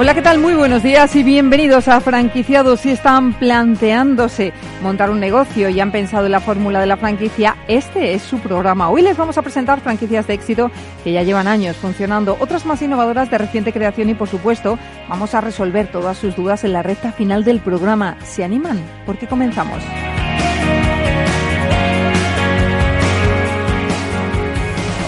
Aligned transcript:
Hola, 0.00 0.14
¿qué 0.14 0.22
tal? 0.22 0.38
Muy 0.38 0.54
buenos 0.54 0.82
días 0.82 1.14
y 1.14 1.22
bienvenidos 1.22 1.86
a 1.86 2.00
Franquiciados. 2.00 2.80
Si 2.80 2.90
están 2.90 3.34
planteándose 3.34 4.54
montar 4.82 5.10
un 5.10 5.20
negocio 5.20 5.68
y 5.68 5.78
han 5.78 5.92
pensado 5.92 6.24
en 6.24 6.32
la 6.32 6.40
fórmula 6.40 6.80
de 6.80 6.86
la 6.86 6.96
franquicia, 6.96 7.58
este 7.68 8.14
es 8.14 8.22
su 8.22 8.38
programa. 8.38 8.88
Hoy 8.88 9.02
les 9.02 9.18
vamos 9.18 9.36
a 9.36 9.42
presentar 9.42 9.82
franquicias 9.82 10.26
de 10.26 10.32
éxito 10.32 10.70
que 11.04 11.12
ya 11.12 11.22
llevan 11.22 11.46
años 11.46 11.76
funcionando, 11.76 12.38
otras 12.40 12.64
más 12.64 12.80
innovadoras 12.80 13.30
de 13.30 13.36
reciente 13.36 13.74
creación 13.74 14.08
y, 14.08 14.14
por 14.14 14.28
supuesto, 14.28 14.78
vamos 15.06 15.34
a 15.34 15.42
resolver 15.42 15.88
todas 15.88 16.16
sus 16.16 16.34
dudas 16.34 16.64
en 16.64 16.72
la 16.72 16.82
recta 16.82 17.12
final 17.12 17.44
del 17.44 17.60
programa. 17.60 18.16
¿Se 18.24 18.42
animan? 18.42 18.80
Porque 19.04 19.26
comenzamos. 19.26 19.82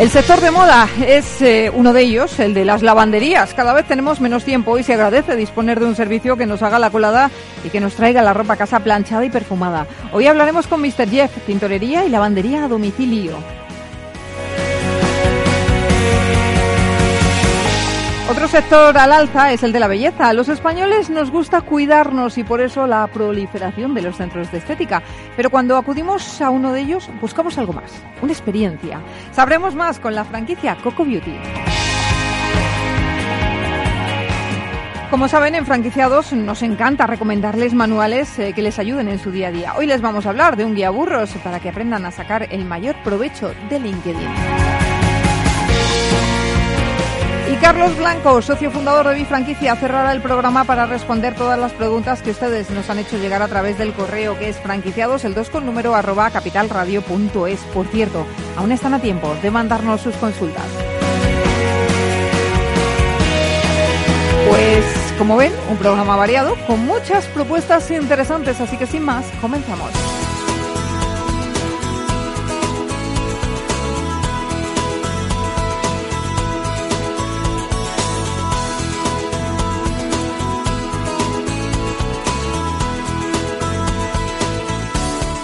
El 0.01 0.11
sector 0.11 0.41
de 0.41 0.51
moda 0.51 0.89
es 1.07 1.43
eh, 1.43 1.71
uno 1.73 1.93
de 1.93 2.01
ellos, 2.01 2.41
el 2.41 2.55
de 2.55 2.65
las 2.65 2.83
lavanderías. 2.83 3.55
Cada 3.55 3.73
vez 3.73 3.87
tenemos 3.87 4.21
menos 4.21 4.45
tiempo 4.45 4.79
y 4.79 4.83
se 4.83 4.95
agradece 4.95 5.37
disponer 5.37 5.79
de 5.79 5.87
un 5.87 5.95
servicio 5.95 6.37
que 6.37 6.47
nos 6.47 6.63
haga 6.63 6.79
la 6.79 6.91
colada 6.91 7.31
y 7.63 7.69
que 7.69 7.79
nos 7.79 7.95
traiga 7.95 8.23
la 8.23 8.35
ropa 8.35 8.55
a 8.55 8.57
casa 8.57 8.81
planchada 8.81 9.25
y 9.25 9.31
perfumada. 9.31 9.87
Hoy 10.13 10.27
hablaremos 10.27 10.67
con 10.67 10.81
Mr. 10.81 11.09
Jeff, 11.09 11.31
tintorería 11.47 12.05
y 12.05 12.09
lavandería 12.09 12.65
a 12.65 12.69
domicilio. 12.69 13.37
Otro 18.33 18.49
sector 18.49 18.97
al 18.97 19.13
alza 19.13 19.53
es 19.53 19.63
el 19.63 19.73
de 19.73 19.79
la 19.79 19.89
belleza. 19.89 20.33
Los 20.33 20.49
españoles 20.49 21.11
nos 21.11 21.31
gusta 21.31 21.61
cuidarnos 21.61 22.39
y 22.39 22.45
por 22.45 22.63
eso 22.63 22.87
la 22.87 23.07
proliferación 23.09 23.93
de 23.93 24.01
los 24.01 24.17
centros 24.17 24.51
de 24.51 24.57
estética. 24.57 25.03
Pero 25.37 25.51
cuando 25.51 25.77
acudimos 25.77 26.41
a 26.41 26.49
uno 26.49 26.73
de 26.73 26.81
ellos 26.81 27.11
buscamos 27.21 27.59
algo 27.59 27.75
más, 27.75 27.93
una 28.23 28.33
experiencia. 28.33 29.03
Sabremos 29.33 29.75
más 29.75 30.01
con 30.01 30.15
la 30.15 30.25
franquicia 30.25 30.79
Coco 30.83 31.05
Beauty. 31.05 31.35
Como 35.11 35.29
saben, 35.29 35.55
en 35.55 35.67
franquiciados 35.67 36.33
nos 36.33 36.63
encanta 36.63 37.07
recomendarles 37.07 37.75
manuales 37.75 38.39
eh, 38.39 38.55
que 38.55 38.63
les 38.63 38.79
ayuden 38.79 39.09
en 39.09 39.19
su 39.19 39.31
día 39.31 39.49
a 39.49 39.53
día. 39.53 39.75
Hoy 39.77 39.87
les 39.87 40.01
vamos 40.01 40.25
a 40.25 40.31
hablar 40.31 40.57
de 40.57 40.65
un 40.65 40.75
guía 40.75 40.89
burros 40.89 41.35
para 41.45 41.61
que 41.61 41.69
aprendan 41.69 42.07
a 42.07 42.11
sacar 42.11 42.49
el 42.51 42.65
mayor 42.65 42.97
provecho 43.05 43.53
de 43.69 43.79
LinkedIn. 43.79 44.82
Carlos 47.63 47.97
Blanco, 47.97 48.43
socio 48.43 48.73
fundador 48.73 49.07
de 49.07 49.15
Bifranquicia, 49.15 49.77
cerrará 49.77 50.11
el 50.11 50.21
programa 50.21 50.65
para 50.65 50.85
responder 50.85 51.37
todas 51.37 51.57
las 51.57 51.73
preguntas 51.73 52.21
que 52.21 52.33
ustedes 52.33 52.69
nos 52.71 52.91
han 52.91 52.99
hecho 52.99 53.19
llegar 53.19 53.41
a 53.41 53.47
través 53.47 53.79
del 53.79 53.93
correo 53.93 54.37
que 54.37 54.49
es 54.49 54.59
franquiciados 54.59 55.25
el 55.25 55.33
2 55.33 55.49
con 55.49 55.65
número 55.65 55.95
arroba 55.95 56.29
capitalradio.es. 56.31 57.61
Por 57.73 57.87
cierto, 57.87 58.27
aún 58.57 58.73
están 58.73 58.95
a 58.95 58.99
tiempo 58.99 59.33
de 59.41 59.53
mandarnos 59.53 60.01
sus 60.01 60.17
consultas. 60.17 60.67
Pues, 64.49 64.85
como 65.17 65.37
ven, 65.37 65.53
un 65.71 65.77
programa 65.77 66.17
variado 66.17 66.57
con 66.67 66.85
muchas 66.85 67.27
propuestas 67.27 67.89
interesantes, 67.93 68.61
así 68.61 68.77
que 68.77 68.89
sin 68.89 69.05
más, 69.05 69.25
comenzamos. 69.41 69.91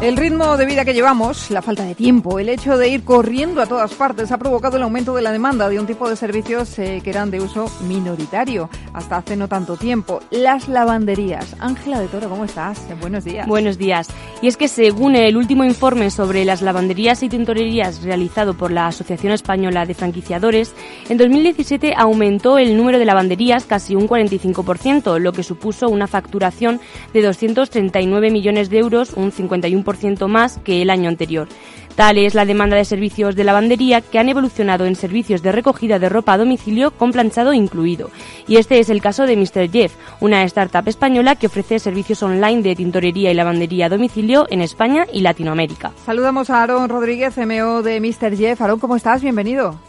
El 0.00 0.16
ritmo 0.16 0.56
de 0.56 0.64
vida 0.64 0.84
que 0.84 0.94
llevamos, 0.94 1.50
la 1.50 1.60
falta 1.60 1.82
de 1.82 1.96
tiempo, 1.96 2.38
el 2.38 2.48
hecho 2.48 2.78
de 2.78 2.88
ir 2.88 3.02
corriendo 3.02 3.60
a 3.60 3.66
todas 3.66 3.92
partes 3.94 4.30
ha 4.30 4.38
provocado 4.38 4.76
el 4.76 4.84
aumento 4.84 5.12
de 5.12 5.22
la 5.22 5.32
demanda 5.32 5.68
de 5.68 5.80
un 5.80 5.88
tipo 5.88 6.08
de 6.08 6.14
servicios 6.14 6.78
eh, 6.78 7.00
que 7.02 7.10
eran 7.10 7.32
de 7.32 7.40
uso 7.40 7.66
minoritario 7.88 8.70
hasta 8.92 9.16
hace 9.16 9.34
no 9.34 9.48
tanto 9.48 9.76
tiempo, 9.76 10.20
las 10.30 10.68
lavanderías. 10.68 11.56
Ángela 11.58 11.98
de 11.98 12.06
Toro, 12.06 12.28
¿cómo 12.28 12.44
estás? 12.44 12.80
Buenos 13.00 13.24
días. 13.24 13.48
Buenos 13.48 13.76
días. 13.76 14.08
Y 14.40 14.46
es 14.46 14.56
que 14.56 14.68
según 14.68 15.16
el 15.16 15.36
último 15.36 15.64
informe 15.64 16.12
sobre 16.12 16.44
las 16.44 16.62
lavanderías 16.62 17.24
y 17.24 17.28
tintorerías 17.28 18.04
realizado 18.04 18.54
por 18.54 18.70
la 18.70 18.86
Asociación 18.86 19.32
Española 19.32 19.84
de 19.84 19.94
Franquiciadores, 19.94 20.74
en 21.08 21.18
2017 21.18 21.94
aumentó 21.96 22.58
el 22.58 22.76
número 22.76 23.00
de 23.00 23.04
lavanderías 23.04 23.64
casi 23.64 23.96
un 23.96 24.08
45%, 24.08 25.18
lo 25.18 25.32
que 25.32 25.42
supuso 25.42 25.88
una 25.88 26.06
facturación 26.06 26.80
de 27.12 27.22
239 27.22 28.30
millones 28.30 28.70
de 28.70 28.78
euros, 28.78 29.14
un 29.14 29.32
51% 29.32 29.87
más 30.28 30.58
que 30.58 30.82
el 30.82 30.90
año 30.90 31.08
anterior. 31.08 31.48
Tal 31.96 32.18
es 32.18 32.34
la 32.34 32.44
demanda 32.44 32.76
de 32.76 32.84
servicios 32.84 33.34
de 33.34 33.42
lavandería 33.42 34.00
que 34.00 34.20
han 34.20 34.28
evolucionado 34.28 34.86
en 34.86 34.94
servicios 34.94 35.42
de 35.42 35.50
recogida 35.50 35.98
de 35.98 36.08
ropa 36.08 36.34
a 36.34 36.38
domicilio 36.38 36.92
con 36.92 37.10
planchado 37.10 37.52
incluido. 37.52 38.10
Y 38.46 38.56
este 38.56 38.78
es 38.78 38.88
el 38.88 39.00
caso 39.00 39.26
de 39.26 39.36
Mr. 39.36 39.68
Jeff, 39.68 39.94
una 40.20 40.44
startup 40.44 40.86
española 40.86 41.34
que 41.34 41.48
ofrece 41.48 41.80
servicios 41.80 42.22
online 42.22 42.62
de 42.62 42.76
tintorería 42.76 43.32
y 43.32 43.34
lavandería 43.34 43.86
a 43.86 43.88
domicilio 43.88 44.46
en 44.50 44.60
España 44.60 45.06
y 45.12 45.22
Latinoamérica. 45.22 45.90
Saludamos 46.04 46.50
a 46.50 46.62
Aaron 46.62 46.88
Rodríguez, 46.88 47.36
MO 47.38 47.82
de 47.82 48.00
Mr. 48.00 48.36
Jeff. 48.36 48.60
Aaron, 48.60 48.78
¿cómo 48.78 48.94
estás? 48.94 49.22
Bienvenido. 49.22 49.80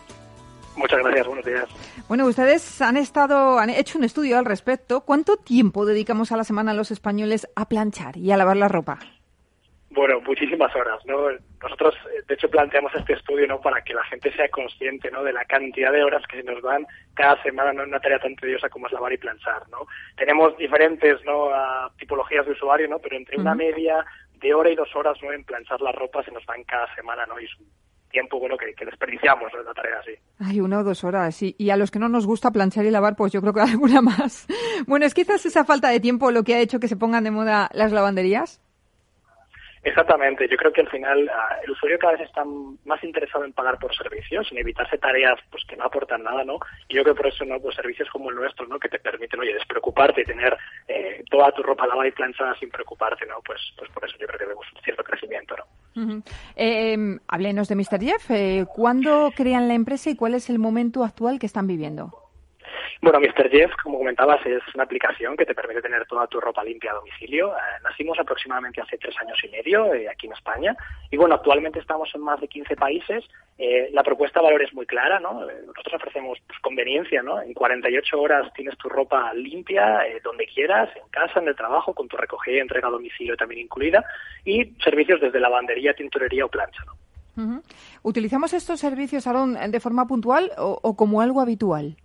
Muchas 0.78 1.00
gracias, 1.00 1.28
buenos 1.28 1.46
días. 1.46 1.66
Bueno, 2.08 2.26
ustedes 2.26 2.82
han 2.82 2.98
estado, 2.98 3.60
han 3.60 3.70
hecho 3.70 4.00
un 4.00 4.06
estudio 4.06 4.40
al 4.40 4.46
respecto. 4.46 5.02
¿Cuánto 5.02 5.38
tiempo 5.38 5.86
dedicamos 5.86 6.32
a 6.32 6.38
la 6.38 6.44
semana 6.44 6.74
los 6.74 6.90
españoles 6.90 7.48
a 7.56 7.68
planchar 7.70 8.18
y 8.18 8.32
a 8.32 8.38
lavar 8.38 8.58
la 8.58 8.70
ropa? 8.70 8.98
Bueno, 10.00 10.22
muchísimas 10.22 10.74
horas, 10.78 11.06
¿no? 11.06 11.30
Nosotros, 11.62 11.94
de 12.26 12.34
hecho, 12.34 12.50
planteamos 12.50 12.96
este 12.96 13.12
estudio, 13.12 13.46
¿no? 13.48 13.60
Para 13.60 13.82
que 13.82 13.94
la 13.94 14.06
gente 14.06 14.32
sea 14.32 14.48
consciente, 14.48 15.12
¿no? 15.12 15.26
De 15.26 15.34
la 15.34 15.44
cantidad 15.44 15.92
de 15.92 16.02
horas 16.02 16.24
que 16.26 16.38
se 16.38 16.44
nos 16.44 16.64
dan 16.64 16.88
cada 17.14 17.36
semana, 17.44 17.74
¿no? 17.74 17.84
En 17.84 17.90
una 17.90 18.00
tarea 18.00 18.18
tan 18.18 18.34
tediosa 18.38 18.70
como 18.70 18.88
es 18.88 18.94
lavar 18.94 19.12
y 19.12 19.18
planchar, 19.18 19.68
¿no? 19.70 19.80
Tenemos 20.16 20.56
diferentes, 20.56 21.18
¿no? 21.26 21.50
tipologías 21.98 22.46
de 22.46 22.54
usuario, 22.54 22.88
¿no? 22.88 23.00
Pero 23.00 23.18
entre 23.18 23.36
una 23.42 23.54
media 23.56 24.06
de 24.36 24.54
hora 24.54 24.70
y 24.70 24.76
dos 24.76 24.88
horas, 24.96 25.18
¿no? 25.22 25.34
En 25.34 25.44
planchar 25.44 25.82
la 25.82 25.92
ropa 25.92 26.24
se 26.24 26.32
nos 26.32 26.46
dan 26.46 26.64
cada 26.64 26.88
semana, 26.96 27.26
¿no? 27.26 27.38
Y 27.38 27.44
es 27.44 27.60
un 27.60 27.66
tiempo, 28.10 28.40
bueno, 28.40 28.56
que, 28.56 28.74
desperdiciamos 28.86 29.54
en 29.54 29.60
una 29.60 29.74
tarea 29.74 30.00
así. 30.00 30.12
Ay, 30.40 30.62
una 30.62 30.80
o 30.80 30.84
dos 30.86 31.04
horas, 31.04 31.44
y, 31.44 31.58
y 31.58 31.72
a 31.72 31.76
los 31.76 31.92
que 31.92 32.00
no 32.00 32.08
nos 32.08 32.26
gusta 32.26 32.52
planchar 32.52 32.86
y 32.86 32.90
lavar, 32.90 33.18
pues 33.18 33.34
yo 33.34 33.42
creo 33.42 33.52
que 33.52 33.60
alguna 33.70 34.02
más. 34.02 34.48
Bueno, 34.88 35.06
¿es 35.06 35.14
quizás 35.14 35.46
esa 35.46 35.66
falta 35.66 35.90
de 35.90 36.00
tiempo 36.00 36.32
lo 36.32 36.44
que 36.44 36.56
ha 36.56 36.62
hecho 36.62 36.80
que 36.80 36.88
se 36.88 36.96
pongan 36.96 37.26
de 37.26 37.32
moda 37.32 37.70
las 37.74 37.92
lavanderías? 37.92 38.62
Exactamente, 39.84 40.48
yo 40.50 40.58
creo 40.58 40.74
que 40.74 40.82
al 40.82 40.90
final 40.90 41.30
ah, 41.34 41.58
el 41.64 41.72
usuario 41.72 41.98
cada 42.00 42.14
vez 42.14 42.22
está 42.22 42.44
más 42.86 43.04
interesado 43.04 43.46
en 43.46 43.54
pagar 43.54 43.80
por 43.80 43.96
servicios, 43.96 44.52
en 44.52 44.58
evitarse 44.58 44.98
tareas 44.98 45.40
pues 45.50 45.64
que 45.66 45.78
no 45.78 45.86
aportan 45.86 46.24
nada, 46.24 46.44
¿no? 46.44 46.60
Y 46.88 46.96
yo 46.96 47.04
creo 47.04 47.16
que 47.16 47.22
por 47.22 47.32
eso 47.32 47.46
no 47.46 47.60
pues 47.60 47.76
servicios 47.76 48.10
como 48.10 48.30
el 48.30 48.36
nuestro, 48.36 48.68
¿no? 48.68 48.78
Que 48.78 48.90
te 48.90 49.00
permiten, 49.00 49.40
oye, 49.40 49.54
despreocuparte 49.54 50.22
y 50.22 50.26
tener 50.26 50.58
eh, 50.88 51.24
toda 51.30 51.52
tu 51.52 51.64
ropa 51.64 51.88
lavada 51.88 52.08
y 52.08 52.12
planchada 52.12 52.56
sin 52.60 52.70
preocuparte, 52.70 53.26
¿no? 53.26 53.42
Pues 53.46 53.62
pues 53.78 53.90
por 53.92 54.04
eso 54.06 54.18
yo 54.20 54.28
creo 54.28 54.40
que 54.40 54.46
vemos 54.46 54.66
un 54.76 54.82
cierto 54.82 55.04
crecimiento, 55.04 55.56
¿no? 55.56 56.24
Eh, 56.56 56.98
háblenos 57.28 57.68
de 57.68 57.76
Mr. 57.76 58.00
Jeff. 58.00 58.32
Eh, 58.32 58.66
¿Cuándo 58.74 59.32
crean 59.36 59.68
la 59.68 59.74
empresa 59.74 60.10
y 60.10 60.16
cuál 60.16 60.36
es 60.36 60.50
el 60.50 60.60
momento 60.60 61.04
actual 61.04 61.40
que 61.40 61.46
están 61.46 61.68
viviendo? 61.68 62.29
Bueno, 63.02 63.20
Mr. 63.20 63.50
Jeff, 63.50 63.72
como 63.82 63.98
comentabas, 63.98 64.46
es 64.46 64.62
una 64.76 64.84
aplicación 64.84 65.38
que 65.38 65.46
te 65.46 65.56
permite 65.56 65.82
tener 65.82 66.06
toda 66.06 66.28
tu 66.28 66.40
ropa 66.40 66.64
limpia 66.64 66.92
a 66.92 66.96
domicilio. 66.96 67.54
Eh, 67.54 67.60
nacimos 67.84 68.20
aproximadamente 68.20 68.82
hace 68.82 68.98
tres 68.98 69.16
años 69.22 69.38
y 69.44 69.50
medio 69.50 69.94
eh, 69.94 70.10
aquí 70.10 70.28
en 70.28 70.34
España. 70.34 70.76
Y 71.10 71.18
bueno, 71.18 71.36
actualmente 71.36 71.80
estamos 71.80 72.10
en 72.14 72.22
más 72.22 72.42
de 72.42 72.48
15 72.48 72.76
países. 72.76 73.24
Eh, 73.58 73.90
la 73.94 74.04
propuesta 74.04 74.40
de 74.40 74.46
valor 74.46 74.62
es 74.64 74.74
muy 74.74 74.86
clara, 74.86 75.20
¿no? 75.20 75.42
Nosotros 75.42 75.94
ofrecemos 75.94 76.40
pues, 76.46 76.60
conveniencia, 76.60 77.22
¿no? 77.24 77.42
En 77.42 77.54
48 77.54 78.20
horas 78.20 78.54
tienes 78.54 78.78
tu 78.78 78.90
ropa 78.90 79.34
limpia 79.34 80.04
donde 80.24 80.46
quieras, 80.46 80.90
en 80.96 81.10
casa, 81.10 81.40
en 81.40 81.48
el 81.48 81.56
trabajo, 81.56 81.94
con 81.94 82.08
tu 82.08 82.18
recogida 82.18 82.58
y 82.58 82.60
entrega 82.60 82.88
a 82.90 82.92
domicilio 82.92 83.38
también 83.38 83.62
incluida. 83.62 84.04
Y 84.44 84.74
servicios 84.84 85.22
desde 85.22 85.40
lavandería, 85.40 85.94
tintorería 85.94 86.46
o 86.46 86.50
plancha, 86.50 86.84
¿no? 86.86 86.94
¿Utilizamos 88.04 88.54
estos 88.54 88.82
servicios, 88.82 89.26
Aaron, 89.26 89.54
de 89.72 89.80
forma 89.80 90.06
puntual 90.06 90.52
o 90.58 90.98
como 90.98 91.22
algo 91.22 91.40
habitual? 91.40 91.96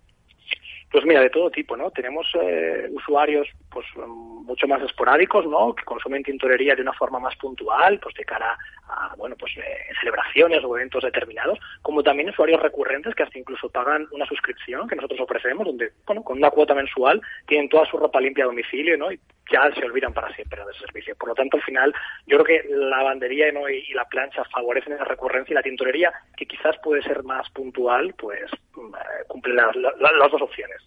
Pues 0.95 1.05
mira, 1.05 1.19
de 1.19 1.29
todo 1.29 1.51
tipo, 1.51 1.75
¿no? 1.75 1.91
Tenemos 1.91 2.25
eh, 2.41 2.87
usuarios 2.89 3.49
pues 3.75 3.85
mucho 3.97 4.67
más 4.67 4.81
esporádicos, 4.81 5.45
¿no? 5.45 5.75
Que 5.75 5.83
consumen 5.83 6.23
tintorería 6.23 6.75
de 6.75 6.81
una 6.81 6.93
forma 6.93 7.19
más 7.19 7.35
puntual, 7.35 7.99
pues 7.99 8.15
de 8.15 8.23
cara 8.23 8.57
a, 8.87 9.13
bueno, 9.17 9.35
pues 9.37 9.51
eh, 9.57 9.61
celebraciones 9.99 10.63
o 10.63 10.77
eventos 10.77 11.03
determinados, 11.03 11.59
como 11.81 12.01
también 12.01 12.29
usuarios 12.29 12.61
recurrentes 12.61 13.13
que 13.13 13.23
hasta 13.23 13.37
incluso 13.37 13.69
pagan 13.69 14.07
una 14.11 14.25
suscripción 14.25 14.87
que 14.87 14.95
nosotros 14.95 15.19
ofrecemos, 15.19 15.67
donde, 15.67 15.91
bueno, 16.05 16.23
con 16.23 16.37
una 16.37 16.51
cuota 16.51 16.73
mensual 16.73 17.21
tienen 17.47 17.67
toda 17.67 17.85
su 17.85 17.97
ropa 17.97 18.21
limpia 18.21 18.45
a 18.45 18.47
domicilio, 18.47 18.97
¿no? 18.97 19.11
Y 19.11 19.19
ya 19.51 19.69
se 19.73 19.85
olvidan 19.85 20.13
para 20.13 20.33
siempre 20.35 20.63
del 20.65 20.75
servicio. 20.75 21.15
Por 21.15 21.29
lo 21.29 21.35
tanto, 21.35 21.57
al 21.57 21.63
final, 21.63 21.93
yo 22.25 22.37
creo 22.39 22.61
que 22.61 22.69
la 22.69 22.97
lavandería 22.97 23.51
¿no? 23.51 23.69
y, 23.69 23.85
la 23.93 24.05
plancha 24.05 24.43
favorecen 24.45 24.93
esa 24.93 25.05
recurrencia 25.05 25.53
y 25.53 25.55
la 25.55 25.61
tintorería, 25.61 26.13
que 26.35 26.45
quizás 26.45 26.75
puede 26.83 27.01
ser 27.03 27.23
más 27.23 27.49
puntual, 27.51 28.13
pues 28.17 28.49
mm, 28.75 28.95
eh, 28.95 29.25
cumple 29.27 29.53
las, 29.53 29.75
las, 29.75 30.31
dos 30.31 30.41
opciones. 30.41 30.77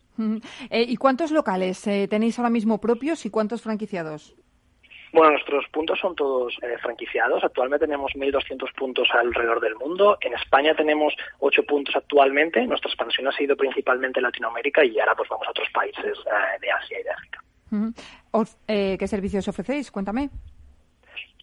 Eh, 0.71 0.83
¿Y 0.83 0.97
cuántos 0.97 1.31
locales 1.31 1.87
eh, 1.87 2.09
tenéis 2.09 2.39
ahora 2.39 2.51
mismo 2.51 2.78
propios 2.79 3.27
y 3.27 3.31
cuántos 3.31 3.63
franquiciados? 3.63 4.35
Bueno, 5.13 5.31
nuestros 5.31 5.65
puntos 5.73 5.99
son 5.99 6.15
todos 6.15 6.55
franquiciados. 6.83 7.43
Actualmente 7.43 7.87
tenemos 7.87 8.13
1.200 8.13 8.75
puntos 8.75 9.09
alrededor 9.13 9.59
del 9.61 9.75
mundo. 9.77 10.19
En 10.21 10.35
España 10.35 10.75
tenemos 10.75 11.15
8 11.39 11.63
puntos 11.63 11.97
actualmente. 11.97 12.67
Nuestra 12.67 12.91
expansión 12.91 13.27
ha 13.27 13.33
sido 13.33 13.57
principalmente 13.57 14.19
en 14.19 14.25
Latinoamérica 14.25 14.85
y 14.85 15.01
ahora 15.01 15.15
pues 15.15 15.31
vamos 15.31 15.47
a 15.47 15.51
otros 15.51 15.69
países 15.73 16.19
de 16.61 16.71
Asia 16.71 17.01
y 17.01 17.03
de 17.05 17.11
África. 17.11 17.43
¿Qué 18.99 19.09
servicios 19.09 19.49
ofrecéis? 19.49 19.91
Cuéntame. 19.91 20.29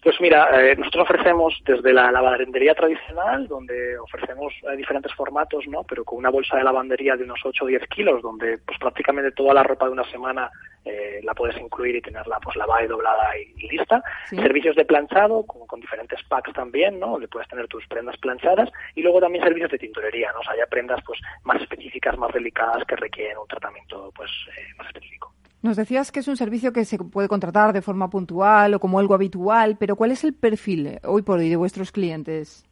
Pues 0.06 0.20
mira, 0.20 0.48
eh, 0.52 0.76
nosotros 0.76 1.02
ofrecemos 1.02 1.60
desde 1.64 1.92
la 1.92 2.12
lavandería 2.12 2.76
tradicional, 2.76 3.48
donde 3.48 3.98
ofrecemos 3.98 4.54
eh, 4.62 4.76
diferentes 4.76 5.12
formatos, 5.12 5.66
¿no? 5.66 5.82
Pero 5.82 6.04
con 6.04 6.18
una 6.18 6.30
bolsa 6.30 6.56
de 6.56 6.62
lavandería 6.62 7.16
de 7.16 7.24
unos 7.24 7.40
8 7.44 7.64
o 7.64 7.66
10 7.66 7.88
kilos, 7.88 8.22
donde 8.22 8.56
pues 8.58 8.78
prácticamente 8.78 9.32
toda 9.32 9.52
la 9.52 9.64
ropa 9.64 9.86
de 9.86 9.90
una 9.90 10.08
semana 10.08 10.48
eh, 10.84 11.18
la 11.24 11.34
puedes 11.34 11.60
incluir 11.60 11.96
y 11.96 12.02
tenerla 12.02 12.38
pues 12.38 12.54
lavada 12.54 12.84
y 12.84 12.86
doblada 12.86 13.36
y, 13.36 13.66
lista. 13.66 14.00
Servicios 14.30 14.76
de 14.76 14.84
planchado, 14.84 15.44
con, 15.44 15.66
con, 15.66 15.80
diferentes 15.80 16.22
packs 16.28 16.52
también, 16.52 17.00
¿no? 17.00 17.08
Donde 17.08 17.26
puedes 17.26 17.48
tener 17.48 17.66
tus 17.66 17.84
prendas 17.88 18.16
planchadas. 18.18 18.70
Y 18.94 19.02
luego 19.02 19.20
también 19.20 19.42
servicios 19.42 19.72
de 19.72 19.78
tintorería, 19.78 20.30
¿no? 20.34 20.38
O 20.38 20.44
sea, 20.44 20.56
ya 20.56 20.66
prendas 20.66 21.00
pues 21.04 21.18
más 21.42 21.60
específicas, 21.60 22.16
más 22.16 22.32
delicadas, 22.32 22.84
que 22.84 22.94
requieren 22.94 23.38
un 23.38 23.48
tratamiento 23.48 24.12
pues 24.14 24.30
más 24.78 24.86
específico. 24.86 25.35
Nos 25.66 25.76
decías 25.76 26.12
que 26.12 26.20
es 26.20 26.28
un 26.28 26.36
servicio 26.36 26.72
que 26.72 26.84
se 26.84 26.96
puede 26.96 27.26
contratar 27.26 27.72
de 27.72 27.82
forma 27.82 28.08
puntual 28.08 28.74
o 28.74 28.78
como 28.78 29.00
algo 29.00 29.14
habitual, 29.14 29.76
pero 29.80 29.96
¿cuál 29.96 30.12
es 30.12 30.22
el 30.22 30.32
perfil 30.32 30.86
eh, 30.86 31.00
hoy 31.02 31.22
por 31.22 31.40
hoy 31.40 31.48
de 31.48 31.56
vuestros 31.56 31.90
clientes? 31.90 32.64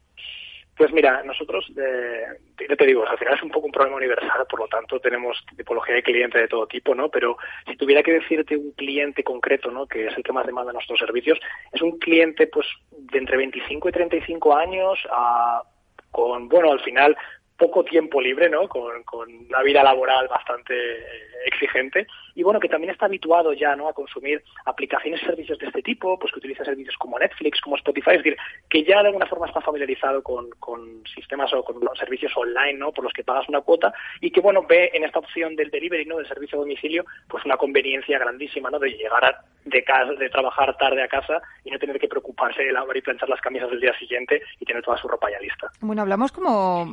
Pues 0.77 0.93
mira, 0.93 1.21
nosotros, 1.23 1.69
yo 1.75 2.77
te 2.77 2.85
digo, 2.85 3.05
al 3.05 3.17
final 3.17 3.33
es 3.33 3.43
un 3.43 3.49
poco 3.49 3.65
un 3.65 3.73
problema 3.73 3.97
universal, 3.97 4.45
por 4.49 4.61
lo 4.61 4.67
tanto 4.69 5.01
tenemos 5.01 5.37
tipología 5.57 5.95
de 5.95 6.03
cliente 6.03 6.39
de 6.39 6.47
todo 6.47 6.67
tipo, 6.67 6.95
¿no? 6.95 7.09
Pero 7.09 7.37
si 7.67 7.75
tuviera 7.75 8.01
que 8.01 8.13
decirte 8.13 8.55
un 8.55 8.71
cliente 8.71 9.25
concreto, 9.25 9.69
¿no? 9.71 9.87
Que 9.87 10.07
es 10.07 10.15
el 10.15 10.23
que 10.23 10.31
más 10.31 10.45
demanda 10.45 10.71
nuestros 10.71 10.97
servicios, 10.97 11.37
es 11.73 11.81
un 11.81 11.99
cliente, 11.99 12.47
pues, 12.47 12.65
de 12.91 13.17
entre 13.17 13.35
25 13.35 13.89
y 13.89 13.91
35 13.91 14.55
años, 14.55 14.99
a, 15.11 15.63
con, 16.11 16.47
bueno, 16.47 16.71
al 16.71 16.79
final 16.79 17.17
poco 17.57 17.83
tiempo 17.83 18.21
libre, 18.21 18.49
¿no? 18.49 18.69
Con, 18.69 19.03
con 19.03 19.29
una 19.33 19.61
vida 19.63 19.83
laboral 19.83 20.29
bastante 20.29 20.73
eh, 20.73 21.05
exigente 21.45 22.07
y 22.35 22.43
bueno, 22.43 22.59
que 22.59 22.67
también 22.67 22.91
está 22.91 23.05
habituado 23.05 23.53
ya, 23.53 23.75
¿no? 23.75 23.87
A 23.87 23.93
consumir 23.93 24.43
aplicaciones 24.65 25.21
y 25.23 25.25
servicios 25.25 25.57
de 25.57 25.67
este 25.67 25.81
tipo, 25.81 26.19
pues 26.19 26.31
que 26.33 26.39
utiliza 26.39 26.65
servicios 26.65 26.95
como 26.97 27.17
Netflix, 27.17 27.61
como 27.61 27.77
Spotify, 27.77 28.11
es 28.11 28.17
decir, 28.17 28.37
que 28.69 28.83
ya 28.83 29.01
de 29.01 29.07
alguna 29.07 29.25
forma 29.25 29.47
está 29.47 29.61
familiarizado 29.61 30.21
con, 30.21 30.49
con 30.59 31.01
sistemas 31.07 31.53
o 31.53 31.63
con 31.63 31.79
servicios 31.97 32.33
online, 32.35 32.73
¿no? 32.73 32.91
Por 32.91 33.05
los 33.05 33.13
que 33.13 33.23
pagas 33.23 33.47
una 33.47 33.61
cuota 33.61 33.93
y 34.19 34.31
que 34.31 34.41
bueno, 34.41 34.63
ve 34.67 34.91
en 34.93 35.05
esta 35.05 35.19
opción 35.19 35.55
del 35.55 35.71
delivery, 35.71 36.05
¿no? 36.05 36.17
Del 36.17 36.27
servicio 36.27 36.57
a 36.57 36.61
domicilio, 36.61 37.05
pues 37.29 37.45
una 37.45 37.57
conveniencia 37.57 38.19
grandísima, 38.19 38.69
¿no? 38.69 38.79
De 38.79 38.89
llegar 38.89 39.37
de 39.63 39.83
casa, 39.83 40.13
de 40.13 40.29
trabajar 40.29 40.77
tarde 40.77 41.01
a 41.01 41.07
casa 41.07 41.41
y 41.63 41.71
no 41.71 41.79
tener 41.79 41.99
que 41.99 42.07
preocuparse 42.07 42.63
de 42.63 42.73
lavar 42.73 42.95
y 42.97 43.01
planchar 43.01 43.29
las 43.29 43.41
camisas 43.41 43.69
del 43.69 43.79
día 43.79 43.97
siguiente 43.97 44.41
y 44.59 44.65
tener 44.65 44.83
toda 44.83 44.97
su 44.97 45.07
ropa 45.07 45.31
ya 45.31 45.39
lista. 45.39 45.71
Bueno, 45.79 46.01
hablamos 46.01 46.31
como 46.31 46.85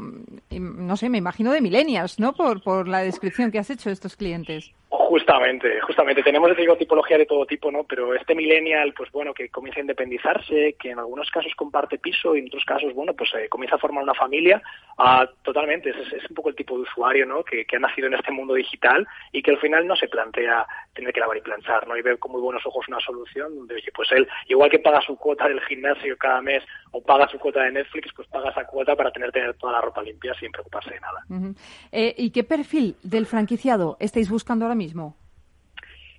no 0.51 0.97
sé, 0.97 1.09
me 1.09 1.19
imagino 1.19 1.53
de 1.53 1.61
millennials, 1.61 2.19
¿no? 2.19 2.33
Por, 2.33 2.63
por 2.63 2.89
la 2.89 3.01
descripción 3.01 3.51
que 3.51 3.59
has 3.59 3.71
hecho 3.71 3.89
de 3.89 3.95
estos 3.95 4.17
clientes. 4.17 4.73
Justamente, 5.13 5.79
justamente. 5.83 6.23
Tenemos, 6.23 6.57
digo, 6.57 6.75
tipología 6.75 7.19
de 7.19 7.27
todo 7.27 7.45
tipo, 7.45 7.71
¿no? 7.71 7.85
Pero 7.85 8.15
este 8.15 8.35
millennial, 8.35 8.95
pues 8.97 9.13
bueno, 9.13 9.35
que 9.35 9.51
comienza 9.51 9.79
a 9.79 9.83
independizarse, 9.83 10.75
que 10.81 10.93
en 10.93 10.99
algunos 10.99 11.31
casos 11.31 11.53
comparte 11.55 11.99
piso 11.99 12.35
y 12.35 12.39
en 12.39 12.47
otros 12.47 12.65
casos, 12.65 12.95
bueno, 12.95 13.13
pues 13.13 13.29
eh, 13.35 13.47
comienza 13.51 13.77
a 13.77 13.79
formar 13.79 14.03
una 14.03 14.15
familia, 14.15 14.63
uh, 14.99 15.27
totalmente. 15.43 15.91
Es, 15.91 16.15
es, 16.15 16.31
un 16.31 16.35
poco 16.35 16.49
el 16.49 16.55
tipo 16.55 16.77
de 16.77 16.85
usuario, 16.85 17.27
¿no? 17.27 17.45
Que, 17.45 17.67
ha 17.71 17.79
nacido 17.79 18.07
en 18.07 18.15
este 18.15 18.33
mundo 18.33 18.55
digital 18.55 19.07
y 19.33 19.43
que 19.43 19.51
al 19.51 19.59
final 19.59 19.87
no 19.87 19.97
se 19.97 20.09
plantea 20.09 20.67
tener 20.95 21.13
que 21.13 21.21
lavar 21.21 21.37
y 21.37 21.43
planchar, 21.43 21.87
¿no? 21.87 21.95
Y 21.95 22.01
ve 22.01 22.17
con 22.17 22.33
muy 22.33 22.41
buenos 22.41 22.65
ojos 22.65 22.89
una 22.89 23.01
solución 23.01 23.55
donde, 23.55 23.75
oye, 23.75 23.93
pues 23.95 24.11
él, 24.13 24.27
igual 24.49 24.71
que 24.71 24.79
paga 24.79 25.03
su 25.03 25.17
cuota 25.17 25.47
del 25.47 25.61
gimnasio 25.61 26.17
cada 26.17 26.41
mes 26.41 26.65
o 26.91 27.03
paga 27.03 27.29
su 27.29 27.39
cuota 27.39 27.65
de 27.65 27.73
Netflix, 27.73 28.11
pues 28.17 28.29
paga 28.29 28.49
esa 28.49 28.65
cuota 28.65 28.97
para 28.97 29.11
tener, 29.11 29.31
tener 29.31 29.53
toda 29.59 29.75
la 29.75 29.83
ropa 29.83 30.03
limpia 30.03 30.33
sin 30.41 30.51
preocuparse 30.51 30.91
de 30.91 31.01
nada. 31.01 31.55
eh, 31.93 32.15
¿Y 32.17 32.31
qué 32.31 32.45
perfil 32.45 32.97
del 33.03 33.27
franquiciado 33.27 33.99
estáis 34.01 34.31
buscando 34.31 34.65
ahora 34.65 34.75
mismo? 34.75 35.02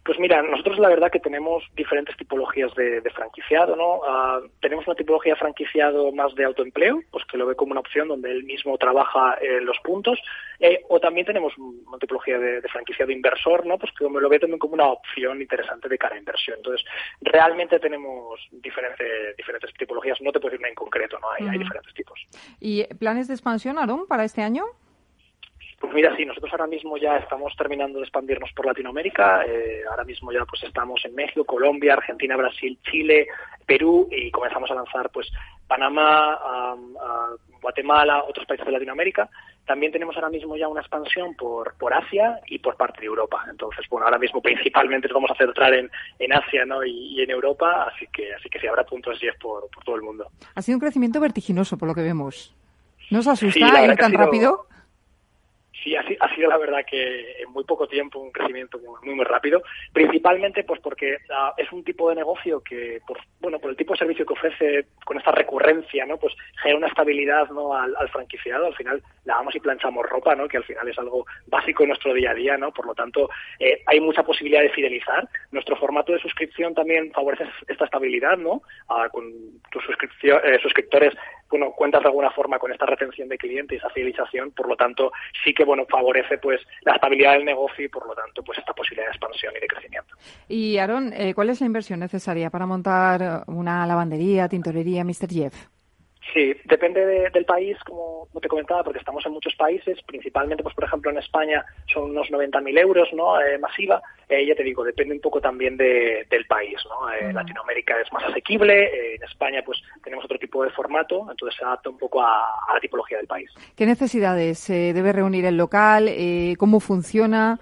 Pues 0.05 0.19
mira, 0.19 0.41
nosotros 0.41 0.79
la 0.79 0.89
verdad 0.89 1.09
que 1.09 1.19
tenemos 1.19 1.63
diferentes 1.75 2.17
tipologías 2.17 2.73
de, 2.75 3.01
franquiciado, 3.15 3.75
¿no? 3.75 3.99
Uh, 3.99 4.49
tenemos 4.59 4.85
una 4.85 4.95
tipología 4.95 5.35
franquiciado 5.35 6.11
más 6.11 6.35
de 6.35 6.43
autoempleo, 6.43 7.01
pues 7.09 7.23
que 7.25 7.37
lo 7.37 7.45
ve 7.45 7.55
como 7.55 7.71
una 7.71 7.79
opción 7.79 8.09
donde 8.09 8.31
él 8.31 8.43
mismo 8.43 8.77
trabaja 8.77 9.37
en 9.41 9.65
los 9.65 9.77
puntos, 9.79 10.19
eh, 10.59 10.81
o 10.89 10.99
también 10.99 11.25
tenemos 11.25 11.53
una 11.57 11.97
tipología 11.99 12.37
de, 12.37 12.59
de, 12.59 12.67
franquiciado 12.67 13.11
inversor, 13.11 13.65
¿no? 13.65 13.77
Pues 13.77 13.93
que 13.93 14.03
lo 14.03 14.29
ve 14.29 14.39
también 14.39 14.59
como 14.59 14.73
una 14.73 14.87
opción 14.87 15.41
interesante 15.41 15.87
de 15.87 15.97
cara 15.97 16.15
a 16.15 16.19
inversión. 16.19 16.57
Entonces, 16.57 16.85
realmente 17.21 17.79
tenemos 17.79 18.39
diferentes 18.51 19.37
diferentes 19.37 19.73
tipologías, 19.75 20.19
no 20.21 20.31
te 20.31 20.39
puedo 20.39 20.51
decir 20.51 20.59
una 20.59 20.69
en 20.69 20.75
concreto, 20.75 21.17
¿no? 21.19 21.31
Hay, 21.31 21.43
uh 21.43 21.47
-huh. 21.47 21.51
hay 21.51 21.59
diferentes 21.59 21.93
tipos. 21.93 22.19
¿Y 22.59 22.83
planes 22.95 23.27
de 23.27 23.35
expansión, 23.35 23.77
Aaron, 23.77 24.05
para 24.07 24.25
este 24.25 24.41
año? 24.41 24.65
Pues 25.83 25.93
mira, 25.95 26.15
sí, 26.15 26.23
nosotros 26.23 26.49
ahora 26.53 26.65
mismo 26.65 26.95
ya 26.97 27.17
estamos 27.17 27.53
terminando 27.57 27.99
de 27.99 28.05
expandirnos 28.05 28.49
por 28.53 28.65
Latinoamérica. 28.65 29.43
Eh, 29.45 29.81
ahora 29.91 30.05
mismo 30.05 30.31
ya 30.31 30.45
pues 30.45 30.63
estamos 30.63 31.03
en 31.03 31.13
México, 31.13 31.43
Colombia, 31.43 31.95
Argentina, 31.95 32.37
Brasil, 32.37 32.79
Chile, 32.89 33.27
Perú 33.65 34.07
y 34.09 34.31
comenzamos 34.31 34.71
a 34.71 34.75
lanzar 34.75 35.09
pues 35.09 35.29
Panamá, 35.67 36.39
um, 36.73 36.95
uh, 36.95 37.59
Guatemala, 37.61 38.23
otros 38.23 38.45
países 38.45 38.65
de 38.65 38.71
Latinoamérica. 38.71 39.29
También 39.65 39.91
tenemos 39.91 40.15
ahora 40.15 40.29
mismo 40.29 40.55
ya 40.55 40.69
una 40.69 40.79
expansión 40.79 41.35
por, 41.35 41.73
por 41.75 41.93
Asia 41.93 42.39
y 42.47 42.59
por 42.59 42.77
parte 42.77 43.01
de 43.01 43.07
Europa. 43.07 43.43
Entonces, 43.49 43.85
bueno, 43.89 44.05
ahora 44.05 44.19
mismo 44.19 44.41
principalmente 44.41 45.09
nos 45.09 45.15
vamos 45.15 45.31
a 45.31 45.35
centrar 45.35 45.73
en, 45.73 45.91
en 46.17 46.31
Asia 46.31 46.63
¿no? 46.65 46.81
y, 46.85 47.17
y, 47.17 47.23
en 47.23 47.29
Europa, 47.29 47.89
así 47.93 48.07
que 48.07 48.33
así 48.33 48.49
que 48.49 48.57
sí, 48.57 48.67
habrá 48.67 48.85
puntos 48.85 49.19
10 49.19 49.35
por, 49.37 49.69
por 49.69 49.83
todo 49.83 49.97
el 49.97 50.01
mundo. 50.01 50.29
Ha 50.55 50.61
sido 50.61 50.77
un 50.77 50.81
crecimiento 50.81 51.19
vertiginoso 51.19 51.77
por 51.77 51.89
lo 51.89 51.93
que 51.93 52.03
vemos. 52.03 52.55
¿No 53.11 53.19
os 53.19 53.27
asusta 53.27 53.59
sí, 53.59 53.83
ir 53.83 53.95
tan 53.97 54.11
sido... 54.11 54.23
rápido? 54.23 54.72
Sí 55.83 55.95
ha, 55.95 56.03
ha, 56.19 56.35
sido 56.35 56.49
la 56.49 56.57
verdad 56.57 56.85
que 56.89 57.41
en 57.41 57.51
muy 57.51 57.63
poco 57.63 57.87
tiempo 57.87 58.19
un 58.19 58.31
crecimiento 58.31 58.79
muy 58.79 59.15
muy 59.15 59.25
rápido. 59.25 59.61
Principalmente 59.91 60.63
pues 60.63 60.79
porque 60.81 61.17
uh, 61.29 61.53
es 61.57 61.71
un 61.71 61.83
tipo 61.83 62.09
de 62.09 62.15
negocio 62.15 62.61
que 62.61 63.01
por 63.05 63.17
bueno 63.43 63.59
por 63.59 63.69
el 63.69 63.77
tipo 63.77 63.93
de 63.93 63.99
servicio 63.99 64.25
que 64.25 64.33
ofrece 64.33 64.85
con 65.05 65.17
esta 65.17 65.31
recurrencia 65.31 66.05
no 66.05 66.17
pues 66.17 66.33
genera 66.61 66.77
una 66.77 66.87
estabilidad 66.87 67.49
no 67.49 67.75
al, 67.75 67.93
franquiciado. 68.09 68.67
Al 68.67 68.75
final 68.75 69.03
lavamos 69.25 69.55
y 69.55 69.59
planchamos 69.59 70.09
ropa 70.09 70.33
no 70.33 70.47
que 70.47 70.57
al 70.57 70.63
final 70.63 70.87
es 70.87 70.97
algo 70.97 71.25
básico 71.47 71.83
en 71.83 71.89
nuestro 71.89 72.13
día 72.13 72.31
a 72.31 72.33
día 72.33 72.57
no 72.57 72.71
por 72.71 72.87
lo 72.87 72.95
tanto 72.95 73.29
eh, 73.59 73.83
hay 73.85 73.99
mucha 73.99 74.23
posibilidad 74.23 74.61
de 74.61 74.69
fidelizar. 74.69 75.27
Nuestro 75.51 75.75
formato 75.75 76.13
de 76.13 76.19
suscripción 76.19 76.73
también 76.73 77.11
favorece 77.11 77.43
esta 77.67 77.85
estabilidad 77.85 78.37
no 78.37 78.61
uh, 78.89 79.09
con 79.11 79.29
tus 79.69 79.83
eh, 80.23 80.59
suscriptores 80.61 81.13
bueno, 81.53 81.71
cuentas 81.71 82.01
de 82.01 82.07
alguna 82.07 82.31
forma 82.31 82.57
con 82.57 82.71
esta 82.71 82.87
retención 82.87 83.29
de 83.29 83.37
clientes 83.37 83.75
y 83.75 83.77
esa 83.77 83.89
fidelización, 83.91 84.51
por 84.53 84.67
lo 84.67 84.75
tanto, 84.75 85.11
sí 85.43 85.53
que 85.53 85.63
bueno, 85.63 85.85
favorece 85.87 86.39
pues 86.39 86.59
la 86.81 86.93
estabilidad 86.95 87.33
del 87.33 87.45
negocio 87.45 87.85
y 87.85 87.89
por 87.89 88.07
lo 88.07 88.15
tanto 88.15 88.41
pues 88.41 88.57
esta 88.57 88.73
posibilidad 88.73 89.05
de 89.05 89.11
expansión 89.11 89.53
y 89.55 89.59
de 89.59 89.67
crecimiento. 89.67 90.15
Y 90.49 90.79
Aaron, 90.79 91.13
eh, 91.13 91.35
¿cuál 91.35 91.51
es 91.51 91.61
la 91.61 91.67
inversión 91.67 91.99
necesaria 91.99 92.49
para 92.49 92.65
montar 92.65 93.32
una 93.47 93.85
lavandería, 93.85 94.47
tintorería, 94.47 95.03
Mr. 95.03 95.29
Jeff? 95.29 95.67
Sí, 96.31 96.55
depende 96.65 97.05
de, 97.05 97.29
del 97.29 97.45
país, 97.45 97.77
como 97.85 98.27
te 98.41 98.47
comentaba, 98.47 98.83
porque 98.83 98.99
estamos 98.99 99.25
en 99.25 99.33
muchos 99.33 99.53
países, 99.55 100.01
principalmente, 100.03 100.63
pues 100.63 100.73
por 100.73 100.85
ejemplo, 100.85 101.11
en 101.11 101.17
España 101.17 101.65
son 101.93 102.11
unos 102.11 102.29
90.000 102.29 102.79
euros, 102.79 103.09
¿no? 103.13 103.39
Eh, 103.41 103.57
masiva. 103.59 104.01
Eh, 104.29 104.45
ya 104.45 104.55
te 104.55 104.63
digo, 104.63 104.83
depende 104.83 105.13
un 105.13 105.21
poco 105.21 105.41
también 105.41 105.75
de, 105.75 106.25
del 106.29 106.45
país, 106.45 106.77
¿no? 106.89 107.11
Eh, 107.11 107.31
mm. 107.31 107.35
Latinoamérica 107.35 107.99
es 108.01 108.11
más 108.13 108.23
asequible, 108.23 109.15
en 109.15 109.23
España, 109.23 109.61
pues 109.65 109.79
tenemos 110.03 110.25
otro 110.25 110.39
tipo 110.39 110.63
de 110.63 110.71
formato, 110.71 111.27
entonces 111.29 111.57
se 111.57 111.65
adapta 111.65 111.89
un 111.89 111.97
poco 111.97 112.21
a, 112.21 112.45
a 112.67 112.73
la 112.73 112.79
tipología 112.79 113.17
del 113.17 113.27
país. 113.27 113.51
¿Qué 113.75 113.85
necesidades 113.85 114.67
debe 114.67 115.11
reunir 115.11 115.45
el 115.45 115.57
local? 115.57 116.09
¿Cómo 116.57 116.79
funciona? 116.79 117.59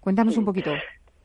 Cuéntanos 0.00 0.36
un 0.38 0.44
poquito. 0.44 0.72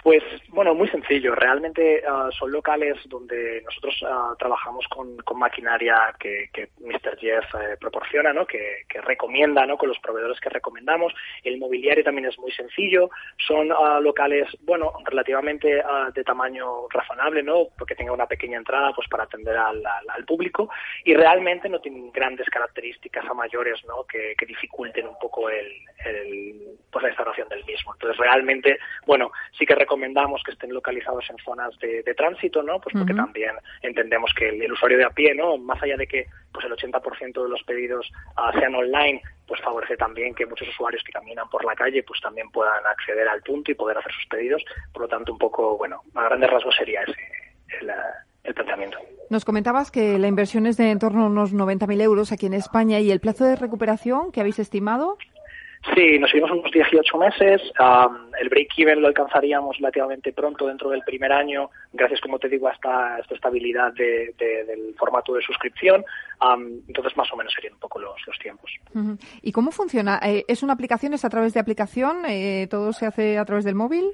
Pues 0.03 0.21
bueno, 0.49 0.75
muy 0.75 0.89
sencillo. 0.89 1.33
Realmente 1.33 2.03
uh, 2.05 2.29
son 2.33 2.51
locales 2.51 2.97
donde 3.05 3.61
nosotros 3.63 3.95
uh, 4.01 4.35
trabajamos 4.35 4.85
con, 4.89 5.15
maquinaria 5.39 6.13
que, 6.19 6.49
que 6.53 6.69
Mr. 6.79 7.17
Jeff 7.17 7.45
eh, 7.55 7.77
proporciona, 7.79 8.33
¿no? 8.33 8.45
Que, 8.45 8.83
que, 8.87 8.99
recomienda, 8.99 9.65
¿no? 9.65 9.77
Con 9.77 9.87
los 9.89 9.99
proveedores 9.99 10.39
que 10.41 10.49
recomendamos. 10.49 11.13
El 11.43 11.57
mobiliario 11.57 12.03
también 12.03 12.27
es 12.27 12.37
muy 12.37 12.51
sencillo. 12.51 13.09
Son 13.47 13.71
uh, 13.71 14.01
locales, 14.01 14.47
bueno, 14.63 14.91
relativamente 15.05 15.81
de 16.13 16.23
tamaño 16.25 16.89
razonable, 16.89 17.41
¿no? 17.41 17.69
Porque 17.77 17.95
tenga 17.95 18.11
una 18.11 18.27
pequeña 18.27 18.57
entrada, 18.57 18.91
pues 18.93 19.07
para 19.07 19.23
atender 19.23 19.55
al, 19.55 19.81
público. 20.27 20.69
Y 21.05 21.13
realmente 21.15 21.69
no 21.69 21.79
tienen 21.79 22.11
grandes 22.11 22.49
características 22.49 23.25
a 23.25 23.33
mayores, 23.33 23.83
¿no? 23.85 24.03
Que, 24.03 24.35
que 24.37 24.45
dificulten 24.45 25.07
un 25.07 25.17
poco 25.19 25.49
el, 25.49 25.67
el, 26.05 26.77
pues 26.91 27.03
la 27.03 27.09
instalación 27.09 27.47
del 27.49 27.63
mismo. 27.65 27.93
Entonces 27.93 28.17
realmente, 28.17 28.77
bueno, 29.05 29.31
sí 29.57 29.65
que 29.65 29.75
recomendamos 29.75 29.92
que 30.43 30.51
estén 30.51 30.73
localizados 30.73 31.29
en 31.29 31.37
zonas 31.37 31.77
de, 31.79 32.03
de 32.03 32.13
tránsito, 32.13 32.63
¿no? 32.63 32.79
Pues 32.79 32.93
porque 32.93 33.13
uh 33.13 33.15
-huh. 33.15 33.25
también 33.25 33.51
entendemos 33.81 34.31
que 34.33 34.49
el, 34.49 34.61
el, 34.61 34.71
usuario 34.71 34.97
de 34.97 35.05
a 35.05 35.09
pie, 35.09 35.33
¿no? 35.35 35.57
Más 35.57 35.81
allá 35.81 35.97
de 35.97 36.07
que 36.07 36.25
pues 36.51 36.65
el 36.65 36.71
80% 36.71 37.43
de 37.43 37.49
los 37.49 37.63
pedidos 37.63 38.11
uh, 38.37 38.57
sean 38.59 38.75
online, 38.75 39.21
pues 39.47 39.61
favorece 39.61 39.97
también 39.97 40.33
que 40.33 40.45
muchos 40.45 40.67
usuarios 40.69 41.03
que 41.03 41.11
caminan 41.11 41.49
por 41.49 41.65
la 41.65 41.75
calle 41.75 42.03
pues 42.03 42.19
también 42.21 42.49
puedan 42.49 42.85
acceder 42.85 43.27
al 43.27 43.41
punto 43.41 43.71
y 43.71 43.75
poder 43.75 43.97
hacer 43.97 44.11
sus 44.13 44.25
pedidos. 44.27 44.63
Por 44.91 45.03
lo 45.03 45.07
tanto, 45.07 45.31
un 45.31 45.39
poco, 45.39 45.77
bueno, 45.77 46.01
a 46.15 46.23
grandes 46.23 46.49
rasgos 46.49 46.75
sería 46.75 47.01
ese 47.01 47.17
el, 47.81 47.91
el 48.43 48.53
planteamiento. 48.53 48.97
Nos 49.29 49.45
comentabas 49.45 49.89
que 49.89 50.19
la 50.19 50.27
inversión 50.27 50.67
es 50.67 50.77
de 50.77 50.91
en 50.91 50.99
torno 50.99 51.23
a 51.23 51.27
unos 51.27 51.53
90.000 51.53 52.01
euros 52.01 52.31
aquí 52.31 52.45
en 52.45 52.53
España 52.53 52.99
y 52.99 53.09
el 53.09 53.19
plazo 53.19 53.45
de 53.45 53.55
recuperación 53.55 54.31
que 54.31 54.41
habéis 54.41 54.59
estimado. 54.59 55.17
Sí, 55.93 56.17
nos 56.17 56.29
seguimos 56.31 56.51
unos 56.51 56.71
18 56.71 57.17
meses. 57.17 57.61
Um, 57.77 58.31
el 58.39 58.47
break-even 58.49 59.01
lo 59.01 59.07
alcanzaríamos 59.07 59.77
relativamente 59.77 60.31
pronto 60.31 60.67
dentro 60.67 60.89
del 60.89 61.01
primer 61.01 61.31
año, 61.33 61.69
gracias, 61.91 62.21
como 62.21 62.39
te 62.39 62.47
digo, 62.47 62.69
a 62.69 62.71
esta, 62.71 63.19
esta 63.19 63.35
estabilidad 63.35 63.91
de, 63.93 64.33
de, 64.39 64.63
del 64.63 64.95
formato 64.97 65.33
de 65.33 65.41
suscripción. 65.41 66.05
Um, 66.41 66.81
entonces, 66.87 67.15
más 67.17 67.31
o 67.33 67.35
menos 67.35 67.53
serían 67.53 67.73
un 67.73 67.79
poco 67.79 67.99
los, 67.99 68.13
tiempos. 68.41 68.71
¿Y 69.41 69.51
cómo 69.51 69.71
funciona? 69.71 70.19
Eh, 70.23 70.45
¿Es 70.47 70.63
una 70.63 70.73
aplicación? 70.73 71.13
¿Es 71.13 71.23
a 71.25 71.29
través 71.29 71.53
de 71.53 71.59
aplicación? 71.59 72.25
Eh, 72.27 72.67
¿Todo 72.69 72.91
se 72.93 73.05
hace 73.05 73.37
a 73.37 73.45
través 73.45 73.63
del 73.63 73.75
móvil? 73.75 74.05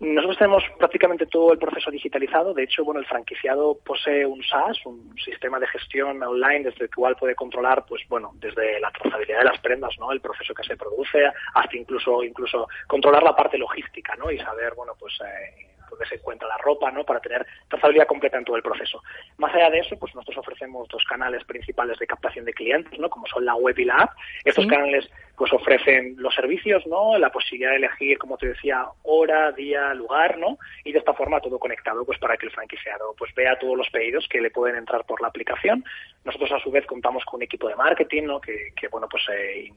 Nosotros 0.00 0.38
tenemos 0.38 0.64
prácticamente 0.78 1.26
todo 1.26 1.52
el 1.52 1.58
proceso 1.58 1.90
digitalizado. 1.90 2.52
De 2.52 2.64
hecho, 2.64 2.84
bueno, 2.84 3.00
el 3.00 3.06
franquiciado 3.06 3.78
posee 3.84 4.26
un 4.26 4.42
SaaS, 4.42 4.84
un 4.86 5.14
sistema 5.24 5.58
de 5.58 5.66
gestión 5.68 6.22
online 6.22 6.64
desde 6.64 6.84
el 6.84 6.94
cual 6.94 7.16
puede 7.16 7.34
controlar, 7.34 7.84
pues 7.86 8.02
bueno, 8.08 8.32
desde 8.34 8.80
la 8.80 8.90
trazabilidad 8.90 9.38
de 9.38 9.44
las 9.44 9.60
prendas, 9.60 9.96
¿no? 9.98 10.12
El 10.12 10.20
proceso 10.20 10.52
que 10.52 10.64
se 10.64 10.76
produce, 10.76 11.24
hasta 11.54 11.76
incluso 11.76 12.22
incluso 12.22 12.68
controlar 12.86 13.22
la 13.22 13.36
parte 13.36 13.56
logística, 13.56 14.14
¿no? 14.16 14.30
Y 14.30 14.38
saber, 14.38 14.74
bueno, 14.74 14.94
pues 14.98 15.14
eh, 15.20 15.73
dónde 15.94 16.06
se 16.06 16.16
encuentra 16.16 16.48
la 16.48 16.58
ropa, 16.58 16.90
¿no? 16.90 17.04
Para 17.04 17.20
tener 17.20 17.46
trazabilidad 17.68 18.06
completa 18.06 18.38
en 18.38 18.44
todo 18.44 18.56
el 18.56 18.62
proceso. 18.62 19.02
Más 19.38 19.54
allá 19.54 19.70
de 19.70 19.80
eso, 19.80 19.98
pues 19.98 20.14
nosotros 20.14 20.38
ofrecemos 20.38 20.88
dos 20.88 21.04
canales 21.04 21.44
principales 21.44 21.98
de 21.98 22.06
captación 22.06 22.44
de 22.44 22.52
clientes, 22.52 22.98
¿no? 22.98 23.08
Como 23.08 23.26
son 23.26 23.44
la 23.44 23.54
web 23.54 23.78
y 23.78 23.84
la 23.84 23.96
app. 23.96 24.12
Estos 24.44 24.64
¿Sí? 24.64 24.70
canales 24.70 25.10
pues 25.36 25.52
ofrecen 25.52 26.14
los 26.18 26.34
servicios, 26.34 26.86
¿no? 26.86 27.18
La 27.18 27.30
posibilidad 27.30 27.70
de 27.70 27.78
elegir, 27.78 28.18
como 28.18 28.36
te 28.36 28.48
decía, 28.48 28.86
hora, 29.02 29.50
día, 29.52 29.92
lugar, 29.94 30.38
¿no? 30.38 30.58
Y 30.84 30.92
de 30.92 30.98
esta 30.98 31.12
forma 31.14 31.40
todo 31.40 31.58
conectado, 31.58 32.04
pues 32.04 32.18
para 32.18 32.36
que 32.36 32.46
el 32.46 32.52
franquiciado 32.52 33.14
pues 33.18 33.34
vea 33.34 33.58
todos 33.58 33.76
los 33.76 33.90
pedidos 33.90 34.28
que 34.28 34.40
le 34.40 34.50
pueden 34.50 34.76
entrar 34.76 35.04
por 35.04 35.20
la 35.20 35.28
aplicación. 35.28 35.84
Nosotros 36.24 36.52
a 36.52 36.60
su 36.60 36.70
vez 36.70 36.86
contamos 36.86 37.24
con 37.24 37.38
un 37.38 37.42
equipo 37.42 37.68
de 37.68 37.74
marketing, 37.74 38.24
¿no? 38.24 38.40
Que, 38.40 38.72
que 38.76 38.88
bueno, 38.88 39.08
pues 39.08 39.24
eh, 39.32 39.72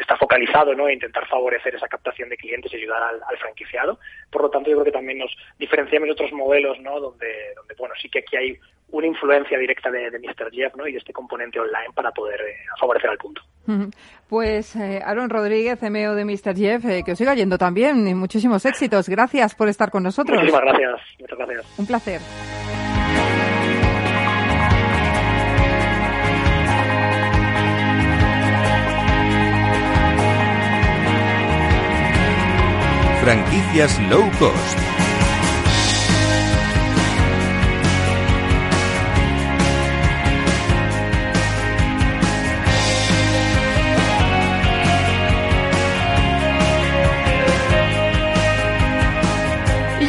está 0.00 0.16
focalizado, 0.16 0.74
¿no? 0.74 0.88
En 0.88 0.94
intentar 0.94 1.26
favorecer 1.28 1.74
esa 1.74 1.88
captación 1.88 2.28
de 2.28 2.36
clientes 2.36 2.72
y 2.72 2.76
ayudar 2.76 3.02
al, 3.02 3.22
al, 3.28 3.38
franquiciado. 3.38 3.98
Por 4.30 4.42
lo 4.42 4.50
tanto, 4.50 4.70
yo 4.70 4.76
creo 4.76 4.84
que 4.84 4.92
también 4.92 5.18
nos 5.18 5.34
diferenciamos 5.58 6.06
de 6.06 6.12
otros 6.12 6.32
modelos, 6.32 6.78
¿no? 6.80 7.00
Donde, 7.00 7.54
donde 7.56 7.74
bueno, 7.78 7.94
sí 8.00 8.08
que 8.08 8.20
aquí 8.20 8.36
hay 8.36 8.58
una 8.92 9.06
influencia 9.06 9.58
directa 9.58 9.90
de, 9.90 10.10
de 10.10 10.18
Mr. 10.18 10.50
Jeff, 10.50 10.74
¿no? 10.76 10.86
Y 10.86 10.92
de 10.92 10.98
este 10.98 11.12
componente 11.12 11.60
online 11.60 11.92
para 11.94 12.10
poder 12.10 12.40
eh, 12.40 12.56
favorecer 12.78 13.10
al 13.10 13.18
punto. 13.18 13.42
Pues 14.28 14.74
eh, 14.74 15.00
Aaron 15.04 15.30
Rodríguez, 15.30 15.78
CMO 15.78 16.14
de 16.14 16.24
Mr. 16.24 16.56
Jeff, 16.56 16.84
eh, 16.86 17.02
que 17.04 17.12
os 17.12 17.18
siga 17.18 17.34
yendo 17.34 17.56
también 17.56 18.06
y 18.08 18.14
muchísimos 18.14 18.64
éxitos. 18.66 19.08
Gracias 19.08 19.54
por 19.54 19.68
estar 19.68 19.90
con 19.90 20.02
nosotros. 20.02 20.38
Muchísimas 20.38 20.62
gracias. 20.62 21.00
Muchas 21.20 21.38
gracias. 21.38 21.78
Un 21.78 21.86
placer. 21.86 22.20
Franquicias 33.22 34.00
low 34.08 34.30
cost. 34.38 34.99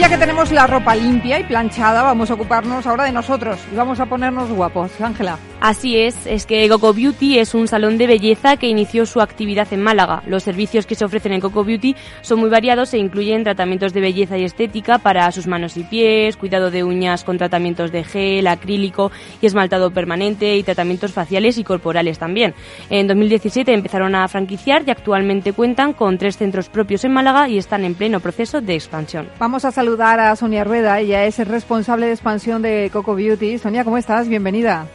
Ya 0.01 0.09
que 0.09 0.17
tenemos 0.17 0.51
la 0.51 0.65
ropa 0.65 0.95
limpia 0.95 1.39
y 1.39 1.43
planchada, 1.43 2.01
vamos 2.01 2.31
a 2.31 2.33
ocuparnos 2.33 2.87
ahora 2.87 3.03
de 3.03 3.11
nosotros 3.11 3.59
y 3.71 3.75
vamos 3.75 3.99
a 3.99 4.07
ponernos 4.07 4.49
guapos. 4.49 4.99
Ángela. 4.99 5.37
Así 5.61 5.95
es, 5.95 6.25
es 6.25 6.47
que 6.47 6.67
Coco 6.69 6.91
Beauty 6.91 7.37
es 7.37 7.53
un 7.53 7.67
salón 7.67 7.99
de 7.99 8.07
belleza 8.07 8.57
que 8.57 8.65
inició 8.65 9.05
su 9.05 9.21
actividad 9.21 9.71
en 9.71 9.83
Málaga. 9.83 10.23
Los 10.25 10.41
servicios 10.41 10.87
que 10.87 10.95
se 10.95 11.05
ofrecen 11.05 11.33
en 11.33 11.39
Coco 11.39 11.63
Beauty 11.63 11.95
son 12.21 12.39
muy 12.39 12.49
variados 12.49 12.95
e 12.95 12.97
incluyen 12.97 13.43
tratamientos 13.43 13.93
de 13.93 14.01
belleza 14.01 14.39
y 14.39 14.43
estética 14.43 14.97
para 14.97 15.31
sus 15.31 15.45
manos 15.45 15.77
y 15.77 15.83
pies, 15.83 16.35
cuidado 16.35 16.71
de 16.71 16.83
uñas 16.83 17.23
con 17.23 17.37
tratamientos 17.37 17.91
de 17.91 18.03
gel, 18.03 18.47
acrílico 18.47 19.11
y 19.39 19.45
esmaltado 19.45 19.91
permanente 19.91 20.57
y 20.57 20.63
tratamientos 20.63 21.13
faciales 21.13 21.59
y 21.59 21.63
corporales 21.63 22.17
también. 22.17 22.55
En 22.89 23.05
2017 23.05 23.71
empezaron 23.71 24.15
a 24.15 24.27
franquiciar 24.29 24.81
y 24.87 24.89
actualmente 24.89 25.53
cuentan 25.53 25.93
con 25.93 26.17
tres 26.17 26.37
centros 26.37 26.69
propios 26.69 27.05
en 27.05 27.13
Málaga 27.13 27.47
y 27.47 27.59
están 27.59 27.85
en 27.85 27.93
pleno 27.93 28.19
proceso 28.19 28.61
de 28.61 28.73
expansión. 28.73 29.29
Vamos 29.37 29.63
a 29.63 29.71
saludar 29.71 30.21
a 30.21 30.35
Sonia 30.35 30.63
Rueda, 30.63 30.99
ella 30.99 31.25
es 31.25 31.37
el 31.37 31.45
responsable 31.45 32.07
de 32.07 32.13
expansión 32.13 32.63
de 32.63 32.89
Coco 32.91 33.13
Beauty. 33.13 33.59
Sonia, 33.59 33.83
¿cómo 33.83 33.99
estás? 33.99 34.27
Bienvenida. 34.27 34.87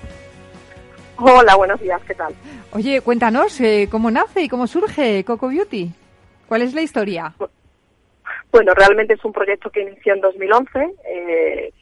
Hola, 1.19 1.57
buenos 1.57 1.81
días, 1.81 2.01
¿qué 2.07 2.15
tal? 2.15 2.35
Oye, 2.73 3.01
cuéntanos, 3.01 3.59
eh, 3.61 3.89
¿cómo 3.91 4.11
nace 4.11 4.43
y 4.43 4.49
cómo 4.49 4.67
surge 4.67 5.25
Coco 5.25 5.49
Beauty? 5.49 5.91
¿Cuál 6.47 6.63
es 6.63 6.75
la 6.75 6.83
historia? 6.83 7.35
Bueno, 8.53 8.75
realmente 8.75 9.15
es 9.15 9.25
un 9.25 9.33
proyecto 9.33 9.71
que 9.71 9.83
inició 9.83 10.15
en 10.15 10.21
2011. 10.21 10.95
Eh, 11.05 11.73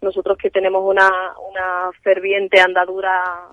nosotros 0.00 0.38
que 0.38 0.50
tenemos 0.50 0.82
una, 0.84 1.10
una 1.50 1.90
ferviente 2.02 2.60
andadura 2.60 3.48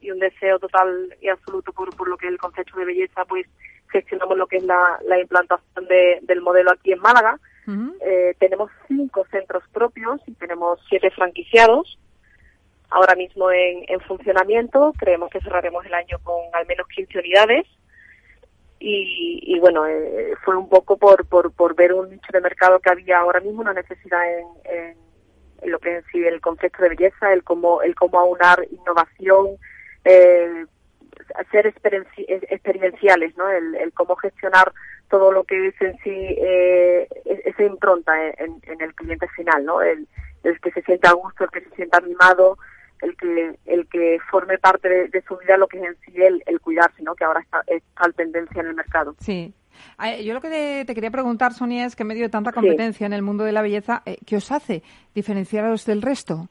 y 0.00 0.10
un 0.10 0.18
deseo 0.18 0.58
total 0.58 1.14
y 1.20 1.28
absoluto 1.28 1.72
por, 1.72 1.94
por 1.94 2.08
lo 2.08 2.16
que 2.16 2.26
es 2.26 2.32
el 2.32 2.38
concepto 2.38 2.78
de 2.78 2.86
belleza, 2.86 3.24
pues 3.26 3.46
gestionamos 3.90 4.36
lo 4.36 4.46
que 4.46 4.56
es 4.56 4.64
la, 4.64 4.98
la 5.06 5.20
implantación 5.20 5.86
de, 5.86 6.18
del 6.22 6.40
modelo 6.40 6.72
aquí 6.72 6.92
en 6.92 7.00
Málaga. 7.00 7.38
Uh 7.66 7.70
-huh. 7.70 7.94
eh, 8.00 8.34
tenemos 8.40 8.70
cinco 8.88 9.24
centros 9.30 9.62
propios 9.72 10.20
y 10.26 10.32
tenemos 10.32 10.80
siete 10.88 11.10
franquiciados 11.10 11.98
ahora 12.92 13.14
mismo 13.14 13.50
en, 13.50 13.84
en, 13.88 14.00
funcionamiento. 14.00 14.92
Creemos 14.98 15.30
que 15.30 15.40
cerraremos 15.40 15.84
el 15.86 15.94
año 15.94 16.18
con 16.22 16.40
al 16.52 16.66
menos 16.66 16.86
15 16.88 17.18
unidades. 17.18 17.66
Y, 18.78 19.40
y 19.42 19.60
bueno, 19.60 19.86
eh, 19.86 20.34
fue 20.44 20.56
un 20.56 20.68
poco 20.68 20.96
por, 20.96 21.24
por, 21.26 21.52
por, 21.52 21.76
ver 21.76 21.92
un 21.92 22.10
nicho 22.10 22.32
de 22.32 22.40
mercado 22.40 22.80
que 22.80 22.90
había 22.90 23.18
ahora 23.18 23.38
mismo, 23.38 23.60
una 23.60 23.72
necesidad 23.72 24.20
en, 24.38 24.46
en, 24.64 25.70
lo 25.70 25.78
que 25.78 25.98
es 25.98 26.04
sí, 26.10 26.18
el 26.18 26.40
concepto 26.40 26.82
de 26.82 26.88
belleza, 26.88 27.32
el 27.32 27.44
cómo, 27.44 27.82
el 27.82 27.94
cómo 27.94 28.18
aunar 28.18 28.66
innovación, 28.72 29.56
eh, 30.04 30.66
ser 31.50 31.66
experienciales, 31.66 33.36
¿no? 33.36 33.48
El, 33.48 33.92
cómo 33.92 34.16
gestionar 34.16 34.72
todo 35.08 35.30
lo 35.30 35.44
que 35.44 35.68
es 35.68 35.80
en 35.80 35.96
sí 35.98 36.10
eh, 36.10 37.06
esa 37.24 37.62
impronta 37.62 38.12
en, 38.38 38.60
en, 38.62 38.80
el 38.80 38.94
cliente 38.94 39.28
final, 39.28 39.64
¿no? 39.64 39.82
El, 39.82 40.08
el 40.42 40.60
que 40.60 40.72
se 40.72 40.82
sienta 40.82 41.10
a 41.10 41.14
gusto, 41.14 41.44
el 41.44 41.50
que 41.50 41.60
se 41.60 41.76
sienta 41.76 42.00
mimado, 42.00 42.58
el 43.02 43.16
que 43.16 43.58
el 43.66 43.86
que 43.88 44.18
forme 44.30 44.58
parte 44.58 44.88
de, 44.88 45.08
de, 45.08 45.22
su 45.22 45.36
vida 45.36 45.56
lo 45.56 45.66
que 45.66 45.78
es 45.78 45.84
en 45.84 45.96
sí 46.04 46.22
el, 46.22 46.42
el 46.46 46.60
cuidarse, 46.60 47.02
¿no? 47.02 47.14
Que 47.14 47.24
ahora 47.24 47.40
está, 47.40 47.62
está 47.66 48.06
en 48.06 48.12
tendencia 48.12 48.60
en 48.60 48.68
el 48.68 48.74
mercado. 48.74 49.14
Sí. 49.20 49.52
Yo 50.22 50.34
lo 50.34 50.40
que 50.40 50.48
te, 50.48 50.84
te, 50.84 50.94
quería 50.94 51.10
preguntar, 51.10 51.52
Sonia, 51.52 51.86
es 51.86 51.96
que 51.96 52.02
en 52.02 52.08
medio 52.08 52.22
de 52.22 52.28
tanta 52.28 52.52
competencia 52.52 52.98
sí. 52.98 53.04
en 53.04 53.12
el 53.12 53.22
mundo 53.22 53.44
de 53.44 53.52
la 53.52 53.62
belleza, 53.62 54.02
eh, 54.06 54.18
¿qué 54.26 54.36
os 54.36 54.52
hace 54.52 54.82
diferenciaros 55.14 55.86
del 55.86 56.02
resto? 56.02 56.48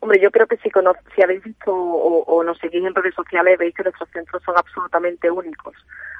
Hombre, 0.00 0.18
yo 0.18 0.30
creo 0.30 0.46
que 0.46 0.56
si, 0.58 0.70
cono 0.70 0.94
si 1.14 1.22
habéis 1.22 1.42
visto 1.44 1.74
o, 1.74 2.24
o, 2.24 2.42
nos 2.42 2.58
seguís 2.58 2.84
en 2.84 2.94
redes 2.94 3.14
sociales, 3.14 3.58
veis 3.58 3.74
que 3.74 3.82
nuestros 3.82 4.08
centros 4.10 4.42
son 4.42 4.56
absolutamente 4.56 5.30
únicos 5.30 5.74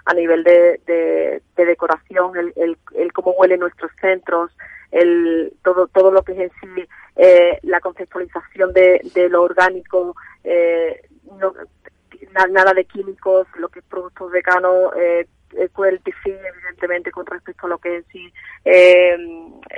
a 0.04 0.12
nivel 0.12 0.44
de, 0.44 0.80
de, 0.86 1.42
de 1.56 1.64
decoración, 1.64 2.36
el, 2.36 2.52
el, 2.56 2.76
el, 2.94 3.12
cómo 3.12 3.32
huelen 3.32 3.60
nuestros 3.60 3.90
centros, 4.00 4.50
el, 4.90 5.54
todo, 5.62 5.86
todo 5.88 6.10
lo 6.10 6.22
que 6.22 6.32
es 6.32 6.38
en 6.38 6.50
sí 6.60 6.86
eh, 7.22 7.58
la 7.64 7.80
conceptualización 7.80 8.72
de, 8.72 8.98
de 9.14 9.28
lo 9.28 9.42
orgánico, 9.42 10.16
eh, 10.42 11.02
no, 11.38 11.52
na, 12.32 12.46
nada 12.46 12.72
de 12.72 12.86
químicos, 12.86 13.46
lo 13.58 13.68
que 13.68 13.80
es 13.80 13.84
productos 13.84 14.30
veganos, 14.30 14.90
eh, 14.96 15.26
cruelty 15.72 16.12
free, 16.12 16.32
evidentemente, 16.32 17.10
con 17.10 17.26
respecto 17.26 17.66
a 17.66 17.70
lo 17.70 17.78
que 17.78 17.98
es 17.98 18.04
sí, 18.12 18.32
eh, 18.64 19.16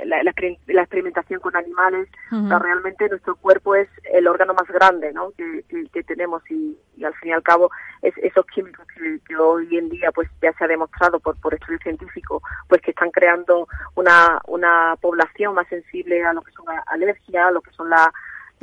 la, 0.05 0.23
la, 0.23 0.33
la, 0.67 0.81
experimentación 0.81 1.39
con 1.39 1.55
animales. 1.55 2.07
o 2.31 2.47
sea, 2.47 2.59
realmente 2.59 3.09
nuestro 3.09 3.35
cuerpo 3.35 3.75
es 3.75 3.89
el 4.11 4.27
órgano 4.27 4.53
más 4.53 4.67
grande 4.67 5.11
¿no? 5.13 5.31
que, 5.31 5.63
que, 5.67 5.85
que 5.91 6.03
tenemos 6.03 6.43
y, 6.49 6.77
y, 6.97 7.03
al 7.03 7.13
fin 7.15 7.29
y 7.29 7.33
al 7.33 7.43
cabo 7.43 7.71
es, 8.01 8.13
esos 8.17 8.45
químicos 8.47 8.85
que, 8.87 9.19
que, 9.27 9.35
hoy 9.35 9.77
en 9.77 9.89
día 9.89 10.11
pues 10.11 10.29
ya 10.41 10.53
se 10.53 10.63
ha 10.63 10.67
demostrado 10.67 11.19
por, 11.19 11.39
por 11.39 11.53
estudios 11.53 11.81
científicos 11.81 12.41
pues 12.67 12.81
que 12.81 12.91
están 12.91 13.11
creando 13.11 13.67
una, 13.95 14.41
una 14.47 14.95
población 15.01 15.55
más 15.55 15.67
sensible 15.67 16.23
a 16.23 16.33
lo 16.33 16.41
que 16.41 16.51
son 16.51 16.65
alergias, 16.87 17.47
a 17.47 17.51
lo 17.51 17.61
que 17.61 17.71
son 17.71 17.89
la 17.89 18.11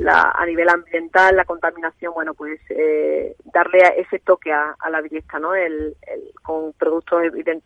la, 0.01 0.31
a 0.35 0.45
nivel 0.45 0.67
ambiental, 0.69 1.35
la 1.35 1.45
contaminación, 1.45 2.13
bueno, 2.13 2.33
pues 2.33 2.59
eh, 2.69 3.35
darle 3.53 3.79
ese 3.97 4.19
toque 4.19 4.51
a, 4.51 4.75
a 4.79 4.89
la 4.89 5.01
belleza, 5.01 5.39
¿no? 5.39 5.53
El, 5.53 5.95
el, 6.07 6.33
con 6.41 6.73
productos 6.73 7.23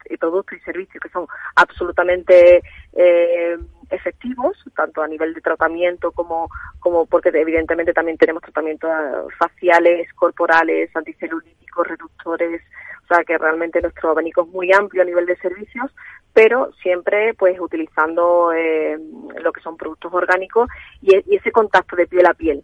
y 0.09 0.17
productos 0.17 0.57
y 0.57 0.61
servicios 0.61 1.01
que 1.01 1.09
son 1.09 1.27
absolutamente 1.55 2.61
eh, 2.93 3.57
efectivos, 3.89 4.57
tanto 4.75 5.01
a 5.01 5.07
nivel 5.07 5.33
de 5.33 5.41
tratamiento 5.41 6.11
como, 6.11 6.49
como 6.79 7.05
porque 7.05 7.29
evidentemente 7.29 7.93
también 7.93 8.17
tenemos 8.17 8.41
tratamientos 8.41 8.91
faciales, 9.37 10.11
corporales, 10.13 10.93
anticelulíticos, 10.95 11.87
reductores, 11.87 12.61
o 13.05 13.07
sea 13.07 13.23
que 13.23 13.37
realmente 13.37 13.81
nuestro 13.81 14.11
abanico 14.11 14.41
es 14.41 14.47
muy 14.49 14.71
amplio 14.73 15.03
a 15.03 15.05
nivel 15.05 15.25
de 15.25 15.37
servicios, 15.37 15.91
pero 16.33 16.71
siempre 16.81 17.33
pues 17.35 17.59
utilizando 17.59 18.51
eh, 18.51 18.97
lo 19.41 19.53
que 19.53 19.61
son 19.61 19.77
productos 19.77 20.11
orgánicos 20.13 20.67
y, 21.01 21.15
y, 21.15 21.35
ese 21.35 21.51
contacto 21.51 21.95
de 21.95 22.07
piel 22.07 22.25
a 22.25 22.33
piel. 22.33 22.63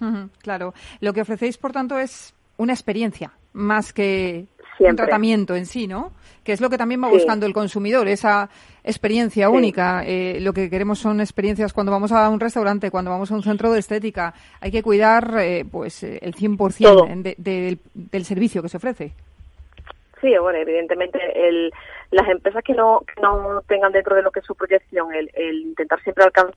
Uh 0.00 0.04
-huh, 0.04 0.28
claro. 0.42 0.72
Lo 1.00 1.12
que 1.12 1.20
ofrecéis, 1.20 1.58
por 1.58 1.72
tanto, 1.72 1.98
es 1.98 2.34
una 2.56 2.72
experiencia 2.72 3.32
más 3.52 3.92
que 3.92 4.46
siempre. 4.76 4.90
un 4.90 4.96
tratamiento 4.96 5.54
en 5.54 5.66
sí, 5.66 5.86
¿no? 5.86 6.12
Que 6.42 6.52
es 6.52 6.60
lo 6.60 6.70
que 6.70 6.78
también 6.78 7.02
va 7.02 7.08
sí. 7.08 7.14
buscando 7.14 7.44
el 7.44 7.52
consumidor, 7.52 8.08
esa 8.08 8.48
experiencia 8.82 9.46
sí. 9.46 9.52
única. 9.54 10.02
Eh, 10.06 10.38
lo 10.40 10.54
que 10.54 10.70
queremos 10.70 10.98
son 10.98 11.20
experiencias 11.20 11.74
cuando 11.74 11.92
vamos 11.92 12.12
a 12.12 12.28
un 12.30 12.40
restaurante, 12.40 12.90
cuando 12.90 13.10
vamos 13.10 13.30
a 13.30 13.34
un 13.34 13.42
centro 13.42 13.70
de 13.72 13.80
estética. 13.80 14.32
Hay 14.60 14.70
que 14.70 14.82
cuidar 14.82 15.36
eh, 15.38 15.66
pues 15.70 16.02
el 16.02 16.34
100% 16.34 17.22
de, 17.22 17.34
de, 17.36 17.60
del, 17.60 17.78
del 17.94 18.24
servicio 18.24 18.62
que 18.62 18.70
se 18.70 18.78
ofrece. 18.78 19.12
Sí, 20.20 20.36
bueno, 20.38 20.58
evidentemente 20.58 21.18
el, 21.34 21.72
las 22.10 22.28
empresas 22.28 22.62
que 22.62 22.74
no, 22.74 23.02
que 23.06 23.20
no 23.22 23.62
tengan 23.66 23.92
dentro 23.92 24.16
de 24.16 24.22
lo 24.22 24.30
que 24.30 24.40
es 24.40 24.46
su 24.46 24.54
proyección 24.54 25.14
el, 25.14 25.30
el 25.34 25.62
intentar 25.62 26.02
siempre 26.02 26.24
alcanzar 26.24 26.54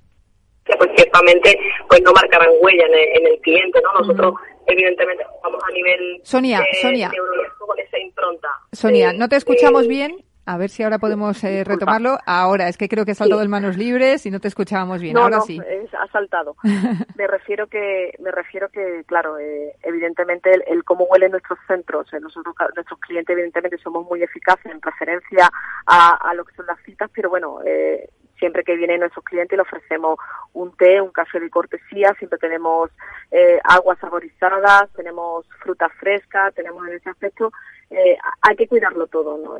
que 0.65 0.73
pues 0.77 0.89
ciertamente 0.95 1.59
pues 1.89 2.01
no 2.03 2.13
marcarán 2.13 2.49
huella 2.61 2.85
en 2.85 2.93
el, 2.93 3.17
en 3.17 3.27
el 3.33 3.39
cliente, 3.41 3.81
¿no? 3.83 3.99
Nosotros 3.99 4.33
mm. 4.33 4.71
evidentemente 4.71 5.25
vamos 5.43 5.61
a 5.67 5.71
nivel 5.73 6.21
Sonia, 6.23 6.59
de, 6.59 6.81
Sonia. 6.81 7.09
De 7.09 7.17
con 7.59 7.79
esa 7.79 7.99
impronta. 7.99 8.47
Sonia, 8.71 9.13
¿no 9.13 9.27
te 9.27 9.35
escuchamos 9.35 9.85
eh, 9.85 9.87
bien? 9.87 10.25
A 10.45 10.57
ver 10.57 10.69
si 10.69 10.83
ahora 10.83 10.99
podemos 10.99 11.41
eh, 11.43 11.63
retomarlo. 11.63 12.17
Ahora, 12.25 12.67
es 12.67 12.77
que 12.77 12.89
creo 12.89 13.05
que 13.05 13.11
ha 13.11 13.15
saltado 13.15 13.41
sí. 13.41 13.45
en 13.45 13.51
manos 13.51 13.77
libres 13.77 14.25
y 14.25 14.31
no 14.31 14.39
te 14.39 14.49
escuchábamos 14.49 15.01
bien. 15.01 15.13
No, 15.13 15.21
ahora 15.21 15.37
no, 15.37 15.43
sí. 15.43 15.59
Es, 15.67 15.93
ha 15.93 16.07
saltado. 16.07 16.55
me 17.17 17.27
refiero 17.27 17.67
que, 17.67 18.13
me 18.19 18.31
refiero 18.31 18.69
que, 18.69 19.03
claro, 19.05 19.37
eh, 19.39 19.75
evidentemente 19.83 20.53
el, 20.53 20.63
el, 20.67 20.83
cómo 20.83 21.05
huelen 21.05 21.31
nuestros 21.31 21.59
centros, 21.67 22.11
eh, 22.13 22.19
nosotros, 22.19 22.53
nuestros 22.75 22.99
clientes 22.99 23.33
evidentemente 23.33 23.77
somos 23.77 24.05
muy 24.05 24.21
eficaces 24.21 24.65
en 24.65 24.81
referencia 24.81 25.49
a, 25.85 26.29
a 26.29 26.33
lo 26.33 26.43
que 26.43 26.55
son 26.55 26.65
las 26.65 26.79
citas, 26.83 27.09
pero 27.13 27.29
bueno, 27.29 27.59
eh, 27.65 28.09
siempre 28.43 28.65
que 28.65 28.75
vienen 28.75 28.99
nuestros 28.99 29.23
clientes 29.23 29.55
le 29.55 29.61
ofrecemos 29.61 30.19
un 30.51 30.75
té, 30.75 30.99
un 30.99 31.11
café 31.11 31.39
de 31.39 31.49
cortesía, 31.49 32.13
siempre 32.19 32.37
tenemos 32.37 32.91
eh, 33.31 33.57
aguas 33.63 33.97
saborizadas, 33.99 34.91
tenemos 34.97 35.45
fruta 35.61 35.87
fresca, 35.87 36.51
tenemos 36.51 36.85
en 36.87 36.95
ese 36.95 37.09
aspecto, 37.09 37.53
eh, 37.89 38.17
hay 38.41 38.55
que 38.57 38.67
cuidarlo 38.67 39.07
todo, 39.07 39.37
¿no? 39.37 39.57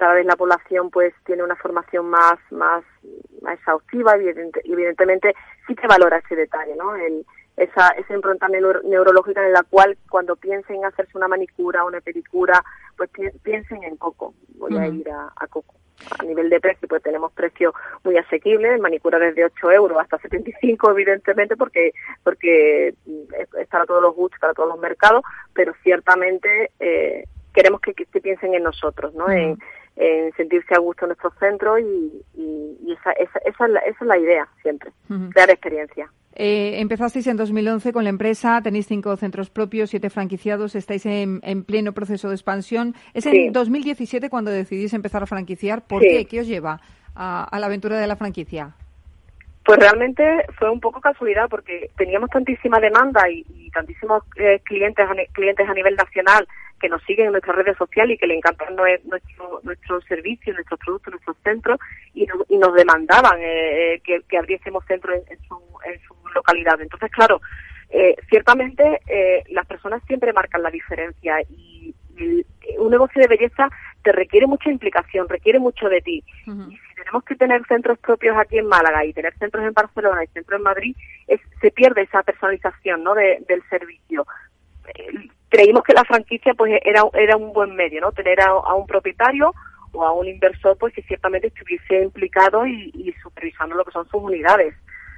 Cada 0.00 0.14
vez 0.14 0.24
la 0.24 0.36
población 0.36 0.90
pues 0.90 1.12
tiene 1.26 1.42
una 1.42 1.56
formación 1.56 2.08
más 2.08 2.38
más, 2.50 2.82
más 3.42 3.54
exhaustiva 3.54 4.16
y 4.16 4.28
evidente, 4.28 4.60
evidentemente 4.64 5.34
sí 5.66 5.74
que 5.74 5.86
valora 5.86 6.16
ese 6.16 6.34
detalle, 6.34 6.74
¿no? 6.74 6.96
El, 6.96 7.26
esa, 7.56 7.88
esa 7.90 8.14
impronta 8.14 8.48
neuro, 8.48 8.80
neurológica 8.82 9.44
en 9.44 9.52
la 9.52 9.62
cual 9.62 9.98
cuando 10.08 10.36
piensen 10.36 10.76
en 10.76 10.86
hacerse 10.86 11.18
una 11.18 11.28
manicura, 11.28 11.84
una 11.84 12.00
pedicura, 12.00 12.64
pues 12.96 13.10
piensen 13.42 13.84
en 13.84 13.96
Coco. 13.96 14.32
Voy 14.56 14.72
uh 14.72 14.78
-huh. 14.78 14.82
a 14.82 14.88
ir 14.88 15.10
a, 15.10 15.30
a 15.36 15.46
Coco 15.46 15.74
a 16.18 16.22
nivel 16.22 16.48
de 16.48 16.60
precio, 16.60 16.88
pues 16.88 17.02
tenemos 17.02 17.30
precios 17.32 17.74
muy 18.04 18.16
asequibles, 18.16 18.80
manicura 18.80 19.18
desde 19.18 19.44
8 19.44 19.72
euros 19.72 19.98
hasta 20.00 20.16
75, 20.18 20.90
evidentemente, 20.92 21.56
porque 21.56 21.92
porque 22.24 22.94
es 23.58 23.68
para 23.68 23.84
todos 23.84 24.02
los 24.02 24.14
gustos, 24.14 24.40
para 24.40 24.54
todos 24.54 24.70
los 24.70 24.78
mercados, 24.78 25.22
pero 25.52 25.74
ciertamente 25.82 26.70
eh, 26.80 27.24
queremos 27.52 27.82
que, 27.82 27.92
que, 27.92 28.06
que, 28.06 28.20
piensen 28.22 28.54
en 28.54 28.62
nosotros, 28.62 29.12
¿no? 29.14 29.26
Uh 29.26 29.28
-huh. 29.28 29.42
en, 29.42 29.58
en 30.00 30.32
sentirse 30.32 30.74
a 30.74 30.78
gusto 30.78 31.04
en 31.04 31.08
nuestro 31.10 31.30
centro 31.38 31.78
y, 31.78 32.22
y, 32.34 32.78
y 32.82 32.92
esa, 32.92 33.12
esa, 33.12 33.38
esa, 33.44 33.66
es 33.66 33.70
la, 33.70 33.80
esa, 33.80 33.98
es 34.00 34.06
la, 34.06 34.18
idea 34.18 34.48
siempre, 34.62 34.90
uh 35.10 35.14
-huh. 35.14 35.32
crear 35.32 35.50
experiencia. 35.50 36.10
Eh, 36.34 36.80
empezasteis 36.80 37.26
en 37.26 37.36
2011 37.36 37.92
con 37.92 38.04
la 38.04 38.10
empresa, 38.10 38.62
tenéis 38.62 38.86
cinco 38.86 39.14
centros 39.16 39.50
propios, 39.50 39.90
siete 39.90 40.08
franquiciados, 40.08 40.74
estáis 40.74 41.04
en, 41.04 41.40
en 41.42 41.64
pleno 41.64 41.92
proceso 41.92 42.28
de 42.28 42.34
expansión. 42.34 42.94
Es 43.12 43.24
sí. 43.24 43.30
en 43.30 43.52
2017 43.52 44.30
cuando 44.30 44.50
decidís 44.50 44.94
empezar 44.94 45.22
a 45.22 45.26
franquiciar. 45.26 45.82
¿Por 45.86 46.02
sí. 46.02 46.08
qué? 46.08 46.24
¿Qué 46.24 46.40
os 46.40 46.46
lleva 46.46 46.80
a, 47.14 47.44
a 47.44 47.58
la 47.58 47.66
aventura 47.66 47.98
de 47.98 48.06
la 48.06 48.16
franquicia? 48.16 48.74
Pues 49.64 49.78
realmente 49.78 50.24
fue 50.58 50.70
un 50.70 50.80
poco 50.80 51.00
casualidad 51.00 51.48
porque 51.50 51.90
teníamos 51.96 52.30
tantísima 52.30 52.80
demanda 52.80 53.28
y, 53.28 53.44
y 53.54 53.70
tantísimos 53.70 54.22
eh, 54.36 54.60
clientes, 54.64 55.06
clientes 55.32 55.68
a 55.68 55.74
nivel 55.74 55.94
nacional 55.96 56.46
que 56.80 56.88
nos 56.88 57.02
siguen 57.04 57.26
en 57.26 57.32
nuestras 57.32 57.56
redes 57.56 57.76
sociales 57.76 58.14
y 58.14 58.18
que 58.18 58.26
le 58.26 58.36
encantan 58.36 58.74
nuestro, 58.74 59.60
nuestro 59.62 60.00
servicio, 60.02 60.52
nuestros 60.54 60.80
productos, 60.80 61.12
nuestros 61.12 61.36
centros 61.44 61.78
y, 62.14 62.26
no, 62.26 62.34
y 62.48 62.56
nos 62.56 62.74
demandaban 62.74 63.38
eh, 63.40 63.94
eh, 63.94 64.00
que, 64.02 64.22
que, 64.28 64.38
abriésemos 64.38 64.84
centros 64.86 65.16
en, 65.16 65.32
en, 65.32 65.44
su, 65.46 65.56
en 65.84 66.00
su 66.00 66.14
localidad. 66.34 66.80
Entonces, 66.80 67.10
claro, 67.10 67.40
eh, 67.90 68.16
ciertamente 68.28 69.00
eh, 69.06 69.44
las 69.50 69.66
personas 69.66 70.02
siempre 70.06 70.32
marcan 70.32 70.62
la 70.62 70.70
diferencia 70.70 71.40
y, 71.48 71.94
y, 72.16 72.46
un 72.78 72.90
negocio 72.90 73.20
de 73.20 73.28
belleza 73.28 73.68
te 74.02 74.12
requiere 74.12 74.46
mucha 74.46 74.70
implicación, 74.70 75.28
requiere 75.28 75.58
mucho 75.58 75.88
de 75.88 76.00
ti. 76.00 76.24
Uh 76.46 76.52
-huh. 76.52 76.72
Y 76.72 76.76
si 76.76 76.94
tenemos 76.94 77.24
que 77.24 77.34
tener 77.34 77.66
centros 77.66 77.98
propios 77.98 78.36
aquí 78.38 78.58
en 78.58 78.66
Málaga 78.66 79.04
y 79.04 79.12
tener 79.12 79.36
centros 79.38 79.64
en 79.64 79.72
Barcelona 79.72 80.22
y 80.24 80.28
centros 80.28 80.58
en 80.58 80.62
Madrid, 80.62 80.96
es, 81.26 81.40
se 81.60 81.70
pierde 81.70 82.02
esa 82.02 82.22
personalización 82.22 83.02
¿no? 83.02 83.14
de, 83.14 83.42
del 83.48 83.62
servicio 83.68 84.26
creímos 85.50 85.82
que 85.82 85.92
la 85.92 86.04
franquicia 86.04 86.54
pues 86.54 86.80
era, 86.84 87.02
era 87.14 87.36
un 87.36 87.52
buen 87.52 87.74
medio, 87.74 88.00
¿no? 88.00 88.12
Tener 88.12 88.40
a, 88.40 88.50
a 88.50 88.74
un 88.74 88.86
propietario 88.86 89.52
o 89.92 90.04
a 90.04 90.12
un 90.12 90.26
inversor 90.26 90.78
pues 90.78 90.94
que 90.94 91.02
ciertamente 91.02 91.48
estuviese 91.48 92.02
implicado 92.02 92.66
y, 92.66 92.90
y, 92.94 93.12
supervisando 93.20 93.74
lo 93.74 93.84
que 93.84 93.90
son 93.90 94.06
sus 94.06 94.22
unidades. 94.22 94.74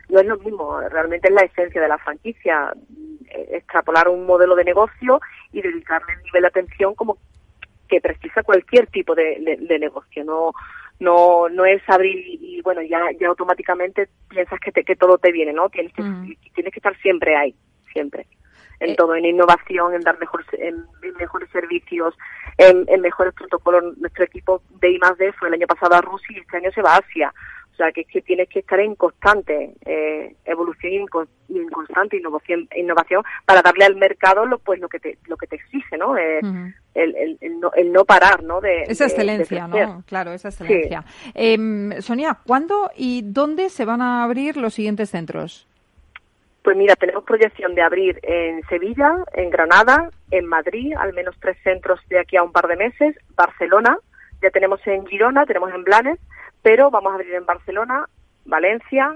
No 0.08 0.18
es 0.18 0.26
lo 0.26 0.38
mismo, 0.38 0.80
realmente 0.88 1.28
es 1.28 1.34
la 1.34 1.42
esencia 1.42 1.80
de 1.80 1.88
la 1.88 1.98
franquicia, 1.98 2.72
eh, 3.28 3.48
extrapolar 3.52 4.08
un 4.08 4.26
modelo 4.26 4.56
de 4.56 4.64
negocio 4.64 5.20
y 5.52 5.60
dedicarle 5.60 6.14
el 6.14 6.22
nivel 6.22 6.42
de 6.42 6.48
atención 6.48 6.94
como 6.94 7.18
que 7.88 8.00
precisa 8.00 8.42
cualquier 8.42 8.86
tipo 8.86 9.14
de, 9.14 9.38
de, 9.40 9.56
de 9.58 9.78
negocio, 9.78 10.24
no 10.24 10.52
no 10.98 11.48
no 11.48 11.64
es 11.64 11.82
abrir 11.88 12.16
y, 12.16 12.56
y, 12.56 12.62
bueno 12.62 12.80
ya 12.80 13.00
ya 13.20 13.28
automáticamente 13.28 14.08
piensas 14.28 14.58
que 14.60 14.72
te, 14.72 14.84
que 14.84 14.96
todo 14.96 15.18
te 15.18 15.32
viene, 15.32 15.52
¿no? 15.52 15.68
Tienes 15.68 15.92
que 15.92 16.02
mm. 16.02 16.34
tienes 16.54 16.72
que 16.72 16.78
estar 16.78 16.96
siempre 17.00 17.36
ahí, 17.36 17.54
siempre 17.92 18.26
en 18.82 18.90
eh. 18.90 18.96
todo, 18.96 19.14
en 19.14 19.24
innovación, 19.24 19.94
en 19.94 20.00
dar 20.00 20.18
mejor, 20.18 20.44
en, 20.52 20.84
en 21.02 21.14
mejores 21.18 21.48
servicios, 21.50 22.14
en, 22.58 22.84
en, 22.88 23.00
mejores 23.00 23.32
protocolos. 23.34 23.96
Nuestro 23.98 24.24
equipo 24.24 24.62
de 24.80 24.90
I+D 24.90 25.32
fue 25.38 25.48
el 25.48 25.54
año 25.54 25.66
pasado 25.66 25.94
a 25.94 26.00
Rusia 26.00 26.36
y 26.36 26.40
este 26.40 26.56
año 26.56 26.70
se 26.72 26.82
va 26.82 26.94
a 26.94 26.98
Asia. 26.98 27.32
O 27.72 27.74
sea, 27.74 27.90
que 27.90 28.02
es 28.02 28.06
que 28.06 28.20
tienes 28.20 28.50
que 28.50 28.58
estar 28.58 28.78
en 28.80 28.94
constante 28.96 29.72
eh, 29.86 30.36
evolución 30.44 30.92
y 30.92 30.96
en, 30.96 31.06
y 31.48 31.58
en, 31.58 31.68
constante 31.70 32.18
innovación, 32.18 32.68
innovación 32.76 33.22
para 33.46 33.62
darle 33.62 33.86
al 33.86 33.96
mercado 33.96 34.44
lo 34.44 34.58
pues 34.58 34.78
lo 34.78 34.90
que 34.90 35.00
te 35.00 35.16
lo 35.26 35.38
que 35.38 35.46
te 35.46 35.56
exige, 35.56 35.96
¿no? 35.96 36.14
Eh, 36.18 36.40
uh 36.42 36.46
-huh. 36.46 36.74
el, 36.94 37.16
el, 37.16 37.38
el, 37.40 37.60
no, 37.60 37.72
el 37.74 37.90
no 37.90 38.04
parar, 38.04 38.42
¿no? 38.42 38.60
De, 38.60 38.82
esa 38.82 39.06
excelencia, 39.06 39.68
de 39.68 39.86
¿no? 39.86 40.04
Claro, 40.06 40.32
esa 40.32 40.48
excelencia. 40.50 41.02
Sí. 41.06 41.30
Eh, 41.34 42.02
Sonia, 42.02 42.40
¿cuándo 42.46 42.90
y 42.94 43.22
dónde 43.24 43.70
se 43.70 43.86
van 43.86 44.02
a 44.02 44.22
abrir 44.22 44.58
los 44.58 44.74
siguientes 44.74 45.08
centros? 45.08 45.66
Pues 46.62 46.76
mira, 46.76 46.94
tenemos 46.94 47.24
proyección 47.24 47.74
de 47.74 47.82
abrir 47.82 48.20
en 48.22 48.62
Sevilla, 48.68 49.16
en 49.34 49.50
Granada, 49.50 50.10
en 50.30 50.46
Madrid, 50.46 50.94
al 50.96 51.12
menos 51.12 51.34
tres 51.40 51.56
centros 51.64 52.00
de 52.08 52.20
aquí 52.20 52.36
a 52.36 52.44
un 52.44 52.52
par 52.52 52.68
de 52.68 52.76
meses, 52.76 53.16
Barcelona, 53.34 53.98
ya 54.40 54.50
tenemos 54.50 54.80
en 54.86 55.04
Girona, 55.06 55.44
tenemos 55.44 55.72
en 55.74 55.82
Blanes, 55.82 56.18
pero 56.62 56.90
vamos 56.90 57.12
a 57.12 57.14
abrir 57.16 57.34
en 57.34 57.46
Barcelona, 57.46 58.06
Valencia, 58.44 59.12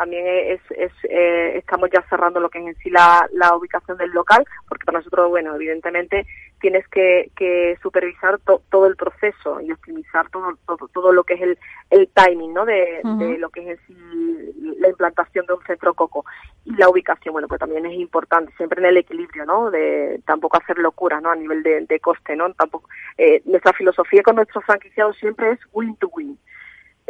también 0.00 0.24
es, 0.26 0.62
es 0.70 0.92
eh, 1.10 1.58
estamos 1.58 1.90
ya 1.92 2.00
cerrando 2.08 2.40
lo 2.40 2.48
que 2.48 2.58
es 2.58 2.66
en 2.68 2.74
sí 2.76 2.88
la, 2.88 3.28
la 3.32 3.54
ubicación 3.54 3.98
del 3.98 4.08
local, 4.12 4.42
porque 4.66 4.86
para 4.86 4.96
nosotros, 4.96 5.28
bueno, 5.28 5.54
evidentemente 5.54 6.24
tienes 6.58 6.88
que, 6.88 7.30
que 7.36 7.76
supervisar 7.82 8.38
todo 8.70 8.86
el 8.86 8.96
proceso 8.96 9.60
y 9.60 9.70
optimizar 9.70 10.30
todo, 10.30 10.56
todo, 10.66 10.88
todo 10.88 11.12
lo 11.12 11.22
que 11.24 11.34
es 11.34 11.42
el, 11.42 11.58
el 11.90 12.08
timing, 12.14 12.54
¿no? 12.54 12.64
De, 12.64 13.02
de 13.04 13.36
lo 13.36 13.50
que 13.50 13.60
es 13.60 13.68
en 13.68 13.86
sí 13.86 14.74
la 14.78 14.88
implantación 14.88 15.44
de 15.44 15.52
un 15.52 15.62
centro 15.64 15.92
coco. 15.92 16.24
Y 16.64 16.74
la 16.76 16.88
ubicación, 16.88 17.34
bueno, 17.34 17.46
pues 17.46 17.60
también 17.60 17.84
es 17.84 17.92
importante, 17.92 18.54
siempre 18.56 18.80
en 18.80 18.86
el 18.86 18.96
equilibrio, 18.96 19.44
¿no? 19.44 19.70
De 19.70 20.22
tampoco 20.24 20.56
hacer 20.56 20.78
locuras, 20.78 21.20
¿no? 21.20 21.30
A 21.30 21.36
nivel 21.36 21.62
de, 21.62 21.84
de 21.84 22.00
coste, 22.00 22.36
¿no? 22.36 22.50
Tampoco, 22.54 22.88
eh, 23.18 23.42
nuestra 23.44 23.74
filosofía 23.74 24.22
con 24.22 24.36
nuestros 24.36 24.64
franquiciados 24.64 25.18
siempre 25.18 25.50
es 25.52 25.58
win 25.74 25.94
to 25.96 26.08
win 26.08 26.38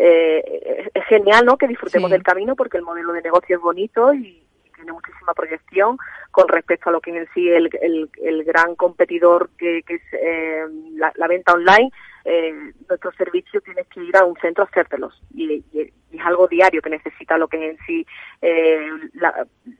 eh, 0.02 0.90
es 0.94 1.04
genial 1.04 1.44
¿no? 1.44 1.58
que 1.58 1.68
disfrutemos 1.68 2.10
del 2.10 2.22
camino 2.22 2.56
porque 2.56 2.78
el 2.78 2.84
modelo 2.84 3.12
de 3.12 3.20
negocio 3.20 3.56
es 3.56 3.62
bonito 3.62 4.14
y, 4.14 4.42
tiene 4.74 4.92
muchísima 4.92 5.34
proyección 5.34 5.98
con 6.30 6.48
respecto 6.48 6.88
a 6.88 6.92
lo 6.92 7.02
que 7.02 7.14
en 7.14 7.28
sí 7.34 7.50
el, 7.50 7.68
el, 7.82 8.44
gran 8.44 8.74
competidor 8.76 9.50
que, 9.58 9.84
es 9.86 10.00
eh, 10.12 10.64
la, 10.94 11.28
venta 11.28 11.52
online. 11.52 11.90
Eh, 12.24 12.72
nuestro 12.88 13.12
servicio 13.12 13.60
tienes 13.60 13.86
que 13.88 14.02
ir 14.02 14.16
a 14.16 14.24
un 14.24 14.36
centro 14.36 14.64
a 14.64 14.66
hacértelos 14.66 15.20
y, 15.34 15.62
es 15.74 16.20
algo 16.24 16.48
diario 16.48 16.80
que 16.80 16.88
necesita 16.88 17.36
lo 17.36 17.46
que 17.46 17.70
en 17.72 17.78
sí 17.86 18.06
eh, 18.40 18.88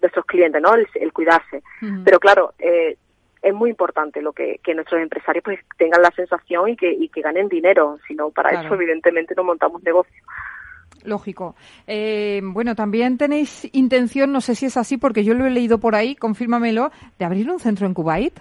nuestros 0.02 0.26
clientes, 0.26 0.60
¿no? 0.60 0.74
El, 0.74 1.12
cuidarse. 1.14 1.62
Pero 2.04 2.20
claro, 2.20 2.52
eh, 2.58 2.98
es 3.42 3.54
muy 3.54 3.70
importante 3.70 4.20
lo 4.22 4.32
que, 4.32 4.60
que 4.62 4.74
nuestros 4.74 5.00
empresarios 5.00 5.44
pues 5.44 5.60
tengan 5.78 6.02
la 6.02 6.10
sensación 6.10 6.68
y 6.68 6.76
que, 6.76 6.92
y 6.92 7.08
que 7.08 7.22
ganen 7.22 7.48
dinero, 7.48 7.98
sino 8.06 8.30
para 8.30 8.50
eso 8.50 8.74
evidentemente 8.74 9.34
no 9.34 9.44
montamos 9.44 9.82
negocio. 9.82 10.22
Lógico. 11.04 11.54
Eh, 11.86 12.40
bueno, 12.42 12.74
también 12.74 13.16
tenéis 13.16 13.68
intención, 13.72 14.32
no 14.32 14.40
sé 14.40 14.54
si 14.54 14.66
es 14.66 14.76
así, 14.76 14.98
porque 14.98 15.24
yo 15.24 15.34
lo 15.34 15.46
he 15.46 15.50
leído 15.50 15.78
por 15.78 15.94
ahí, 15.94 16.14
confírmamelo, 16.14 16.90
de 17.18 17.24
abrir 17.24 17.50
un 17.50 17.58
centro 17.58 17.86
en 17.86 17.94
Kuwait. 17.94 18.38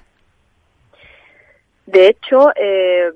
De 1.86 2.08
hecho, 2.08 2.52
eh, 2.56 3.10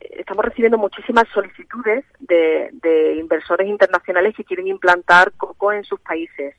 estamos 0.00 0.44
recibiendo 0.44 0.78
muchísimas 0.78 1.28
solicitudes 1.28 2.04
de, 2.20 2.70
de 2.72 3.16
inversores 3.16 3.68
internacionales 3.68 4.34
que 4.34 4.44
quieren 4.44 4.66
implantar 4.66 5.32
coco 5.32 5.72
en 5.72 5.84
sus 5.84 6.00
países. 6.00 6.54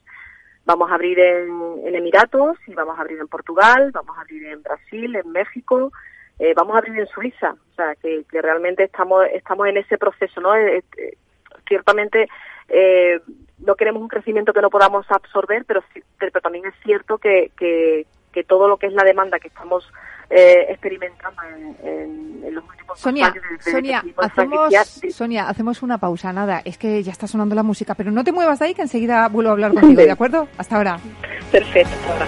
Vamos 0.67 0.91
a 0.91 0.95
abrir 0.95 1.17
en, 1.17 1.95
Emiratos 1.95 2.57
y 2.67 2.73
vamos 2.73 2.97
a 2.97 3.01
abrir 3.01 3.17
en 3.19 3.29
Portugal, 3.29 3.89
vamos 3.93 4.17
a 4.17 4.21
abrir 4.21 4.47
en 4.47 4.61
Brasil, 4.61 5.15
en 5.15 5.31
México, 5.31 5.93
eh, 6.39 6.53
vamos 6.53 6.75
a 6.75 6.79
abrir 6.79 6.99
en 6.99 7.07
Suiza. 7.07 7.55
O 7.71 7.73
sea, 7.73 7.95
que, 7.95 8.25
realmente 8.33 8.83
estamos, 8.83 9.25
estamos 9.33 9.65
en 9.69 9.77
ese 9.77 9.97
proceso, 9.97 10.41
¿no? 10.41 10.53
Eh, 10.57 10.83
eh, 10.97 11.17
ciertamente 11.65 12.27
no 13.59 13.75
queremos 13.75 14.01
un 14.01 14.09
crecimiento 14.09 14.51
que 14.51 14.61
no 14.61 14.69
podamos 14.69 15.09
absorber, 15.09 15.63
pero, 15.63 15.81
pero 16.19 16.41
también 16.41 16.65
es 16.65 16.73
cierto 16.83 17.17
que, 17.17 17.49
que, 17.57 18.05
que 18.33 18.43
todo 18.43 18.67
lo 18.67 18.75
que 18.75 18.87
es 18.87 18.93
la 18.93 19.05
demanda 19.05 19.39
que 19.39 19.47
estamos 19.47 19.89
eh, 20.29 20.65
experimentando 20.69 21.41
en, 21.83 22.53
los 22.53 22.63
últimos 22.63 22.99
Sonia, 22.99 23.27
años. 23.27 23.43
Sonia, 23.59 24.03
hacemos, 24.17 24.73
Sonia, 25.11 25.49
hacemos 25.49 25.83
una 25.83 25.97
pausa, 25.97 26.33
nada, 26.33 26.61
es 26.65 26.77
que 26.77 27.03
ya 27.03 27.11
está 27.11 27.27
sonando 27.27 27.55
la 27.55 27.63
música, 27.63 27.95
pero 27.95 28.11
no 28.11 28.23
te 28.23 28.31
muevas 28.31 28.59
de 28.59 28.65
ahí 28.65 28.73
que 28.73 28.81
enseguida 28.81 29.27
vuelvo 29.29 29.49
a 29.49 29.53
hablar 29.53 29.73
contigo, 29.79 30.01
¿de 30.01 30.11
acuerdo? 30.11 30.47
Hasta 30.57 30.77
ahora. 30.77 30.99
Perfecto, 31.51 31.93
ahora. 32.09 32.27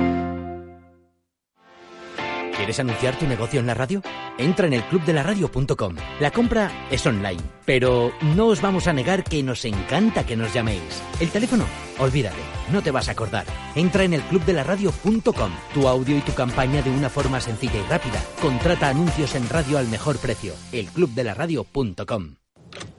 ¿Quieres 2.61 2.79
anunciar 2.79 3.17
tu 3.17 3.25
negocio 3.25 3.59
en 3.59 3.65
la 3.65 3.73
radio? 3.73 4.03
Entra 4.37 4.67
en 4.67 4.73
el 4.73 4.83
clubdelaradio.com. 4.83 5.95
La 6.19 6.29
compra 6.29 6.71
es 6.91 7.03
online, 7.07 7.41
pero 7.65 8.11
no 8.35 8.45
os 8.49 8.61
vamos 8.61 8.85
a 8.85 8.93
negar 8.93 9.23
que 9.23 9.41
nos 9.41 9.65
encanta 9.65 10.27
que 10.27 10.35
nos 10.37 10.53
llaméis. 10.53 11.01
El 11.19 11.31
teléfono, 11.31 11.65
olvídate, 11.97 12.37
no 12.71 12.83
te 12.83 12.91
vas 12.91 13.09
a 13.09 13.13
acordar. 13.13 13.47
Entra 13.73 14.03
en 14.03 14.13
el 14.13 14.21
clubdelaradio.com. 14.21 15.51
Tu 15.73 15.87
audio 15.87 16.15
y 16.15 16.21
tu 16.21 16.35
campaña 16.35 16.83
de 16.83 16.91
una 16.91 17.09
forma 17.09 17.41
sencilla 17.41 17.79
y 17.79 17.89
rápida. 17.89 18.23
Contrata 18.39 18.89
anuncios 18.89 19.33
en 19.33 19.49
radio 19.49 19.79
al 19.79 19.87
mejor 19.87 20.19
precio. 20.19 20.53
elclubdelaradio.com. 20.71 22.35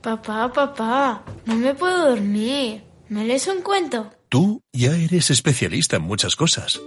Papá, 0.01 0.51
papá, 0.51 1.23
no 1.45 1.55
me 1.55 1.73
puedo 1.73 2.09
dormir. 2.09 2.83
¿Me 3.07 3.23
lees 3.23 3.47
un 3.47 3.61
cuento? 3.61 4.11
Tú 4.27 4.61
ya 4.73 4.97
eres 4.97 5.31
especialista 5.31 5.95
en 5.95 6.01
muchas 6.01 6.35
cosas. 6.35 6.81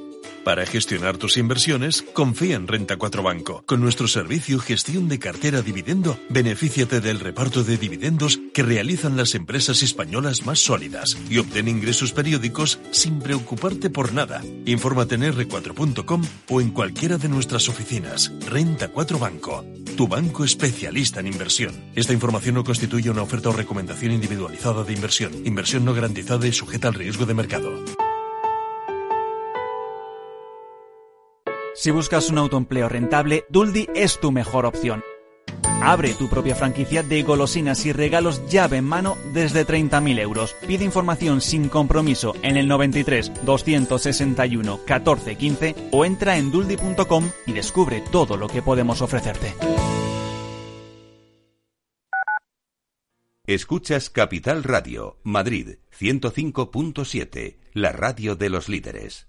Para 0.44 0.64
gestionar 0.64 1.16
tus 1.16 1.36
inversiones, 1.36 2.02
confía 2.12 2.56
en 2.56 2.68
Renta 2.68 2.96
4 2.96 3.22
Banco. 3.22 3.64
Con 3.66 3.80
nuestro 3.80 4.06
servicio 4.06 4.58
Gestión 4.58 5.08
de 5.08 5.18
Cartera 5.18 5.62
Dividendo, 5.62 6.18
benefíciate 6.28 7.00
del 7.00 7.20
reparto 7.20 7.64
de 7.64 7.76
dividendos 7.76 8.38
que 8.54 8.62
realizan 8.62 9.16
las 9.16 9.34
empresas 9.34 9.82
españolas 9.82 10.46
más 10.46 10.60
sólidas 10.60 11.16
y 11.28 11.38
obtén 11.38 11.68
ingresos 11.68 12.12
periódicos 12.12 12.78
sin 12.92 13.18
preocuparte 13.18 13.90
por 13.90 14.12
nada. 14.12 14.42
Infórmate 14.66 15.16
en 15.16 15.22
r4.com 15.22 16.22
o 16.48 16.60
en 16.60 16.70
cualquiera 16.70 17.18
de 17.18 17.28
nuestras 17.28 17.68
oficinas. 17.68 18.32
Renta 18.46 18.88
4 18.88 19.18
Banco, 19.18 19.64
tu 19.96 20.06
banco 20.06 20.44
especialista 20.44 21.20
en 21.20 21.26
inversión. 21.26 21.74
Esta 21.94 22.12
información 22.12 22.54
no 22.54 22.64
constituye 22.64 23.10
una 23.10 23.22
oferta 23.22 23.48
o 23.48 23.52
recomendación 23.52 24.12
individualizada 24.12 24.84
de 24.84 24.92
inversión. 24.92 25.32
Inversión 25.44 25.84
no 25.84 25.94
garantizada 25.94 26.46
y 26.46 26.52
sujeta 26.52 26.88
al 26.88 26.94
riesgo 26.94 27.26
de 27.26 27.34
mercado. 27.34 27.95
Si 31.76 31.90
buscas 31.90 32.30
un 32.30 32.38
autoempleo 32.38 32.88
rentable, 32.88 33.44
Duldi 33.50 33.86
es 33.94 34.18
tu 34.18 34.32
mejor 34.32 34.64
opción. 34.64 35.04
Abre 35.82 36.14
tu 36.14 36.26
propia 36.26 36.54
franquicia 36.54 37.02
de 37.02 37.22
golosinas 37.22 37.84
y 37.84 37.92
regalos 37.92 38.40
llave 38.48 38.78
en 38.78 38.86
mano 38.86 39.18
desde 39.34 39.66
30.000 39.66 40.18
euros. 40.18 40.56
Pide 40.66 40.84
información 40.84 41.42
sin 41.42 41.68
compromiso 41.68 42.34
en 42.42 42.56
el 42.56 42.66
93 42.66 43.30
261 43.44 44.80
14 44.86 45.36
15 45.36 45.74
o 45.92 46.06
entra 46.06 46.38
en 46.38 46.50
duldi.com 46.50 47.30
y 47.44 47.52
descubre 47.52 48.02
todo 48.10 48.38
lo 48.38 48.48
que 48.48 48.62
podemos 48.62 49.02
ofrecerte. 49.02 49.52
Escuchas 53.44 54.08
Capital 54.08 54.64
Radio, 54.64 55.18
Madrid 55.22 55.76
105.7, 55.96 57.58
la 57.74 57.92
radio 57.92 58.34
de 58.34 58.48
los 58.48 58.70
líderes. 58.70 59.28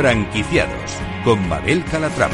Franquiciados 0.00 0.96
con 1.24 1.46
Mabel 1.46 1.84
Calatrava. 1.84 2.32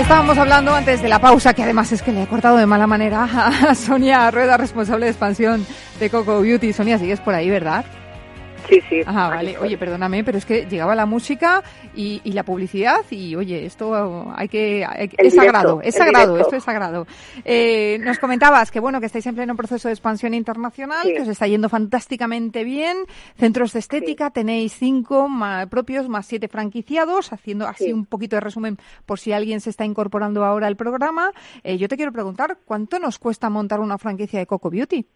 Estábamos 0.00 0.36
hablando 0.36 0.74
antes 0.74 1.00
de 1.00 1.08
la 1.08 1.20
pausa, 1.20 1.54
que 1.54 1.62
además 1.62 1.92
es 1.92 2.02
que 2.02 2.10
le 2.10 2.24
he 2.24 2.26
cortado 2.26 2.56
de 2.56 2.66
mala 2.66 2.88
manera 2.88 3.22
a 3.68 3.74
Sonia 3.76 4.28
Rueda, 4.32 4.56
responsable 4.56 5.04
de 5.04 5.12
expansión 5.12 5.64
de 6.00 6.10
Coco 6.10 6.40
Beauty. 6.40 6.72
Sonia, 6.72 6.98
sigues 6.98 7.20
por 7.20 7.36
ahí, 7.36 7.48
¿verdad? 7.48 7.84
Sí, 8.68 8.80
sí. 8.88 9.02
Ah, 9.06 9.28
vale. 9.28 9.58
Oye, 9.58 9.76
perdóname, 9.78 10.24
pero 10.24 10.38
es 10.38 10.44
que 10.44 10.66
llegaba 10.66 10.94
la 10.94 11.06
música 11.06 11.62
y, 11.94 12.20
la 12.32 12.44
publicidad 12.44 13.04
y, 13.10 13.34
oye, 13.34 13.66
esto 13.66 14.32
hay 14.34 14.48
que... 14.48 14.86
es 15.18 15.34
sagrado, 15.34 15.80
es 15.82 15.94
sagrado, 15.94 16.38
esto 16.38 16.56
es 16.56 16.64
sagrado. 16.64 17.06
Eh, 17.44 17.98
nos 18.00 18.18
comentabas 18.18 18.70
que, 18.70 18.80
bueno, 18.80 19.00
que 19.00 19.06
estáis 19.06 19.26
en 19.26 19.34
pleno 19.34 19.56
proceso 19.56 19.88
de 19.88 19.94
expansión 19.94 20.34
internacional, 20.34 21.06
que 21.06 21.22
os 21.22 21.28
está 21.28 21.46
yendo 21.46 21.68
fantásticamente 21.68 22.64
bien. 22.64 22.98
Centros 23.38 23.72
de 23.72 23.80
estética, 23.80 24.30
tenéis 24.30 24.74
cinco 24.74 25.28
propios 25.68 26.08
más 26.08 26.26
siete 26.26 26.48
franquiciados, 26.48 27.32
haciendo 27.32 27.66
así 27.66 27.92
un 27.92 28.06
poquito 28.06 28.36
de 28.36 28.40
resumen 28.40 28.78
por 29.06 29.18
si 29.18 29.32
alguien 29.32 29.60
se 29.60 29.70
está 29.70 29.84
incorporando 29.84 30.44
ahora 30.44 30.66
al 30.66 30.76
programa. 30.76 31.32
Eh, 31.62 31.78
yo 31.78 31.88
te 31.88 31.96
quiero 31.96 32.12
preguntar, 32.12 32.58
¿cuánto 32.64 32.98
nos 32.98 33.18
cuesta 33.18 33.50
montar 33.50 33.80
una 33.80 33.98
franquicia 33.98 34.38
de 34.38 34.46
Coco 34.46 34.70
Beauty? 34.70 35.06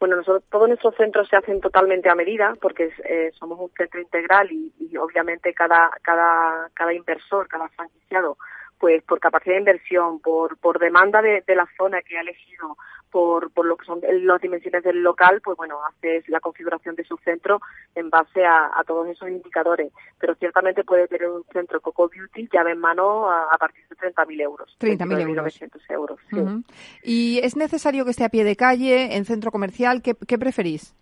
Bueno, 0.00 0.16
nosotros, 0.16 0.44
todos 0.50 0.66
nuestros 0.66 0.94
centros 0.96 1.28
se 1.28 1.36
hacen 1.36 1.60
totalmente 1.60 2.08
a 2.08 2.14
medida 2.14 2.56
porque 2.58 2.90
eh, 3.04 3.30
somos 3.38 3.60
un 3.60 3.70
centro 3.76 4.00
integral 4.00 4.50
y, 4.50 4.72
y, 4.80 4.96
obviamente 4.96 5.52
cada, 5.52 5.90
cada, 6.00 6.70
cada 6.72 6.94
inversor, 6.94 7.46
cada 7.46 7.68
franquiciado, 7.68 8.38
pues 8.80 9.02
por 9.04 9.20
capacidad 9.20 9.54
de 9.54 9.60
inversión, 9.60 10.20
por, 10.20 10.56
por 10.58 10.78
demanda 10.78 11.22
de, 11.22 11.44
de 11.46 11.54
la 11.54 11.68
zona 11.76 12.00
que 12.02 12.16
ha 12.16 12.22
elegido, 12.22 12.76
por, 13.10 13.50
por 13.52 13.66
lo 13.66 13.76
que 13.76 13.84
son 13.84 14.00
las 14.02 14.40
dimensiones 14.40 14.82
del 14.82 15.02
local, 15.02 15.40
pues 15.44 15.56
bueno, 15.56 15.78
haces 15.84 16.28
la 16.28 16.40
configuración 16.40 16.94
de 16.94 17.04
su 17.04 17.16
centro 17.18 17.60
en 17.94 18.08
base 18.08 18.44
a, 18.44 18.70
todos 18.86 19.08
esos 19.08 19.28
indicadores. 19.28 19.92
Pero 20.18 20.34
ciertamente 20.36 20.84
puede 20.84 21.08
tener 21.08 21.28
un 21.28 21.44
centro 21.52 21.80
Coco 21.80 22.08
Beauty 22.08 22.48
llave 22.52 22.72
en 22.72 22.78
mano 22.78 23.30
a, 23.30 23.56
partir 23.58 23.84
de 23.88 23.96
30.000 23.96 24.40
euros. 24.40 24.76
30.000 24.80 25.20
euros. 25.20 26.20
euros 26.30 26.64
¿Y 27.02 27.40
es 27.42 27.56
necesario 27.56 28.04
que 28.04 28.10
esté 28.12 28.24
a 28.24 28.30
pie 28.30 28.44
de 28.44 28.56
calle, 28.56 29.16
en 29.16 29.24
centro 29.24 29.50
comercial? 29.50 30.02
¿Qué, 30.02 30.14
qué 30.26 30.38
preferís? 30.38 30.94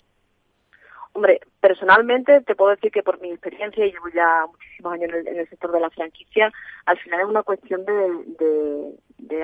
Hombre, 1.13 1.41
personalmente 1.61 2.41
te 2.43 2.55
puedo 2.55 2.71
decir 2.71 2.93
que 2.93 3.03
por 3.03 3.21
mi 3.21 3.31
experiencia, 3.31 3.85
y 3.85 3.93
llevo 3.93 4.09
ya 4.15 4.47
muchísimos 4.47 4.93
años 4.93 5.11
en 5.15 5.39
el, 5.39 5.49
sector 5.49 5.73
de 5.73 5.81
la 5.81 5.91
franquicia, 5.91 6.53
al 6.87 6.99
final 6.99 7.21
es 7.21 7.27
una 7.27 7.43
cuestión 7.43 7.85
de, 7.85 7.93
de, 8.39 8.93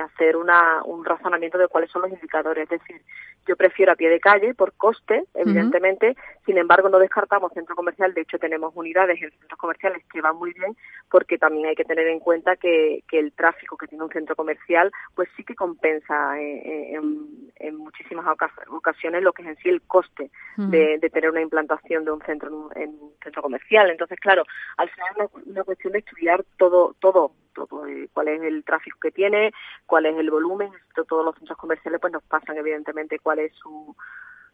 hacer 0.01 0.37
una, 0.37 0.83
un 0.85 1.05
razonamiento 1.05 1.59
de 1.59 1.69
cuáles 1.69 1.91
son 1.91 2.03
los 2.03 2.11
indicadores. 2.11 2.65
Es 2.71 2.81
decir, 2.81 3.03
yo 3.47 3.57
prefiero 3.57 3.93
a 3.93 3.97
pie 3.97 4.09
de 4.09 4.21
calle 4.21 4.55
por 4.55 4.73
coste, 4.73 5.25
evidentemente, 5.35 6.17
sin 6.47 6.57
embargo 6.57 6.89
no 6.89 6.99
descartamos 6.99 7.53
centro 7.53 7.77
comercial, 7.77 8.15
de 8.15 8.23
hecho 8.23 8.39
tenemos 8.39 8.73
unidades 8.75 9.21
en 9.21 9.31
centros 9.31 9.59
comerciales 9.59 10.03
que 10.11 10.21
van 10.21 10.37
muy 10.37 10.53
bien, 10.53 10.75
porque 11.11 11.37
también 11.37 11.67
hay 11.67 11.75
que 11.75 11.85
tener 11.85 12.07
en 12.07 12.21
cuenta 12.21 12.57
que, 12.57 13.05
que 13.09 13.19
el 13.19 13.33
tráfico 13.33 13.77
que 13.77 13.87
tiene 13.87 14.05
un 14.05 14.11
centro 14.11 14.35
comercial, 14.35 14.91
pues 15.15 15.29
sí 15.37 15.45
que 15.45 15.55
compensa 15.55 16.41
eh, 16.41 16.63
eh, 16.65 16.95
en, 16.95 17.53
en, 17.57 17.77
muchísimas 17.77 18.25
ocasiones 18.69 19.23
lo 19.23 19.33
que 19.33 19.43
es 19.43 19.49
en 19.49 19.57
sí 19.57 19.69
el 19.69 19.83
coste 19.83 20.31
de, 20.57 20.99
de 20.99 21.11
tener 21.11 21.31
una 21.31 21.43
implantación 21.43 22.05
de 22.05 22.13
un 22.13 22.23
centro 22.23 22.71
en 22.75 22.91
un 22.91 23.13
centro 23.23 23.43
comercial. 23.43 23.91
Entonces, 23.91 24.19
claro, 24.21 24.45
al 24.77 24.91
final 24.91 25.09
es 25.19 25.47
una, 25.47 25.65
cuestión 25.65 25.93
de 25.93 25.99
estudiar 26.01 26.45
todo, 26.57 26.95
todo, 27.01 27.33
todo, 27.55 27.87
eh, 27.87 28.09
cuál 28.13 28.29
es 28.29 28.43
el 28.43 28.65
tráfico 28.65 28.99
que 29.01 29.11
tiene, 29.11 29.53
cuál 29.87 30.07
es 30.07 30.17
el 30.17 30.31
volumen, 30.31 30.71
todos 31.09 31.25
los 31.25 31.35
centros 31.37 31.59
comerciales 31.59 32.01
pues 32.01 32.13
nos 32.13 32.23
pasan 32.25 32.57
evidentemente 32.57 33.19
cuál 33.19 33.39
es 33.39 33.55
su 33.55 33.95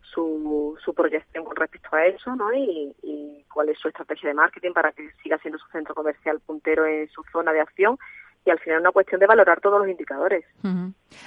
su, 0.03 0.79
su 0.83 0.95
proyección 0.95 1.45
con 1.45 1.55
respecto 1.55 1.95
a 1.95 2.07
eso, 2.07 2.35
¿no? 2.35 2.53
Y 2.53 3.45
cuál 3.53 3.69
es 3.69 3.79
su 3.79 3.89
estrategia 3.89 4.31
de 4.31 4.35
marketing 4.35 4.73
para 4.73 4.93
que 4.93 5.11
siga 5.23 5.39
siendo 5.39 5.59
su 5.59 5.69
centro 5.69 5.95
comercial 5.95 6.41
puntero 6.41 6.87
en 6.87 7.09
su 7.11 7.23
zona 7.33 7.53
de 7.53 7.61
acción 7.61 7.99
y 8.44 8.50
al 8.50 8.59
final 8.59 8.79
es 8.79 8.81
una 8.83 8.92
cuestión 8.92 9.20
de 9.20 9.26
valorar 9.26 9.61
todos 9.61 9.79
los 9.79 9.88
indicadores. 9.88 10.44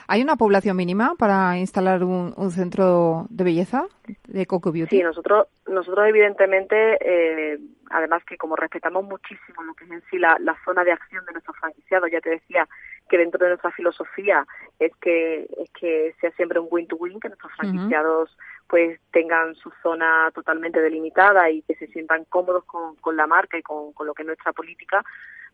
¿Hay 0.07 0.21
una 0.21 0.35
población 0.35 0.75
mínima 0.75 1.13
para 1.17 1.57
instalar 1.57 2.03
un, 2.03 2.51
centro 2.51 3.27
de 3.29 3.43
belleza 3.43 3.85
de 4.27 4.45
Coco 4.45 4.71
Beauty? 4.71 4.95
Sí, 4.95 5.03
nosotros, 5.03 5.47
nosotros 5.67 6.07
evidentemente, 6.07 6.97
eh, 7.01 7.59
además 7.91 8.23
que 8.25 8.37
como 8.37 8.55
respetamos 8.55 9.03
muchísimo 9.03 9.61
lo 9.63 9.73
que 9.75 9.85
es 9.85 9.91
en 9.91 10.03
sí 10.09 10.17
la, 10.17 10.37
zona 10.65 10.83
de 10.83 10.91
acción 10.91 11.23
de 11.25 11.33
nuestros 11.33 11.57
franquiciados, 11.57 12.09
ya 12.11 12.19
te 12.19 12.31
decía 12.31 12.67
que 13.09 13.17
dentro 13.17 13.43
de 13.43 13.49
nuestra 13.49 13.71
filosofía 13.71 14.45
es 14.79 14.91
que, 14.95 15.43
es 15.57 15.69
que 15.79 16.15
sea 16.19 16.31
siempre 16.31 16.59
un 16.59 16.67
win-to-win, 16.71 17.19
que 17.19 17.27
nuestros 17.27 17.51
franquiciados 17.53 18.35
pues 18.67 18.99
tengan 19.11 19.53
su 19.55 19.71
zona 19.83 20.31
totalmente 20.33 20.81
delimitada 20.81 21.49
y 21.51 21.61
que 21.63 21.75
se 21.75 21.85
sientan 21.87 22.25
cómodos 22.25 22.63
con, 22.63 22.95
con 22.95 23.15
la 23.15 23.27
marca 23.27 23.57
y 23.57 23.61
con, 23.61 23.93
con 23.93 24.07
lo 24.07 24.15
que 24.15 24.23
es 24.23 24.27
nuestra 24.27 24.51
política, 24.51 25.03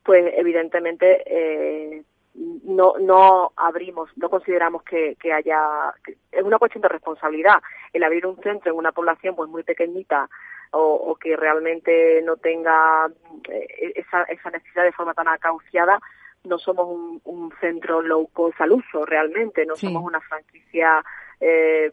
pues 0.04 0.34
evidentemente 0.36 1.24
eh, 1.26 2.04
no, 2.36 2.94
no 3.00 3.52
abrimos, 3.56 4.10
no 4.16 4.30
consideramos 4.30 4.84
que, 4.84 5.16
que 5.20 5.34
haya, 5.34 5.94
es 6.32 6.44
una 6.44 6.58
cuestión 6.58 6.82
de 6.82 6.90
responsabilidad. 6.90 7.62
El 7.92 8.04
abrir 8.04 8.26
un 8.26 8.42
centro 8.42 8.72
en 8.72 8.78
una 8.78 8.92
población 8.92 9.36
pues 9.36 9.50
muy 9.50 9.64
pequeñita 9.64 10.30
o, 10.72 10.80
o 10.82 11.16
que 11.16 11.36
realmente 11.36 12.22
no 12.24 12.38
tenga 12.38 13.10
eh, 13.50 13.94
esa, 13.96 14.24
esa 14.24 14.50
necesidad 14.52 14.84
de 14.84 14.92
forma 14.92 15.14
tan 15.14 15.28
acauciada, 15.28 16.00
no 16.44 16.58
somos 16.58 16.88
un, 16.88 17.22
un 17.26 17.52
centro 17.60 18.02
low 18.02 18.28
cost 18.28 18.60
al 18.62 18.72
uso 18.72 19.06
realmente, 19.06 19.66
no 19.66 19.76
somos 19.76 20.04
una 20.04 20.22
franquicia 20.22 21.04
eh, 21.40 21.92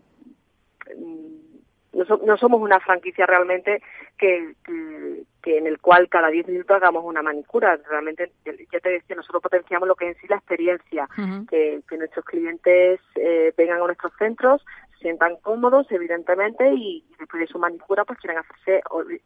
no, 2.24 2.36
somos 2.36 2.60
una 2.60 2.78
franquicia 2.80 3.26
realmente 3.26 3.82
que, 4.18 4.54
que, 5.42 5.58
en 5.58 5.66
el 5.66 5.78
cual 5.78 6.08
cada 6.08 6.28
10 6.28 6.48
minutos 6.48 6.76
hagamos 6.76 7.04
una 7.04 7.22
manicura. 7.22 7.78
Realmente, 7.88 8.32
ya 8.44 8.80
te 8.80 8.90
decía, 8.90 9.16
nosotros 9.16 9.42
potenciamos 9.42 9.88
lo 9.88 9.94
que 9.94 10.10
es 10.10 10.16
en 10.16 10.20
sí 10.20 10.28
la 10.28 10.36
experiencia, 10.36 11.08
que, 11.48 11.80
que 11.88 11.96
nuestros 11.96 12.24
clientes 12.24 13.00
eh, 13.14 13.52
vengan 13.56 13.80
a 13.80 13.86
nuestros 13.86 14.12
centros, 14.18 14.64
sientan 15.00 15.36
cómodos, 15.42 15.86
evidentemente, 15.90 16.72
y, 16.74 17.04
después 17.18 17.40
de 17.40 17.46
su 17.46 17.58
manicura 17.58 18.04
pues 18.04 18.18
quieren 18.18 18.38
hacerse 18.38 18.82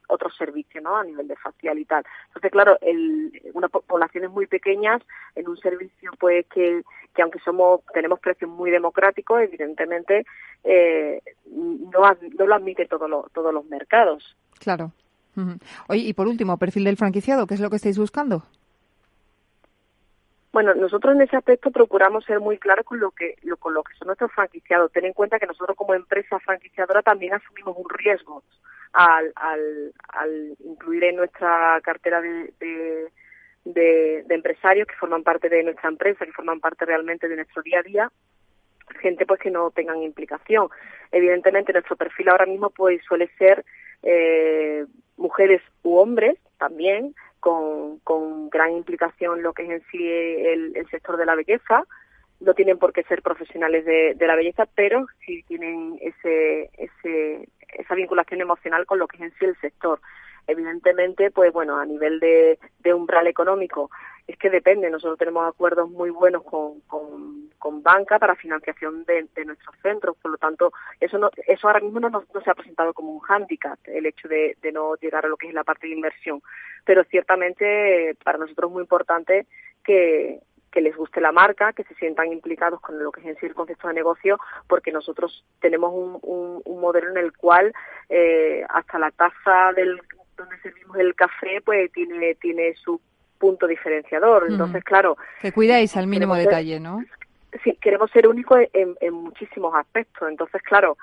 otros 0.08 0.36
servicios, 0.36 0.82
¿no? 0.82 0.96
A 0.96 1.04
nivel 1.04 1.28
de 1.28 1.36
facial 1.36 1.78
y 1.78 1.84
tal. 1.84 2.04
Entonces, 2.28 2.50
claro, 2.50 2.78
el, 2.80 3.32
unas 3.54 3.70
poblaciones 3.70 4.30
muy 4.30 4.46
pequeñas 4.46 5.02
en 5.34 5.48
un 5.48 5.56
servicio 5.58 6.12
pues 6.18 6.46
que, 6.46 6.82
que 7.14 7.22
aunque 7.22 7.40
somos 7.40 7.80
tenemos 7.92 8.20
precios 8.20 8.50
muy 8.50 8.70
democráticos, 8.70 9.40
evidentemente 9.40 10.24
eh, 10.64 11.20
no, 11.46 12.00
no 12.38 12.46
lo 12.46 12.54
admite 12.54 12.86
todos 12.86 13.32
todos 13.32 13.52
los 13.52 13.64
mercados. 13.66 14.36
Claro. 14.58 14.92
Oye, 15.88 16.02
y 16.02 16.12
por 16.12 16.28
último, 16.28 16.58
perfil 16.58 16.84
del 16.84 16.96
franquiciado, 16.96 17.46
¿qué 17.46 17.54
es 17.54 17.60
lo 17.60 17.70
que 17.70 17.76
estáis 17.76 17.98
buscando? 17.98 18.44
Bueno, 20.52 20.74
nosotros 20.74 21.14
en 21.14 21.22
ese 21.22 21.36
aspecto 21.36 21.70
procuramos 21.70 22.24
ser 22.24 22.40
muy 22.40 22.58
claros 22.58 22.84
con 22.84 22.98
lo 22.98 23.12
que 23.12 23.36
con 23.60 23.72
lo 23.72 23.84
que 23.84 23.94
son 23.94 24.06
nuestros 24.06 24.32
franquiciados. 24.32 24.90
Ten 24.90 25.04
en 25.04 25.12
cuenta 25.12 25.38
que 25.38 25.46
nosotros 25.46 25.76
como 25.76 25.94
empresa 25.94 26.40
franquiciadora 26.40 27.02
también 27.02 27.34
asumimos 27.34 27.76
un 27.76 27.88
riesgo 27.88 28.42
al, 28.92 29.32
al, 29.36 29.92
al 30.08 30.56
incluir 30.64 31.04
en 31.04 31.16
nuestra 31.16 31.80
cartera 31.82 32.20
de, 32.20 32.52
de, 32.58 33.12
de, 33.64 34.34
empresarios 34.34 34.88
que 34.88 34.96
forman 34.96 35.22
parte 35.22 35.48
de 35.48 35.62
nuestra 35.62 35.88
empresa, 35.88 36.26
que 36.26 36.32
forman 36.32 36.58
parte 36.58 36.84
realmente 36.84 37.28
de 37.28 37.36
nuestro 37.36 37.62
día 37.62 37.78
a 37.80 37.82
día, 37.82 38.12
gente 39.00 39.26
pues 39.26 39.40
que 39.40 39.50
no 39.50 39.70
tengan 39.70 40.02
implicación. 40.02 40.68
Evidentemente 41.12 41.72
nuestro 41.72 41.96
perfil 41.96 42.28
ahora 42.28 42.46
mismo 42.46 42.70
pues 42.70 43.00
suele 43.04 43.30
ser 43.38 43.64
eh, 44.02 44.84
mujeres 45.16 45.62
u 45.84 45.96
hombres 45.96 46.36
también, 46.58 47.14
con, 47.40 47.98
con 48.00 48.48
gran 48.50 48.72
implicación 48.72 49.42
lo 49.42 49.52
que 49.52 49.64
es 49.64 49.70
en 49.70 49.82
sí 49.90 49.98
el, 50.06 50.76
el 50.76 50.88
sector 50.90 51.16
de 51.16 51.26
la 51.26 51.34
belleza. 51.34 51.84
No 52.40 52.54
tienen 52.54 52.78
por 52.78 52.92
qué 52.92 53.02
ser 53.02 53.20
profesionales 53.20 53.84
de, 53.84 54.14
de 54.14 54.26
la 54.26 54.36
belleza, 54.36 54.66
pero 54.74 55.06
sí 55.26 55.42
tienen 55.42 55.98
ese, 56.00 56.70
ese, 56.78 57.48
esa 57.74 57.94
vinculación 57.94 58.40
emocional 58.40 58.86
con 58.86 58.98
lo 58.98 59.06
que 59.06 59.16
es 59.16 59.22
en 59.24 59.32
sí 59.38 59.44
el 59.44 59.60
sector. 59.60 60.00
Evidentemente, 60.46 61.30
pues 61.30 61.52
bueno, 61.52 61.78
a 61.78 61.84
nivel 61.84 62.18
de, 62.18 62.58
de 62.78 62.94
umbral 62.94 63.26
económico, 63.26 63.90
es 64.30 64.38
que 64.38 64.50
depende. 64.50 64.90
Nosotros 64.90 65.18
tenemos 65.18 65.46
acuerdos 65.48 65.90
muy 65.90 66.10
buenos 66.10 66.42
con, 66.44 66.80
con, 66.82 67.50
con 67.58 67.82
banca 67.82 68.18
para 68.18 68.36
financiación 68.36 69.04
de, 69.04 69.26
de, 69.34 69.44
nuestros 69.44 69.74
centros. 69.82 70.16
Por 70.16 70.32
lo 70.32 70.38
tanto, 70.38 70.72
eso 71.00 71.18
no, 71.18 71.30
eso 71.46 71.66
ahora 71.66 71.80
mismo 71.80 72.00
no, 72.00 72.10
no, 72.10 72.24
se 72.42 72.50
ha 72.50 72.54
presentado 72.54 72.92
como 72.94 73.12
un 73.12 73.20
hándicap, 73.20 73.78
el 73.86 74.06
hecho 74.06 74.28
de, 74.28 74.56
de, 74.62 74.72
no 74.72 74.94
llegar 74.96 75.24
a 75.24 75.28
lo 75.28 75.36
que 75.36 75.48
es 75.48 75.54
la 75.54 75.64
parte 75.64 75.86
de 75.86 75.94
inversión. 75.94 76.42
Pero 76.84 77.04
ciertamente 77.04 78.16
para 78.24 78.38
nosotros 78.38 78.70
es 78.70 78.72
muy 78.72 78.82
importante 78.82 79.46
que, 79.84 80.40
que 80.70 80.80
les 80.80 80.96
guste 80.96 81.20
la 81.20 81.32
marca, 81.32 81.72
que 81.72 81.84
se 81.84 81.94
sientan 81.94 82.32
implicados 82.32 82.80
con 82.80 83.02
lo 83.02 83.10
que 83.10 83.20
es 83.20 83.26
en 83.26 83.36
sí 83.36 83.46
el 83.46 83.54
concepto 83.54 83.88
de 83.88 83.94
negocio, 83.94 84.38
porque 84.68 84.92
nosotros 84.92 85.44
tenemos 85.60 85.92
un, 85.92 86.62
un, 86.64 86.80
modelo 86.80 87.10
en 87.10 87.18
el 87.18 87.36
cual 87.36 87.72
eh, 88.08 88.64
hasta 88.68 88.98
la 88.98 89.10
taza 89.10 89.72
del 89.74 90.00
donde 90.36 90.58
servimos 90.60 90.96
el 90.96 91.14
café 91.14 91.60
pues 91.62 91.92
tiene 91.92 92.34
tiene 92.36 92.74
su 92.76 92.98
punto 93.40 93.66
diferenciador. 93.66 94.46
Entonces, 94.48 94.84
claro. 94.84 95.16
Que 95.40 95.50
cuidáis 95.50 95.96
al 95.96 96.06
mínimo 96.06 96.36
detalle, 96.36 96.78
¿no? 96.78 97.02
Sí, 97.64 97.76
queremos 97.80 98.10
ser 98.12 98.28
únicos 98.28 98.60
en, 98.72 98.94
en, 99.00 99.14
muchísimos 99.14 99.74
aspectos. 99.74 100.28
Entonces, 100.28 100.62
claro, 100.62 100.96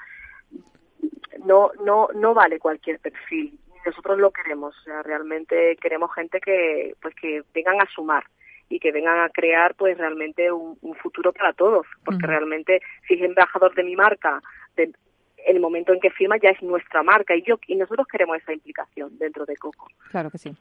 no, 1.43 1.71
no, 1.84 2.08
no 2.15 2.34
vale 2.34 2.60
cualquier 2.60 3.00
perfil. 3.00 3.60
Nosotros 3.86 4.17
lo 4.19 4.32
queremos. 4.32 4.78
O 4.78 4.84
sea, 4.84 5.04
realmente 5.04 5.76
queremos 5.82 6.13
gente 6.13 6.39
que, 6.39 6.95
pues, 7.02 7.13
que 7.15 7.43
vengan 7.54 7.82
a 7.82 7.89
sumar 7.93 8.23
y 8.69 8.80
que 8.80 8.91
vengan 8.91 9.19
a 9.19 9.30
crear 9.30 9.76
pues 9.76 9.97
realmente 9.97 10.52
un, 10.52 10.78
un 10.82 10.95
futuro 10.95 11.32
para 11.32 11.54
todos 11.54 11.88
porque 12.04 12.28
realmente 12.28 12.82
si 13.08 13.13
es 13.13 13.21
embajador 13.21 13.73
de 13.76 13.84
mi 13.84 13.95
marca 13.95 14.41
de, 14.76 14.91
el 15.48 15.60
momento 15.60 15.94
en 15.94 16.00
que 16.00 16.10
firma 16.10 16.36
ya 16.42 16.50
es 16.50 16.62
nuestra 16.62 17.04
marca 17.04 17.36
y 17.36 17.42
yo 17.42 17.56
y 17.68 17.76
nosotros 17.76 18.06
queremos 18.12 18.38
esa 18.38 18.54
implicación 18.54 19.18
dentro 19.18 19.46
de 19.46 19.56
Coco. 19.56 19.88
Claro 20.12 20.30
que 20.30 20.38
sí. 20.38 20.52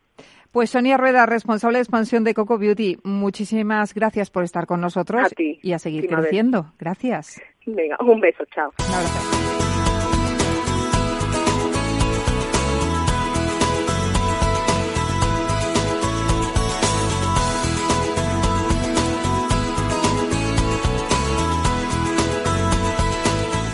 Pues 0.53 0.71
Sonia 0.71 0.97
Rueda, 0.97 1.27
responsable 1.27 1.79
de 1.79 1.83
expansión 1.83 2.25
de 2.25 2.35
Coco 2.35 2.59
Beauty, 2.59 2.99
muchísimas 3.05 3.95
gracias 3.95 4.31
por 4.31 4.45
estar 4.45 4.67
con 4.67 4.81
nosotros 4.81 5.35
y 5.37 5.73
a 5.73 5.79
seguir 5.79 6.07
creciendo. 6.09 6.73
Gracias. 6.79 7.41
Venga, 7.67 7.97
un 8.01 8.21
beso, 8.21 8.45
chao. 8.55 8.73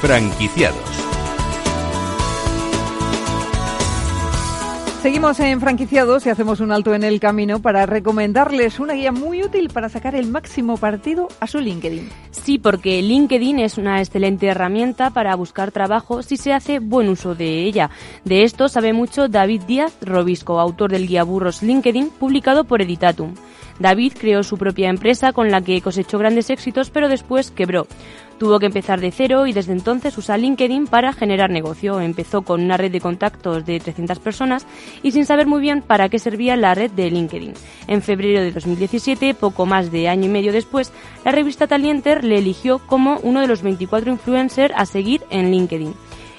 Franquiciados 0.01 0.91
Seguimos 5.02 5.40
en 5.40 5.60
franquiciados 5.60 6.24
y 6.26 6.30
hacemos 6.30 6.60
un 6.60 6.70
alto 6.70 6.94
en 6.94 7.02
el 7.02 7.18
camino 7.18 7.60
para 7.60 7.86
recomendarles 7.86 8.78
una 8.78 8.92
guía 8.92 9.10
muy 9.10 9.42
útil 9.42 9.68
para 9.68 9.88
sacar 9.88 10.14
el 10.14 10.28
máximo 10.28 10.76
partido 10.76 11.26
a 11.40 11.48
su 11.48 11.58
LinkedIn. 11.58 12.08
Sí, 12.30 12.58
porque 12.58 13.02
LinkedIn 13.02 13.58
es 13.58 13.78
una 13.78 13.98
excelente 13.98 14.46
herramienta 14.46 15.10
para 15.10 15.34
buscar 15.34 15.72
trabajo 15.72 16.22
si 16.22 16.36
se 16.36 16.52
hace 16.52 16.78
buen 16.78 17.08
uso 17.08 17.34
de 17.34 17.64
ella. 17.64 17.90
De 18.24 18.44
esto 18.44 18.68
sabe 18.68 18.92
mucho 18.92 19.26
David 19.26 19.62
Díaz 19.62 19.92
Robisco, 20.02 20.60
autor 20.60 20.92
del 20.92 21.08
guía 21.08 21.24
Burros 21.24 21.64
LinkedIn, 21.64 22.10
publicado 22.10 22.62
por 22.62 22.80
Editatum. 22.80 23.34
David 23.80 24.12
creó 24.16 24.44
su 24.44 24.56
propia 24.56 24.88
empresa 24.88 25.32
con 25.32 25.50
la 25.50 25.62
que 25.62 25.80
cosechó 25.80 26.18
grandes 26.18 26.48
éxitos, 26.48 26.90
pero 26.90 27.08
después 27.08 27.50
quebró. 27.50 27.88
Tuvo 28.42 28.59
que 28.59 28.66
empezar 28.66 29.00
de 29.00 29.12
cero 29.12 29.46
y 29.46 29.52
desde 29.52 29.72
entonces 29.72 30.18
usa 30.18 30.37
LinkedIn 30.37 30.88
para 30.88 31.12
generar 31.12 31.48
negocio. 31.48 32.00
Empezó 32.00 32.42
con 32.42 32.61
una 32.61 32.76
red 32.76 32.90
de 32.90 33.00
contactos 33.00 33.64
de 33.64 33.78
300 33.78 34.18
personas 34.18 34.66
y 35.00 35.12
sin 35.12 35.26
saber 35.26 35.46
muy 35.46 35.61
bien 35.61 35.81
para 35.81 36.09
qué 36.09 36.18
servía 36.18 36.57
la 36.57 36.74
red 36.74 36.90
de 36.90 37.09
LinkedIn. 37.09 37.55
En 37.87 38.02
febrero 38.02 38.40
de 38.40 38.50
2017, 38.50 39.35
poco 39.35 39.64
más 39.64 39.92
de 39.92 40.09
año 40.09 40.24
y 40.24 40.28
medio 40.28 40.52
después, 40.52 40.90
la 41.24 41.31
revista 41.31 41.68
Talienter 41.68 42.24
le 42.24 42.38
eligió 42.38 42.81
como 42.81 43.20
uno 43.22 43.40
de 43.42 43.46
los 43.46 43.62
24 43.62 44.11
influencers 44.11 44.74
a 44.76 44.87
seguir 44.87 45.22
en 45.31 45.52
LinkedIn. 45.52 45.94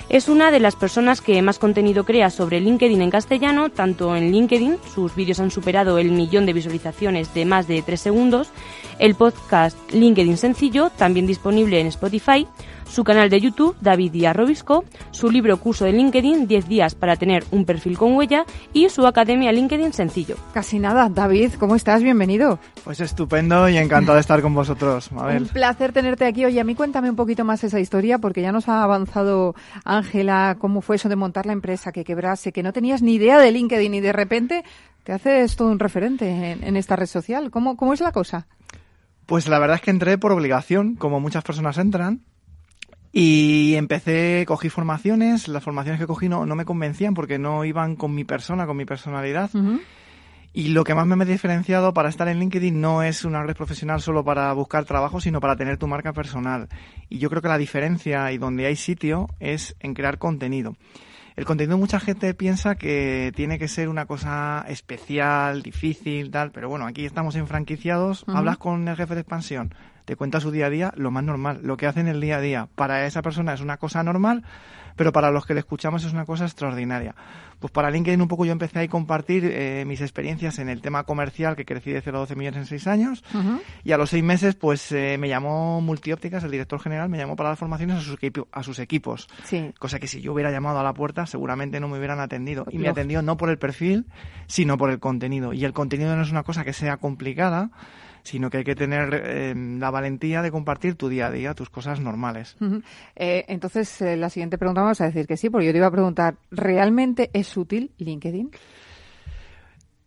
Es 0.09 0.27
una 0.27 0.51
de 0.51 0.59
las 0.59 0.75
personas 0.75 1.21
que 1.21 1.41
más 1.41 1.57
contenido 1.57 2.03
crea 2.03 2.29
sobre 2.29 2.59
LinkedIn 2.59 3.01
en 3.01 3.09
castellano, 3.11 3.69
tanto 3.69 4.15
en 4.15 4.31
LinkedIn, 4.31 4.77
sus 4.93 5.15
vídeos 5.15 5.39
han 5.39 5.51
superado 5.51 5.97
el 5.97 6.11
millón 6.11 6.45
de 6.45 6.53
visualizaciones 6.53 7.33
de 7.33 7.45
más 7.45 7.67
de 7.67 7.81
3 7.81 7.99
segundos, 7.99 8.51
el 9.03 9.15
podcast 9.15 9.77
LinkedIn 9.91 10.37
Sencillo, 10.37 10.89
también 10.89 11.27
disponible 11.27 11.77
en 11.77 11.87
Spotify, 11.87 12.47
su 12.87 13.03
canal 13.03 13.29
de 13.29 13.41
YouTube, 13.41 13.75
David 13.81 14.13
Díaz 14.13 14.33
Robisco, 14.33 14.85
su 15.11 15.29
libro 15.29 15.57
curso 15.57 15.83
de 15.83 15.91
LinkedIn, 15.91 16.47
10 16.47 16.69
días 16.69 16.95
para 16.95 17.17
tener 17.17 17.43
un 17.51 17.65
perfil 17.65 17.97
con 17.97 18.13
huella, 18.13 18.45
y 18.71 18.87
su 18.87 19.05
academia 19.05 19.51
LinkedIn 19.51 19.91
Sencillo. 19.91 20.37
Casi 20.53 20.79
nada. 20.79 21.09
David, 21.09 21.51
¿cómo 21.59 21.75
estás? 21.75 22.01
Bienvenido. 22.01 22.59
Pues 22.85 23.01
estupendo 23.01 23.67
y 23.67 23.75
encantado 23.75 24.15
de 24.15 24.21
estar 24.21 24.41
con 24.41 24.53
vosotros. 24.53 25.09
Un 25.11 25.47
placer 25.47 25.91
tenerte 25.91 26.23
aquí. 26.23 26.45
Oye, 26.45 26.61
a 26.61 26.63
mí 26.63 26.73
cuéntame 26.73 27.09
un 27.09 27.17
poquito 27.17 27.43
más 27.43 27.61
esa 27.65 27.81
historia, 27.81 28.19
porque 28.19 28.41
ya 28.41 28.53
nos 28.53 28.69
ha 28.69 28.83
avanzado 28.83 29.53
Ángela 29.83 30.55
cómo 30.59 30.79
fue 30.79 30.95
eso 30.95 31.09
de 31.09 31.17
montar 31.17 31.45
la 31.45 31.51
empresa, 31.51 31.91
que 31.91 32.05
quebrase, 32.05 32.53
que 32.53 32.63
no 32.63 32.71
tenías 32.71 33.01
ni 33.01 33.15
idea 33.15 33.37
de 33.37 33.51
LinkedIn 33.51 33.95
y 33.95 33.99
de 33.99 34.13
repente 34.13 34.63
te 35.03 35.11
haces 35.11 35.57
todo 35.57 35.67
un 35.67 35.79
referente 35.79 36.29
en, 36.29 36.63
en 36.63 36.77
esta 36.77 36.95
red 36.95 37.07
social. 37.07 37.51
¿Cómo, 37.51 37.75
¿Cómo 37.75 37.93
es 37.93 37.99
la 37.99 38.13
cosa? 38.13 38.47
Pues 39.33 39.47
la 39.47 39.57
verdad 39.57 39.77
es 39.77 39.81
que 39.81 39.89
entré 39.89 40.19
por 40.19 40.31
obligación, 40.31 40.93
como 40.93 41.19
muchas 41.19 41.43
personas 41.43 41.79
entran, 41.79 42.21
y 43.11 43.73
empecé, 43.73 44.45
cogí 44.45 44.69
formaciones, 44.69 45.47
las 45.47 45.63
formaciones 45.63 45.99
que 45.99 46.05
cogí 46.05 46.29
no, 46.29 46.45
no 46.45 46.53
me 46.53 46.65
convencían 46.65 47.15
porque 47.15 47.39
no 47.39 47.65
iban 47.65 47.95
con 47.95 48.13
mi 48.13 48.25
persona, 48.25 48.67
con 48.67 48.77
mi 48.77 48.85
personalidad. 48.85 49.49
Y 50.53 50.67
lo 50.67 50.83
que 50.83 50.93
más 50.93 51.07
me 51.07 51.15
ha 51.15 51.25
diferenciado 51.25 51.95
para 51.95 52.09
estar 52.09 52.27
en 52.27 52.37
LinkedIn 52.41 52.79
no 52.79 53.01
es 53.01 53.25
una 53.25 53.41
red 53.41 53.55
profesional 53.55 54.01
solo 54.01 54.23
para 54.23 54.53
buscar 54.53 54.85
trabajo, 54.85 55.19
sino 55.19 55.39
para 55.39 55.55
tener 55.55 55.79
tu 55.79 55.87
marca 55.87 56.13
personal. 56.13 56.69
Y 57.09 57.17
yo 57.17 57.31
creo 57.31 57.41
que 57.41 57.47
la 57.47 57.57
diferencia 57.57 58.31
y 58.31 58.37
donde 58.37 58.67
hay 58.67 58.75
sitio 58.75 59.29
es 59.39 59.75
en 59.79 59.95
crear 59.95 60.19
contenido. 60.19 60.75
El 61.35 61.45
contenido 61.45 61.77
mucha 61.77 61.99
gente 61.99 62.33
piensa 62.35 62.75
que 62.75 63.31
tiene 63.35 63.57
que 63.57 63.67
ser 63.67 63.89
una 63.89 64.05
cosa 64.05 64.63
especial, 64.67 65.63
difícil, 65.63 66.29
tal, 66.29 66.51
pero 66.51 66.69
bueno, 66.69 66.85
aquí 66.85 67.05
estamos 67.05 67.35
en 67.35 67.47
franquiciados, 67.47 68.23
hablas 68.27 68.57
con 68.57 68.87
el 68.87 68.95
jefe 68.95 69.15
de 69.15 69.21
expansión, 69.21 69.73
te 70.05 70.15
cuenta 70.15 70.39
su 70.39 70.51
día 70.51 70.67
a 70.67 70.69
día 70.69 70.93
lo 70.95 71.09
más 71.09 71.23
normal, 71.23 71.61
lo 71.63 71.75
que 71.75 71.87
hace 71.87 72.01
en 72.01 72.07
el 72.07 72.21
día 72.21 72.37
a 72.37 72.41
día. 72.41 72.67
Para 72.75 73.05
esa 73.07 73.23
persona 73.23 73.53
es 73.53 73.61
una 73.61 73.77
cosa 73.77 74.03
normal, 74.03 74.43
pero 74.95 75.11
para 75.11 75.31
los 75.31 75.45
que 75.45 75.53
le 75.53 75.59
escuchamos 75.61 76.03
es 76.03 76.13
una 76.13 76.25
cosa 76.25 76.45
extraordinaria. 76.45 77.15
Pues 77.59 77.71
para 77.71 77.89
LinkedIn 77.89 78.21
un 78.21 78.27
poco 78.27 78.45
yo 78.45 78.51
empecé 78.51 78.79
a 78.79 78.87
compartir 78.87 79.45
eh, 79.45 79.85
mis 79.85 80.01
experiencias 80.01 80.59
en 80.59 80.69
el 80.69 80.81
tema 80.81 81.03
comercial, 81.03 81.55
que 81.55 81.65
crecí 81.65 81.91
de 81.91 82.01
0 82.01 82.17
a 82.17 82.19
12 82.21 82.35
millones 82.35 82.59
en 82.59 82.65
6 82.65 82.87
años, 82.87 83.23
y 83.83 83.91
a 83.91 83.97
los 83.97 84.09
6 84.09 84.23
meses 84.23 84.55
pues 84.55 84.91
eh, 84.91 85.17
me 85.17 85.29
llamó 85.29 85.79
Multiópticas, 85.81 86.43
el 86.43 86.51
director 86.51 86.79
general, 86.79 87.09
me 87.09 87.17
llamó 87.17 87.35
para 87.35 87.49
dar 87.49 87.57
formaciones 87.57 87.97
a 87.97 88.01
sus, 88.01 88.17
a 88.51 88.63
sus 88.63 88.79
equipos, 88.79 89.27
cosa 89.79 89.99
que 89.99 90.07
si 90.07 90.21
yo 90.21 90.33
hubiera 90.33 90.51
llamado 90.51 90.79
a 90.79 90.83
la 90.83 90.93
puerta 90.93 91.25
seguramente 91.25 91.79
no 91.79 91.87
me 91.87 91.97
hubieran 91.97 92.19
atendido. 92.19 92.65
Y 92.69 92.77
me 92.77 92.89
atendió 92.89 93.21
no 93.21 93.37
por 93.37 93.49
el 93.49 93.57
perfil, 93.57 94.05
sino 94.47 94.77
por 94.77 94.89
el 94.89 94.99
contenido. 94.99 95.53
Y 95.53 95.65
el 95.65 95.73
contenido 95.73 96.15
no 96.15 96.21
es 96.21 96.31
una 96.31 96.43
cosa 96.43 96.63
que 96.63 96.73
sea 96.73 96.97
complicada, 96.97 97.71
sino 98.23 98.49
que 98.49 98.57
hay 98.57 98.63
que 98.63 98.75
tener 98.75 99.13
eh, 99.13 99.53
la 99.55 99.91
valentía 99.91 100.41
de 100.41 100.51
compartir 100.51 100.95
tu 100.95 101.09
día 101.09 101.27
a 101.27 101.31
día, 101.31 101.53
tus 101.53 101.69
cosas 101.69 101.99
normales. 101.99 102.55
Eh, 103.15 103.45
entonces, 103.47 104.01
eh, 104.01 104.15
la 104.15 104.29
siguiente 104.29 104.57
pregunta 104.57 104.81
vamos 104.81 105.01
a 105.01 105.05
decir 105.05 105.27
que 105.27 105.37
sí, 105.37 105.49
porque 105.49 105.67
yo 105.67 105.71
te 105.71 105.77
iba 105.77 105.87
a 105.87 105.91
preguntar, 105.91 106.35
¿realmente 106.49 107.29
es 107.33 107.55
útil 107.57 107.91
LinkedIn? 107.97 108.51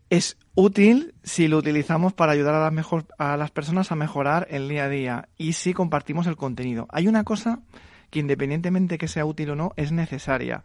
Es 0.08 0.38
útil 0.54 1.14
si 1.22 1.48
lo 1.48 1.58
utilizamos 1.58 2.14
para 2.14 2.32
ayudar 2.32 2.54
a 2.54 2.60
las, 2.60 2.72
mejor, 2.72 3.06
a 3.18 3.36
las 3.36 3.50
personas 3.50 3.92
a 3.92 3.96
mejorar 3.96 4.46
el 4.50 4.68
día 4.68 4.84
a 4.84 4.88
día 4.88 5.28
y 5.36 5.52
si 5.54 5.74
compartimos 5.74 6.26
el 6.26 6.36
contenido. 6.36 6.86
Hay 6.90 7.08
una 7.08 7.24
cosa 7.24 7.60
que 8.10 8.20
independientemente 8.20 8.98
que 8.98 9.08
sea 9.08 9.26
útil 9.26 9.50
o 9.50 9.56
no, 9.56 9.72
es 9.76 9.92
necesaria. 9.92 10.62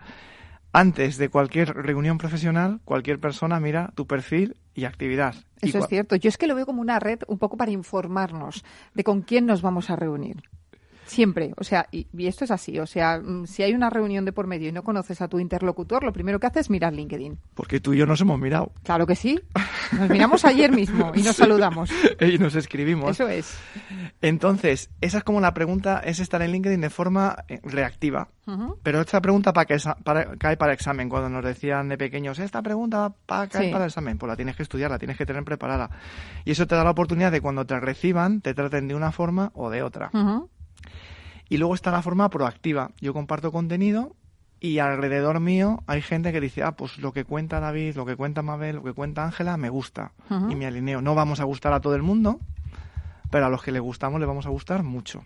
Antes 0.73 1.17
de 1.17 1.29
cualquier 1.29 1.75
reunión 1.75 2.17
profesional, 2.17 2.79
cualquier 2.85 3.19
persona 3.19 3.59
mira 3.59 3.91
tu 3.95 4.07
perfil 4.07 4.55
y 4.73 4.85
actividad. 4.85 5.35
Eso 5.59 5.79
es 5.79 5.87
cierto. 5.87 6.15
Yo 6.15 6.29
es 6.29 6.37
que 6.37 6.47
lo 6.47 6.55
veo 6.55 6.65
como 6.65 6.81
una 6.81 6.99
red 6.99 7.19
un 7.27 7.37
poco 7.37 7.57
para 7.57 7.71
informarnos 7.71 8.63
de 8.93 9.03
con 9.03 9.21
quién 9.21 9.45
nos 9.45 9.61
vamos 9.61 9.89
a 9.89 9.97
reunir. 9.97 10.43
Siempre, 11.11 11.53
o 11.57 11.65
sea, 11.65 11.87
y, 11.91 12.07
esto 12.25 12.45
es 12.45 12.51
así, 12.51 12.79
o 12.79 12.85
sea, 12.85 13.19
mm, 13.19 13.45
si 13.45 13.63
hay 13.63 13.73
una 13.73 13.89
reunión 13.89 14.23
de 14.23 14.31
por 14.31 14.47
medio 14.47 14.69
y 14.69 14.71
no 14.71 14.81
conoces 14.81 15.21
a 15.21 15.27
tu 15.27 15.39
interlocutor, 15.39 16.05
lo 16.05 16.13
primero 16.13 16.39
que 16.39 16.47
haces 16.47 16.61
es 16.61 16.69
mirar 16.69 16.93
LinkedIn. 16.93 17.37
Porque 17.53 17.81
tú 17.81 17.93
y 17.93 17.97
yo 17.97 18.05
nos 18.05 18.21
hemos 18.21 18.39
mirado. 18.39 18.71
Claro 18.83 19.05
que 19.05 19.17
sí. 19.17 19.37
Nos 19.91 20.09
miramos 20.09 20.45
ayer 20.45 20.71
mismo 20.71 21.11
y 21.13 21.21
nos 21.21 21.35
saludamos. 21.35 21.89
y 22.21 22.37
nos 22.37 22.55
escribimos. 22.55 23.11
Eso 23.11 23.27
es. 23.27 23.57
Entonces, 24.21 24.89
esa 25.01 25.17
es 25.17 25.23
como 25.25 25.41
la 25.41 25.53
pregunta, 25.53 25.99
es 25.99 26.21
estar 26.21 26.41
en 26.41 26.53
LinkedIn 26.53 26.79
de 26.79 26.89
forma 26.89 27.43
eh, 27.49 27.59
reactiva. 27.63 28.29
Pero 28.83 29.01
esta 29.01 29.21
pregunta 29.21 29.53
para 29.53 29.65
que 29.65 29.77
para, 30.03 30.35
cae 30.37 30.57
para 30.57 30.73
examen, 30.73 31.09
cuando 31.09 31.29
nos 31.29 31.43
decían 31.43 31.89
de 31.89 31.97
pequeños, 31.97 32.39
esta 32.39 32.61
pregunta 32.61 33.13
para 33.25 33.47
caer 33.47 33.71
para 33.71 33.85
el 33.85 33.89
examen, 33.89 34.17
pues 34.17 34.29
la 34.29 34.35
tienes 34.35 34.55
que 34.55 34.63
estudiar, 34.63 34.91
la 34.91 34.99
tienes 34.99 35.17
que 35.17 35.25
tener 35.25 35.43
preparada. 35.43 35.89
Y 36.43 36.51
eso 36.51 36.67
te 36.67 36.75
da 36.75 36.83
la 36.83 36.91
oportunidad 36.91 37.31
de 37.31 37.41
cuando 37.41 37.65
te 37.65 37.79
reciban, 37.79 38.41
te 38.41 38.53
traten 38.53 38.87
de 38.87 38.95
una 38.95 39.11
forma 39.11 39.51
o 39.53 39.69
de 39.69 39.83
otra. 39.83 40.09
Y 41.49 41.57
luego 41.57 41.75
está 41.75 41.91
la 41.91 42.01
forma 42.01 42.29
proactiva. 42.29 42.91
Yo 43.01 43.13
comparto 43.13 43.51
contenido 43.51 44.15
y 44.59 44.77
alrededor 44.79 45.39
mío 45.39 45.83
hay 45.87 46.01
gente 46.01 46.31
que 46.31 46.39
dice, 46.39 46.63
ah, 46.63 46.73
pues 46.73 46.99
lo 46.99 47.11
que 47.11 47.25
cuenta 47.25 47.59
David, 47.59 47.95
lo 47.95 48.05
que 48.05 48.15
cuenta 48.15 48.43
Mabel, 48.43 48.77
lo 48.77 48.83
que 48.83 48.93
cuenta 48.93 49.25
Ángela, 49.25 49.57
me 49.57 49.69
gusta. 49.69 50.13
Y 50.29 50.55
me 50.55 50.65
alineo. 50.65 51.01
No 51.01 51.15
vamos 51.15 51.39
a 51.39 51.43
gustar 51.43 51.73
a 51.73 51.81
todo 51.81 51.95
el 51.95 52.03
mundo, 52.03 52.39
pero 53.31 53.47
a 53.47 53.49
los 53.49 53.63
que 53.63 53.71
le 53.71 53.79
gustamos 53.79 54.19
le 54.19 54.27
vamos 54.27 54.45
a 54.45 54.49
gustar 54.49 54.83
mucho. 54.83 55.25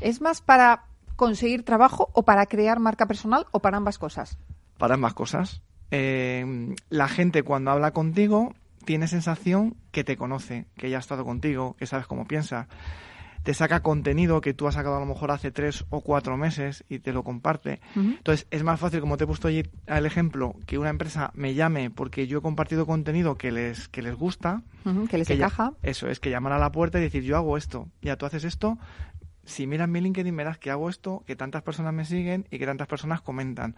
¿Es 0.00 0.20
más 0.20 0.40
para 0.40 0.84
conseguir 1.16 1.64
trabajo 1.64 2.08
o 2.14 2.22
para 2.22 2.46
crear 2.46 2.78
marca 2.78 3.06
personal 3.06 3.44
o 3.50 3.60
para 3.60 3.76
ambas 3.76 3.98
cosas? 3.98 4.38
Para 4.78 4.94
ambas 4.94 5.14
cosas. 5.14 5.60
Eh, 5.90 6.74
la 6.88 7.08
gente 7.08 7.42
cuando 7.42 7.72
habla 7.72 7.90
contigo 7.90 8.54
tiene 8.84 9.08
sensación 9.08 9.76
que 9.90 10.04
te 10.04 10.16
conoce, 10.16 10.66
que 10.76 10.88
ya 10.88 10.96
ha 10.96 11.00
estado 11.00 11.24
contigo, 11.24 11.74
que 11.78 11.86
sabes 11.86 12.06
cómo 12.06 12.24
piensa 12.26 12.68
te 13.42 13.54
saca 13.54 13.80
contenido 13.80 14.40
que 14.40 14.52
tú 14.54 14.66
has 14.68 14.74
sacado 14.74 14.96
a 14.96 15.00
lo 15.00 15.06
mejor 15.06 15.30
hace 15.30 15.50
tres 15.50 15.84
o 15.90 16.00
cuatro 16.02 16.36
meses 16.36 16.84
y 16.88 16.98
te 16.98 17.12
lo 17.12 17.24
comparte. 17.24 17.80
Entonces, 17.96 18.46
es 18.50 18.62
más 18.62 18.78
fácil, 18.78 19.00
como 19.00 19.16
te 19.16 19.24
he 19.24 19.26
puesto 19.26 19.48
allí 19.48 19.62
el 19.86 20.06
ejemplo, 20.06 20.54
que 20.66 20.78
una 20.78 20.90
empresa 20.90 21.30
me 21.34 21.54
llame 21.54 21.90
porque 21.90 22.26
yo 22.26 22.38
he 22.38 22.42
compartido 22.42 22.86
contenido 22.86 23.36
que 23.36 23.50
les, 23.50 23.88
que 23.88 24.02
les 24.02 24.14
gusta. 24.14 24.62
que 25.08 25.18
les 25.18 25.30
encaja. 25.30 25.72
eso 25.82 26.08
es, 26.08 26.20
que 26.20 26.30
llamar 26.30 26.52
a 26.52 26.58
la 26.58 26.70
puerta 26.70 26.98
y 26.98 27.02
decir, 27.02 27.22
yo 27.22 27.36
hago 27.36 27.56
esto, 27.56 27.88
ya 28.02 28.16
tú 28.16 28.26
haces 28.26 28.44
esto. 28.44 28.78
Si 29.44 29.66
miras 29.66 29.88
mi 29.88 30.00
LinkedIn 30.00 30.36
verás 30.36 30.58
que 30.58 30.70
hago 30.70 30.90
esto, 30.90 31.24
que 31.26 31.34
tantas 31.34 31.62
personas 31.62 31.94
me 31.94 32.04
siguen 32.04 32.46
y 32.50 32.58
que 32.58 32.66
tantas 32.66 32.88
personas 32.88 33.22
comentan. 33.22 33.74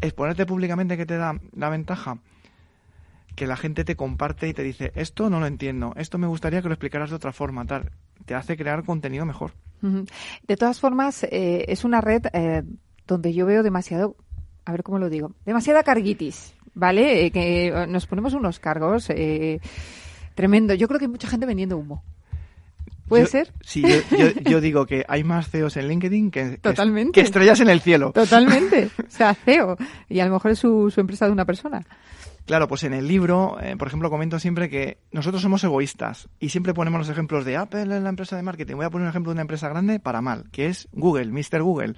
Exponerte 0.00 0.44
públicamente 0.44 0.96
que 0.96 1.06
te 1.06 1.16
da 1.16 1.40
la 1.54 1.68
ventaja 1.70 2.18
que 3.34 3.46
la 3.46 3.56
gente 3.56 3.84
te 3.84 3.96
comparte 3.96 4.46
y 4.46 4.52
te 4.52 4.62
dice, 4.62 4.92
esto 4.94 5.30
no 5.30 5.40
lo 5.40 5.46
entiendo, 5.46 5.94
esto 5.96 6.18
me 6.18 6.26
gustaría 6.26 6.60
que 6.60 6.68
lo 6.68 6.74
explicaras 6.74 7.08
de 7.08 7.16
otra 7.16 7.32
forma, 7.32 7.64
tal 7.64 7.90
te 8.24 8.34
hace 8.34 8.56
crear 8.56 8.84
contenido 8.84 9.24
mejor. 9.26 9.52
De 10.46 10.56
todas 10.56 10.78
formas, 10.78 11.24
eh, 11.24 11.64
es 11.68 11.84
una 11.84 12.00
red 12.00 12.26
eh, 12.32 12.62
donde 13.06 13.34
yo 13.34 13.46
veo 13.46 13.64
demasiado, 13.64 14.16
a 14.64 14.70
ver 14.70 14.84
cómo 14.84 14.98
lo 14.98 15.10
digo, 15.10 15.34
demasiada 15.44 15.82
carguitis, 15.82 16.54
¿vale? 16.72 17.26
Eh, 17.26 17.30
que 17.32 17.86
nos 17.88 18.06
ponemos 18.06 18.34
unos 18.34 18.60
cargos 18.60 19.08
tremendo. 20.34 20.74
Yo 20.74 20.86
creo 20.86 21.00
que 21.00 21.06
hay 21.06 21.10
mucha 21.10 21.28
gente 21.28 21.46
vendiendo 21.46 21.76
humo. 21.76 22.04
¿Puede 23.08 23.26
ser? 23.26 23.52
Sí, 23.60 23.82
yo, 24.48 24.60
digo 24.60 24.86
que 24.86 25.04
hay 25.06 25.24
más 25.24 25.50
CEOs 25.50 25.76
en 25.76 25.88
LinkedIn 25.88 26.30
que, 26.30 26.58
que, 27.12 27.20
estrellas 27.20 27.60
en 27.60 27.68
el 27.68 27.80
cielo. 27.80 28.12
Totalmente. 28.12 28.88
O 29.06 29.10
sea, 29.10 29.34
CEO. 29.34 29.76
Y 30.08 30.20
a 30.20 30.26
lo 30.26 30.32
mejor 30.32 30.52
es 30.52 30.60
su, 30.60 30.90
su 30.90 31.00
empresa 31.00 31.26
de 31.26 31.32
una 31.32 31.44
persona. 31.44 31.84
Claro, 32.46 32.66
pues 32.66 32.82
en 32.84 32.92
el 32.92 33.06
libro, 33.06 33.58
eh, 33.60 33.76
por 33.76 33.88
ejemplo, 33.88 34.10
comento 34.10 34.38
siempre 34.38 34.68
que 34.68 34.98
nosotros 35.12 35.42
somos 35.42 35.62
egoístas 35.62 36.28
y 36.40 36.48
siempre 36.48 36.74
ponemos 36.74 36.98
los 36.98 37.08
ejemplos 37.08 37.44
de 37.44 37.56
Apple 37.56 37.82
en 37.82 38.02
la 38.02 38.08
empresa 38.08 38.36
de 38.36 38.42
marketing. 38.42 38.76
Voy 38.76 38.86
a 38.86 38.90
poner 38.90 39.04
un 39.06 39.10
ejemplo 39.10 39.30
de 39.30 39.34
una 39.34 39.42
empresa 39.42 39.68
grande 39.68 40.00
para 40.00 40.20
mal, 40.20 40.50
que 40.50 40.66
es 40.66 40.88
Google, 40.92 41.26
Mr. 41.26 41.62
Google. 41.62 41.94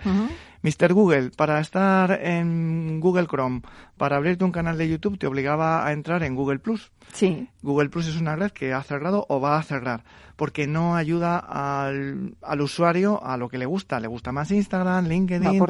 Mr. 0.62 0.92
Google, 0.92 1.30
para 1.36 1.60
estar 1.60 2.12
en 2.22 3.00
Google 3.00 3.26
Chrome, 3.26 3.62
para 3.96 4.16
abrirte 4.16 4.44
un 4.44 4.52
canal 4.52 4.78
de 4.78 4.88
YouTube, 4.88 5.18
te 5.18 5.26
obligaba 5.26 5.86
a 5.86 5.92
entrar 5.92 6.22
en 6.22 6.34
Google 6.34 6.58
Plus. 6.58 6.90
Sí. 7.12 7.48
Google 7.62 7.88
Plus 7.88 8.06
es 8.06 8.20
una 8.20 8.36
red 8.36 8.50
que 8.50 8.72
ha 8.72 8.82
cerrado 8.82 9.26
o 9.28 9.40
va 9.40 9.58
a 9.58 9.62
cerrar 9.62 10.04
porque 10.36 10.66
no 10.66 10.96
ayuda 10.96 11.38
al, 11.38 12.34
al 12.42 12.60
usuario 12.60 13.22
a 13.24 13.36
lo 13.36 13.48
que 13.48 13.58
le 13.58 13.66
gusta. 13.66 14.00
Le 14.00 14.08
gusta 14.08 14.32
más 14.32 14.50
Instagram, 14.50 15.06
LinkedIn, 15.06 15.64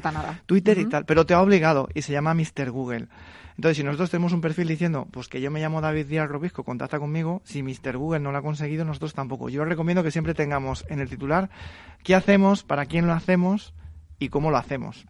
Twitter 0.46 0.78
y 0.78 0.86
tal, 0.86 1.04
pero 1.04 1.26
te 1.26 1.34
ha 1.34 1.42
obligado 1.42 1.88
y 1.94 2.02
se 2.02 2.12
llama 2.12 2.34
Mr. 2.34 2.70
Google. 2.70 3.08
Entonces, 3.56 3.76
si 3.76 3.84
nosotros 3.84 4.10
tenemos 4.10 4.32
un 4.32 4.40
perfil 4.40 4.66
diciendo, 4.66 5.06
pues 5.10 5.28
que 5.28 5.40
yo 5.40 5.50
me 5.50 5.60
llamo 5.60 5.80
David 5.80 6.06
Díaz 6.06 6.28
Robisco, 6.28 6.64
contacta 6.64 6.98
conmigo, 6.98 7.40
si 7.44 7.62
Mr. 7.62 7.96
Google 7.96 8.20
no 8.20 8.32
lo 8.32 8.38
ha 8.38 8.42
conseguido, 8.42 8.84
nosotros 8.84 9.14
tampoco. 9.14 9.48
Yo 9.48 9.64
recomiendo 9.64 10.02
que 10.02 10.10
siempre 10.10 10.34
tengamos 10.34 10.84
en 10.88 11.00
el 11.00 11.08
titular 11.08 11.50
qué 12.02 12.14
hacemos, 12.14 12.64
para 12.64 12.86
quién 12.86 13.06
lo 13.06 13.12
hacemos 13.12 13.72
y 14.18 14.28
cómo 14.28 14.50
lo 14.50 14.56
hacemos. 14.56 15.06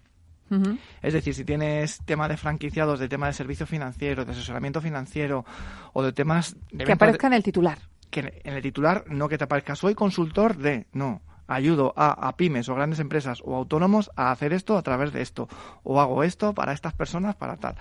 Es 1.02 1.12
decir, 1.12 1.34
si 1.34 1.44
tienes 1.44 1.98
tema 2.04 2.28
de 2.28 2.36
franquiciados, 2.36 3.00
de 3.00 3.08
tema 3.08 3.26
de 3.26 3.32
servicio 3.32 3.66
financiero, 3.66 4.24
de 4.24 4.32
asesoramiento 4.32 4.80
financiero 4.80 5.44
o 5.92 6.02
de 6.02 6.12
temas... 6.12 6.56
De 6.70 6.84
que 6.84 6.92
aparezca 6.92 7.26
en 7.26 7.32
el 7.32 7.42
titular. 7.42 7.78
Que 8.10 8.40
en 8.44 8.54
el 8.54 8.62
titular 8.62 9.04
no 9.08 9.28
que 9.28 9.36
te 9.36 9.44
aparezca, 9.44 9.74
soy 9.74 9.94
consultor 9.94 10.56
de... 10.56 10.86
No, 10.92 11.22
ayudo 11.48 11.92
a, 11.96 12.28
a, 12.28 12.36
pymes 12.36 12.68
o 12.68 12.74
grandes 12.76 13.00
empresas 13.00 13.40
o 13.42 13.56
autónomos 13.56 14.12
a 14.14 14.30
hacer 14.30 14.52
esto 14.52 14.76
a 14.76 14.82
través 14.82 15.12
de 15.12 15.22
esto. 15.22 15.48
O 15.82 16.00
hago 16.00 16.22
esto 16.22 16.54
para 16.54 16.72
estas 16.72 16.92
personas, 16.92 17.34
para 17.34 17.56
tal. 17.56 17.74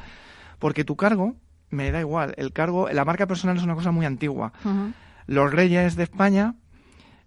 Porque 0.64 0.86
tu 0.86 0.96
cargo, 0.96 1.36
me 1.72 1.92
da 1.92 2.00
igual, 2.00 2.36
el 2.38 2.54
cargo, 2.54 2.88
la 2.88 3.04
marca 3.04 3.28
personal 3.28 3.58
es 3.58 3.64
una 3.64 3.76
cosa 3.76 3.92
muy 3.92 4.06
antigua. 4.06 4.54
Los 5.28 5.52
reyes 5.52 5.98
de 5.98 6.04
España, 6.04 6.56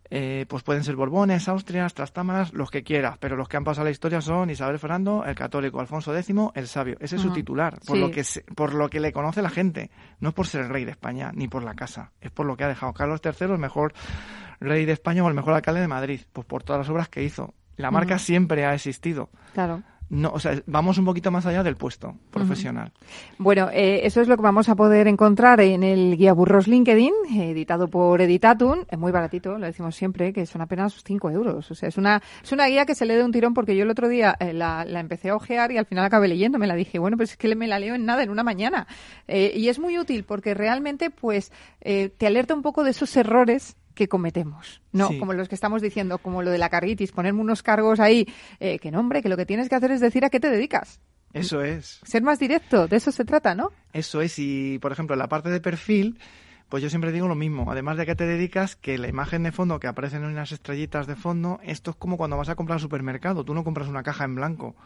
eh, 0.09 0.47
pues 0.49 0.63
pueden 0.63 0.85
ser 0.85 0.97
Borbones, 0.97 1.47
Austrias, 1.47 1.93
Trastámaras, 1.93 2.55
los 2.55 2.71
que 2.71 2.83
quieras, 2.83 3.19
pero 3.19 3.37
los 3.37 3.47
que 3.47 3.59
han 3.59 3.65
pasado 3.65 3.85
la 3.85 3.91
historia 3.91 4.23
son 4.23 4.49
Isabel 4.49 4.79
Fernando, 4.79 5.23
el 5.27 5.35
católico, 5.35 5.81
Alfonso 5.81 6.17
X, 6.17 6.35
el 6.55 6.67
sabio. 6.67 6.97
Ese 6.99 7.17
es 7.17 7.21
su 7.21 7.31
titular, 7.31 7.79
por, 7.87 7.99
lo 7.99 8.11
que 8.11 8.25
por 8.55 8.73
lo 8.73 8.89
que 8.89 9.01
le 9.01 9.13
conoce 9.13 9.43
la 9.43 9.51
gente. 9.51 9.91
No 10.19 10.31
es 10.31 10.35
por 10.35 10.47
ser 10.47 10.63
el 10.63 10.71
rey 10.71 10.87
de 10.87 10.93
España, 10.93 11.31
ni 11.35 11.47
por 11.47 11.63
la 11.63 11.75
casa, 11.75 12.13
es 12.23 12.31
por 12.31 12.47
lo 12.47 12.57
que 12.57 12.65
ha 12.65 12.69
dejado. 12.69 12.95
Carlos 12.95 13.21
III, 13.23 13.53
el 13.53 13.59
mejor 13.59 13.93
rey 14.61 14.87
de 14.87 14.93
España 14.93 15.23
o 15.23 15.29
el 15.29 15.35
mejor 15.35 15.53
alcalde 15.53 15.83
de 15.83 15.89
Madrid, 15.89 16.23
pues 16.33 16.47
por 16.47 16.63
todas 16.63 16.81
las 16.81 16.89
obras 16.89 17.11
que 17.11 17.23
hizo. 17.23 17.53
La 17.77 17.91
marca 17.91 18.19
siempre 18.19 18.65
ha 18.65 18.73
existido. 18.73 19.29
Claro 19.53 19.83
no, 20.09 20.31
o 20.31 20.39
sea, 20.39 20.63
vamos 20.67 20.99
un 20.99 21.05
poquito 21.05 21.33
más 21.33 21.47
allá 21.47 21.65
del 21.65 21.77
puesto 21.77 22.15
profesional. 22.31 22.93
Bueno, 23.39 23.69
eh, 23.73 24.03
eso 24.05 24.21
es 24.21 24.29
lo 24.29 24.37
que 24.37 24.43
vamos 24.43 24.69
a 24.69 24.77
poder 24.77 25.09
encontrar 25.09 25.61
en 25.61 25.83
el 25.83 26.17
guía 26.17 26.33
Burros 26.33 26.69
LinkedIn, 26.69 27.13
editado 27.35 27.89
por 27.89 28.21
Editatum. 28.21 28.85
Es 28.89 28.99
muy 28.99 29.11
baratito, 29.11 29.59
lo 29.59 29.67
decimos 29.67 29.97
siempre, 29.97 30.33
que 30.33 30.47
son 30.47 30.61
apenas 30.61 31.03
5 31.05 31.31
euros. 31.31 31.71
O 31.71 31.75
sea, 31.75 31.89
es 31.89 31.97
una, 31.97 32.23
es 32.43 32.53
una 32.53 32.67
guía 32.67 32.87
que 32.87 32.95
se 32.95 33.05
lee 33.05 33.15
de 33.15 33.25
un 33.25 33.33
tirón 33.33 33.53
porque 33.53 33.77
yo 33.77 33.83
el 33.83 33.91
otro 33.91 34.09
día 34.09 34.37
eh, 34.39 34.53
la, 34.53 34.85
la, 34.85 35.01
empecé 35.01 35.31
a 35.31 35.37
ojear 35.37 35.73
y 35.73 35.79
al 35.79 35.87
final 35.87 36.05
acabé 36.05 36.29
leyendo. 36.29 36.59
Me 36.59 36.69
la 36.69 36.77
dije, 36.77 37.01
bueno, 37.01 37.17
pues 37.17 37.33
es 37.33 37.37
que 37.37 37.57
me 37.57 37.67
la 37.67 37.81
leo 37.81 37.97
en 37.97 38.05
nada, 38.05 38.23
en 38.23 38.31
una 38.31 38.45
mañana. 38.45 38.87
Eh, 39.27 39.55
y 39.57 39.69
es 39.69 39.81
muy 39.81 39.99
útil 39.99 40.25
porque 40.25 40.55
realmente, 40.55 41.11
pues, 41.11 41.51
te 41.81 42.27
alerta 42.27 42.55
un 42.55 42.63
poco 42.63 42.85
de 42.85 42.91
esos 42.91 43.17
errores 43.17 43.77
que 43.97 44.07
cometemos. 44.07 44.81
No, 44.93 45.09
como 45.19 45.33
los 45.33 45.49
que 45.49 45.57
estamos 45.57 45.83
diciendo, 45.83 46.19
como 46.19 46.43
lo 46.43 46.51
de 46.53 46.59
la 46.59 46.69
carritis, 46.69 47.11
ponerme 47.11 47.41
unos 47.41 47.65
cargos 47.65 47.99
ahí, 47.99 48.29
eh, 48.61 48.79
que 48.79 48.93
no, 48.93 49.01
hombre, 49.01 49.23
que 49.23 49.29
lo 49.29 49.37
que 49.37 49.47
tienes 49.47 49.69
que 49.69 49.75
hacer 49.75 49.91
es 49.91 50.01
decir 50.01 50.25
a 50.25 50.31
qué 50.31 50.39
te 50.39 50.49
dedicas. 50.49 51.01
Eso 51.33 51.63
es. 51.63 52.01
Ser 52.05 52.23
más 52.23 52.39
directo, 52.39 52.87
de 52.87 52.97
eso 52.97 53.11
se 53.11 53.25
trata, 53.25 53.55
¿no? 53.55 53.73
Eso 53.93 54.21
es, 54.21 54.39
y 54.39 54.79
por 54.79 54.93
ejemplo, 54.93 55.15
en 55.15 55.19
la 55.19 55.29
parte 55.29 55.49
de 55.49 55.61
perfil, 55.61 56.19
pues 56.69 56.83
yo 56.83 56.91
siempre 56.91 57.11
digo 57.11 57.27
lo 57.27 57.35
mismo. 57.35 57.71
Además 57.71 57.97
de 57.97 58.05
a 58.05 58.07
qué 58.07 58.15
te 58.15 58.27
dedicas, 58.27 58.77
que 58.77 58.99
la 58.99 59.09
imagen 59.09 59.43
de 59.43 59.53
fondo 59.53 59.81
que 59.81 59.87
aparecen 59.87 60.23
en 60.23 60.31
unas 60.31 60.53
estrellitas 60.53 61.07
de 61.07 61.17
fondo, 61.17 61.59
esto 61.65 61.91
es 61.91 61.97
como 61.97 62.17
cuando 62.17 62.37
vas 62.37 62.49
a 62.49 62.55
comprar 62.55 62.77
al 62.77 62.81
supermercado. 62.81 63.45
Tú 63.45 63.55
no 63.55 63.65
compras 63.65 63.89
una 63.89 64.03
caja 64.03 64.25
en 64.25 64.35
blanco. 64.35 64.77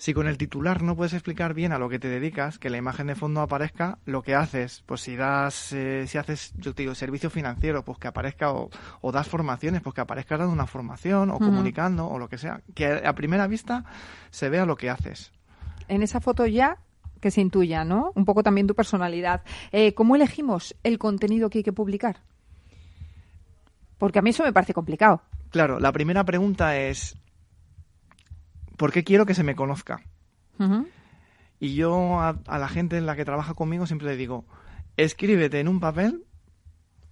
Si 0.00 0.14
con 0.14 0.26
el 0.26 0.38
titular 0.38 0.82
no 0.82 0.96
puedes 0.96 1.12
explicar 1.12 1.52
bien 1.52 1.72
a 1.72 1.78
lo 1.78 1.90
que 1.90 1.98
te 1.98 2.08
dedicas, 2.08 2.58
que 2.58 2.70
la 2.70 2.78
imagen 2.78 3.08
de 3.08 3.14
fondo 3.14 3.42
aparezca, 3.42 3.98
lo 4.06 4.22
que 4.22 4.34
haces, 4.34 4.82
pues 4.86 5.02
si 5.02 5.14
das, 5.14 5.74
eh, 5.74 6.06
si 6.06 6.16
haces, 6.16 6.54
yo 6.56 6.74
te 6.74 6.84
digo, 6.84 6.94
servicio 6.94 7.28
financiero, 7.28 7.84
pues 7.84 7.98
que 7.98 8.08
aparezca, 8.08 8.50
o, 8.50 8.70
das 9.12 9.28
formaciones, 9.28 9.82
pues 9.82 9.94
que 9.94 10.00
aparezca 10.00 10.38
dando 10.38 10.54
una 10.54 10.66
formación, 10.66 11.28
o 11.28 11.38
comunicando, 11.38 12.08
o 12.08 12.18
lo 12.18 12.30
que 12.30 12.38
sea. 12.38 12.62
Que 12.74 13.02
a 13.04 13.12
primera 13.14 13.46
vista 13.46 13.84
se 14.30 14.48
vea 14.48 14.64
lo 14.64 14.74
que 14.74 14.88
haces. 14.88 15.32
En 15.86 16.02
esa 16.02 16.22
foto 16.22 16.46
ya 16.46 16.78
que 17.20 17.30
se 17.30 17.42
intuya, 17.42 17.84
¿no? 17.84 18.12
Un 18.14 18.24
poco 18.24 18.42
también 18.42 18.66
tu 18.66 18.74
personalidad. 18.74 19.42
Eh, 19.70 19.92
¿Cómo 19.92 20.16
elegimos 20.16 20.74
el 20.82 20.98
contenido 20.98 21.50
que 21.50 21.58
hay 21.58 21.64
que 21.64 21.74
publicar? 21.74 22.22
Porque 23.98 24.18
a 24.18 24.22
mí 24.22 24.30
eso 24.30 24.44
me 24.44 24.52
parece 24.54 24.72
complicado. 24.72 25.20
Claro, 25.50 25.78
la 25.78 25.92
primera 25.92 26.24
pregunta 26.24 26.78
es, 26.78 27.19
¿por 28.80 28.92
qué 28.92 29.04
quiero 29.04 29.26
que 29.26 29.34
se 29.34 29.44
me 29.44 29.54
conozca? 29.54 30.00
Y 31.58 31.74
yo 31.74 32.18
a, 32.18 32.40
la 32.46 32.68
gente 32.68 32.96
en 32.96 33.04
la 33.04 33.14
que 33.14 33.26
trabaja 33.26 33.52
conmigo 33.52 33.84
siempre 33.84 34.08
le 34.08 34.16
digo, 34.16 34.46
escríbete 34.96 35.60
en 35.60 35.68
un 35.68 35.80
papel 35.80 36.24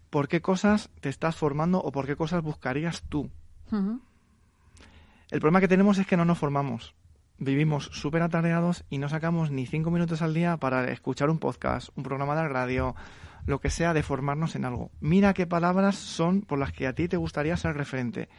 por 0.09 0.29
qué 0.29 0.41
cosas 0.41 0.89
te 1.03 1.11
estás 1.11 1.37
formando 1.37 1.79
o 1.83 1.93
por 1.93 2.07
qué 2.07 2.17
cosas 2.17 2.43
buscarías 2.43 3.03
tú. 3.11 3.31
El 3.71 5.41
problema 5.41 5.61
que 5.61 5.69
tenemos 5.69 5.99
es 5.99 6.07
que 6.07 6.17
no 6.17 6.25
nos 6.25 6.39
formamos. 6.39 6.95
Vivimos 7.37 7.91
súper 7.93 8.23
atareados 8.23 8.87
y 8.89 8.97
no 8.97 9.11
sacamos 9.11 9.51
ni 9.51 9.67
cinco 9.67 9.91
minutos 9.91 10.23
al 10.23 10.33
día 10.33 10.57
para 10.57 10.91
escuchar 10.91 11.29
un 11.29 11.39
podcast, 11.39 11.91
un 11.97 12.03
programa 12.03 12.35
de 12.35 12.49
radio, 12.49 12.97
lo 13.45 13.61
que 13.61 13.69
sea 13.69 13.93
de 13.93 14.03
formarnos 14.03 14.57
en 14.57 14.65
algo. 14.65 14.91
Mira 15.01 15.35
qué 15.35 15.47
palabras 15.47 15.97
son 15.97 16.41
por 16.41 16.59
las 16.59 16.73
que 16.73 16.87
a 16.87 16.95
ti 16.95 17.09
te 17.09 17.19
gustaría 17.19 17.59
ser 17.59 17.77
referente. 17.77 18.31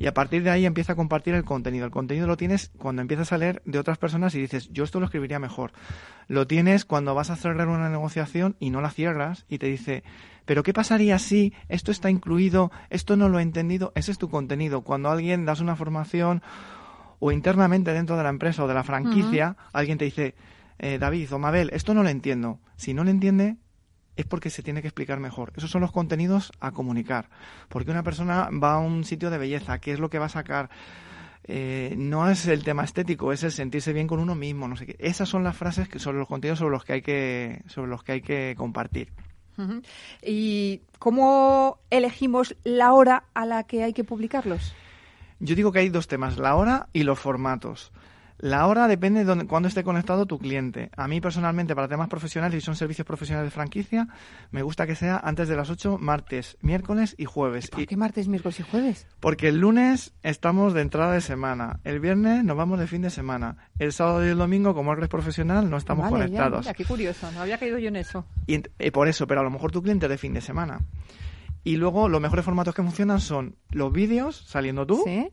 Y 0.00 0.06
a 0.06 0.14
partir 0.14 0.42
de 0.42 0.48
ahí 0.48 0.64
empieza 0.64 0.94
a 0.94 0.96
compartir 0.96 1.34
el 1.34 1.44
contenido. 1.44 1.84
El 1.84 1.90
contenido 1.90 2.26
lo 2.26 2.38
tienes 2.38 2.72
cuando 2.78 3.02
empiezas 3.02 3.34
a 3.34 3.38
leer 3.38 3.60
de 3.66 3.78
otras 3.78 3.98
personas 3.98 4.34
y 4.34 4.40
dices, 4.40 4.70
yo 4.72 4.82
esto 4.82 4.98
lo 4.98 5.04
escribiría 5.04 5.38
mejor. 5.38 5.72
Lo 6.26 6.46
tienes 6.46 6.86
cuando 6.86 7.14
vas 7.14 7.28
a 7.28 7.36
cerrar 7.36 7.68
una 7.68 7.90
negociación 7.90 8.56
y 8.58 8.70
no 8.70 8.80
la 8.80 8.90
cierras 8.90 9.44
y 9.46 9.58
te 9.58 9.66
dice, 9.66 10.02
pero 10.46 10.62
¿qué 10.62 10.72
pasaría 10.72 11.18
si 11.18 11.52
esto 11.68 11.92
está 11.92 12.08
incluido, 12.08 12.72
esto 12.88 13.14
no 13.14 13.28
lo 13.28 13.40
he 13.40 13.42
entendido? 13.42 13.92
Ese 13.94 14.10
es 14.10 14.16
tu 14.16 14.30
contenido. 14.30 14.80
Cuando 14.80 15.10
alguien 15.10 15.44
das 15.44 15.60
una 15.60 15.76
formación 15.76 16.40
o 17.18 17.30
internamente 17.30 17.92
dentro 17.92 18.16
de 18.16 18.22
la 18.22 18.30
empresa 18.30 18.64
o 18.64 18.68
de 18.68 18.74
la 18.74 18.84
franquicia, 18.84 19.58
alguien 19.74 19.98
te 19.98 20.06
dice, 20.06 20.34
eh, 20.78 20.96
David 20.98 21.30
o 21.34 21.38
Mabel, 21.38 21.68
esto 21.74 21.92
no 21.92 22.02
lo 22.02 22.08
entiendo. 22.08 22.58
Si 22.76 22.94
no 22.94 23.04
lo 23.04 23.10
entiende, 23.10 23.58
es 24.16 24.26
porque 24.26 24.50
se 24.50 24.62
tiene 24.62 24.82
que 24.82 24.88
explicar 24.88 25.20
mejor. 25.20 25.52
Esos 25.56 25.70
son 25.70 25.80
los 25.80 25.92
contenidos 25.92 26.52
a 26.60 26.72
comunicar. 26.72 27.28
Porque 27.68 27.90
una 27.90 28.02
persona 28.02 28.48
va 28.50 28.74
a 28.74 28.78
un 28.78 29.04
sitio 29.04 29.30
de 29.30 29.38
belleza, 29.38 29.78
¿qué 29.78 29.92
es 29.92 30.00
lo 30.00 30.10
que 30.10 30.18
va 30.18 30.26
a 30.26 30.30
sacar? 30.30 30.70
Eh, 31.44 31.94
no 31.96 32.30
es 32.30 32.46
el 32.46 32.62
tema 32.62 32.84
estético, 32.84 33.32
es 33.32 33.42
el 33.42 33.52
sentirse 33.52 33.92
bien 33.92 34.06
con 34.06 34.20
uno 34.20 34.34
mismo, 34.34 34.68
no 34.68 34.76
sé 34.76 34.86
qué. 34.86 34.96
Esas 34.98 35.28
son 35.28 35.42
las 35.42 35.56
frases 35.56 35.88
que 35.88 35.98
son 35.98 36.18
los 36.18 36.28
contenidos 36.28 36.58
sobre 36.58 36.72
los 36.72 36.84
que 36.84 36.92
hay 36.92 37.02
que, 37.02 37.62
sobre 37.66 37.90
los 37.90 38.02
que 38.02 38.12
hay 38.12 38.22
que 38.22 38.54
compartir. 38.56 39.12
¿Y 40.22 40.80
cómo 40.98 41.80
elegimos 41.90 42.56
la 42.64 42.92
hora 42.94 43.24
a 43.34 43.44
la 43.44 43.64
que 43.64 43.82
hay 43.82 43.92
que 43.92 44.04
publicarlos? 44.04 44.74
Yo 45.38 45.54
digo 45.54 45.72
que 45.72 45.80
hay 45.80 45.88
dos 45.88 46.08
temas, 46.08 46.38
la 46.38 46.54
hora 46.54 46.88
y 46.92 47.02
los 47.02 47.18
formatos. 47.18 47.92
La 48.40 48.66
hora 48.66 48.88
depende 48.88 49.24
de 49.24 49.46
cuándo 49.46 49.68
esté 49.68 49.84
conectado 49.84 50.24
tu 50.24 50.38
cliente. 50.38 50.90
A 50.96 51.06
mí 51.08 51.20
personalmente, 51.20 51.74
para 51.74 51.88
temas 51.88 52.08
profesionales 52.08 52.62
y 52.62 52.64
son 52.64 52.74
servicios 52.74 53.06
profesionales 53.06 53.48
de 53.48 53.54
franquicia, 53.54 54.08
me 54.50 54.62
gusta 54.62 54.86
que 54.86 54.94
sea 54.94 55.20
antes 55.22 55.46
de 55.48 55.56
las 55.56 55.68
8, 55.68 55.98
martes, 56.00 56.56
miércoles 56.62 57.14
y 57.18 57.26
jueves. 57.26 57.68
¿Por 57.68 57.86
qué 57.86 57.96
martes, 57.98 58.28
miércoles 58.28 58.58
y 58.60 58.62
jueves? 58.62 59.06
Porque 59.20 59.48
el 59.48 59.60
lunes 59.60 60.14
estamos 60.22 60.72
de 60.72 60.80
entrada 60.80 61.12
de 61.12 61.20
semana, 61.20 61.80
el 61.84 62.00
viernes 62.00 62.42
nos 62.42 62.56
vamos 62.56 62.78
de 62.78 62.86
fin 62.86 63.02
de 63.02 63.10
semana, 63.10 63.68
el 63.78 63.92
sábado 63.92 64.24
y 64.24 64.30
el 64.30 64.38
domingo, 64.38 64.74
como 64.74 64.94
es 64.94 65.08
profesional, 65.08 65.68
no 65.68 65.76
estamos 65.76 66.08
conectados. 66.08 66.66
qué 66.74 66.84
curioso, 66.84 67.30
no 67.32 67.40
había 67.40 67.58
caído 67.58 67.78
yo 67.78 67.88
en 67.88 67.96
eso. 67.96 68.24
Y, 68.46 68.62
y 68.78 68.90
por 68.90 69.08
eso, 69.08 69.26
pero 69.26 69.40
a 69.40 69.44
lo 69.44 69.50
mejor 69.50 69.70
tu 69.70 69.82
cliente 69.82 70.06
es 70.06 70.10
de 70.10 70.18
fin 70.18 70.32
de 70.32 70.40
semana. 70.40 70.80
Y 71.62 71.76
luego 71.76 72.08
los 72.08 72.22
mejores 72.22 72.44
formatos 72.44 72.74
que 72.74 72.82
funcionan 72.82 73.20
son 73.20 73.56
los 73.70 73.92
vídeos, 73.92 74.36
saliendo 74.46 74.86
tú, 74.86 75.02
¿Sí? 75.04 75.30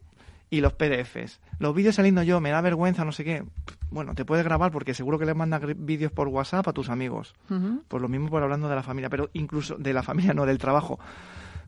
Y 0.49 0.61
los 0.61 0.73
PDFs. 0.73 1.39
Los 1.59 1.75
vídeos 1.75 1.95
saliendo 1.95 2.23
yo, 2.23 2.39
me 2.39 2.51
da 2.51 2.61
vergüenza, 2.61 3.03
no 3.03 3.11
sé 3.11 3.23
qué. 3.23 3.43
Bueno, 3.89 4.15
te 4.15 4.25
puedes 4.25 4.45
grabar 4.45 4.71
porque 4.71 4.93
seguro 4.93 5.19
que 5.19 5.25
le 5.25 5.33
mandas 5.33 5.61
vídeos 5.77 6.11
por 6.11 6.27
WhatsApp 6.27 6.67
a 6.67 6.73
tus 6.73 6.89
amigos. 6.89 7.35
Pues 7.87 8.01
lo 8.01 8.07
mismo 8.07 8.29
por 8.29 8.43
hablando 8.43 8.69
de 8.69 8.75
la 8.75 8.83
familia, 8.83 9.09
pero 9.09 9.29
incluso 9.33 9.75
de 9.75 9.93
la 9.93 10.03
familia, 10.03 10.33
no 10.33 10.45
del 10.45 10.57
trabajo. 10.57 10.99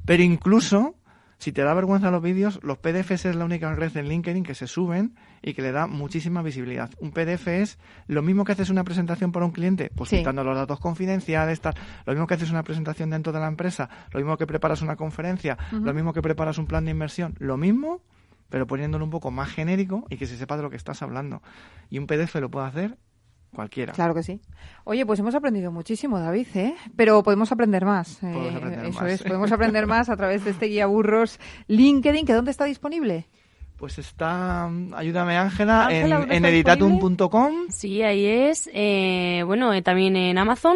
Pero 0.06 0.24
incluso, 0.24 0.96
si 1.38 1.52
te 1.52 1.62
da 1.62 1.74
vergüenza 1.74 2.12
los 2.12 2.22
vídeos, 2.22 2.60
los 2.64 2.78
PDFs 2.78 3.26
es 3.26 3.36
la 3.36 3.46
única 3.46 3.74
red 3.74 3.96
en 3.98 4.08
LinkedIn 4.08 4.44
que 4.44 4.56
se 4.56 4.68
suben 4.68 5.16
y 5.42 5.54
que 5.54 5.62
le 5.62 5.72
da 5.72 5.88
muchísima 5.88 6.42
visibilidad. 6.42 6.90
Un 7.00 7.12
PDF 7.12 7.48
es 7.48 7.80
lo 8.08 8.22
mismo 8.22 8.46
que 8.46 8.54
haces 8.54 8.70
una 8.70 8.84
presentación 8.84 9.32
para 9.32 9.46
un 9.46 9.52
cliente, 9.52 9.92
pues 9.94 10.10
quitando 10.10 10.44
los 10.44 10.56
datos 10.56 10.80
confidenciales, 10.80 11.60
tal. 11.62 11.74
Lo 12.06 12.14
mismo 12.14 12.28
que 12.28 12.36
haces 12.36 12.52
una 12.52 12.64
presentación 12.64 13.10
dentro 13.10 13.34
de 13.34 13.40
la 13.40 13.48
empresa, 13.48 13.90
lo 14.12 14.20
mismo 14.20 14.38
que 14.38 14.48
preparas 14.48 14.82
una 14.82 14.96
conferencia, 14.96 15.58
lo 15.72 15.94
mismo 15.94 16.14
que 16.14 16.22
preparas 16.22 16.58
un 16.58 16.66
plan 16.66 16.86
de 16.86 16.92
inversión, 16.92 17.36
lo 17.40 17.58
mismo 17.58 18.02
pero 18.50 18.68
poniéndolo 18.68 19.06
un 19.06 19.12
poco 19.12 19.32
más 19.32 19.50
genérico 19.50 20.06
y 20.10 20.18
que 20.18 20.28
se 20.28 20.38
sepa 20.38 20.58
de 20.58 20.64
lo 20.64 20.70
que 20.70 20.78
estás 20.78 21.02
hablando. 21.02 21.42
Y 21.90 22.00
un 22.00 22.08
PDF 22.08 22.36
lo 22.36 22.50
puede 22.50 22.68
hacer 22.68 22.98
cualquiera. 23.54 23.94
Claro 23.94 24.14
que 24.14 24.24
sí. 24.24 24.42
Oye, 24.84 25.06
pues 25.06 25.20
hemos 25.20 25.36
aprendido 25.36 25.72
muchísimo, 25.72 26.20
David, 26.20 26.48
¿eh? 26.56 26.76
Pero 26.96 27.24
podemos 27.24 27.52
aprender 27.52 27.86
más. 27.86 28.18
Podemos 28.18 28.54
eh, 28.54 28.58
aprender 28.58 28.86
eso 28.86 29.02
más. 29.02 29.12
es, 29.12 29.24
podemos 29.24 29.52
aprender 29.52 29.88
más 29.88 30.10
a 30.10 30.18
través 30.18 30.44
de 30.46 30.52
este 30.52 30.68
guía 30.68 30.86
burros 30.88 31.40
LinkedIn, 31.68 32.26
que 32.26 32.34
¿dónde 32.34 32.52
está 32.52 32.66
disponible? 32.66 33.28
Pues 33.78 33.98
está, 33.98 34.70
ayúdame 34.94 35.38
Ángela, 35.38 35.88
en, 35.90 36.44
editatum.com. 36.44 37.70
Sí, 37.70 38.04
ahí 38.04 38.26
es. 38.26 38.70
Eh, 38.74 39.44
bueno, 39.46 39.74
eh, 39.74 39.82
también 39.82 40.18
en 40.18 40.38
Amazon 40.38 40.76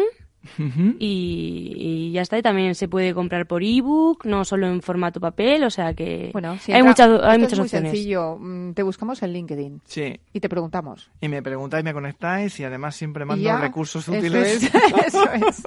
y, 0.98 2.10
ya 2.12 2.22
está. 2.22 2.38
Y 2.38 2.42
también 2.42 2.74
se 2.74 2.88
puede 2.88 3.14
comprar 3.14 3.46
por 3.46 3.62
ebook, 3.62 4.24
no 4.26 4.44
solo 4.44 4.66
en 4.66 4.82
formato 4.82 5.20
papel, 5.20 5.64
o 5.64 5.70
sea 5.70 5.94
que 5.94 6.30
bueno, 6.32 6.56
hay, 6.68 6.82
muchas, 6.82 7.22
hay 7.22 7.38
muchas 7.38 7.52
es 7.54 7.58
muy 7.58 7.66
opciones. 7.66 7.92
sencillo. 7.92 8.36
Mm, 8.38 8.72
te 8.72 8.82
buscamos 8.82 9.22
en 9.22 9.32
LinkedIn. 9.32 9.80
Sí. 9.84 10.18
Y 10.32 10.40
te 10.40 10.48
preguntamos. 10.48 11.10
Y 11.20 11.28
me 11.28 11.42
preguntáis, 11.42 11.84
me 11.84 11.92
conectáis 11.92 12.58
y 12.60 12.64
además 12.64 12.96
siempre 12.96 13.24
mando 13.24 13.58
recursos 13.58 14.06
útiles. 14.08 14.62
Eso 15.06 15.32
es. 15.32 15.62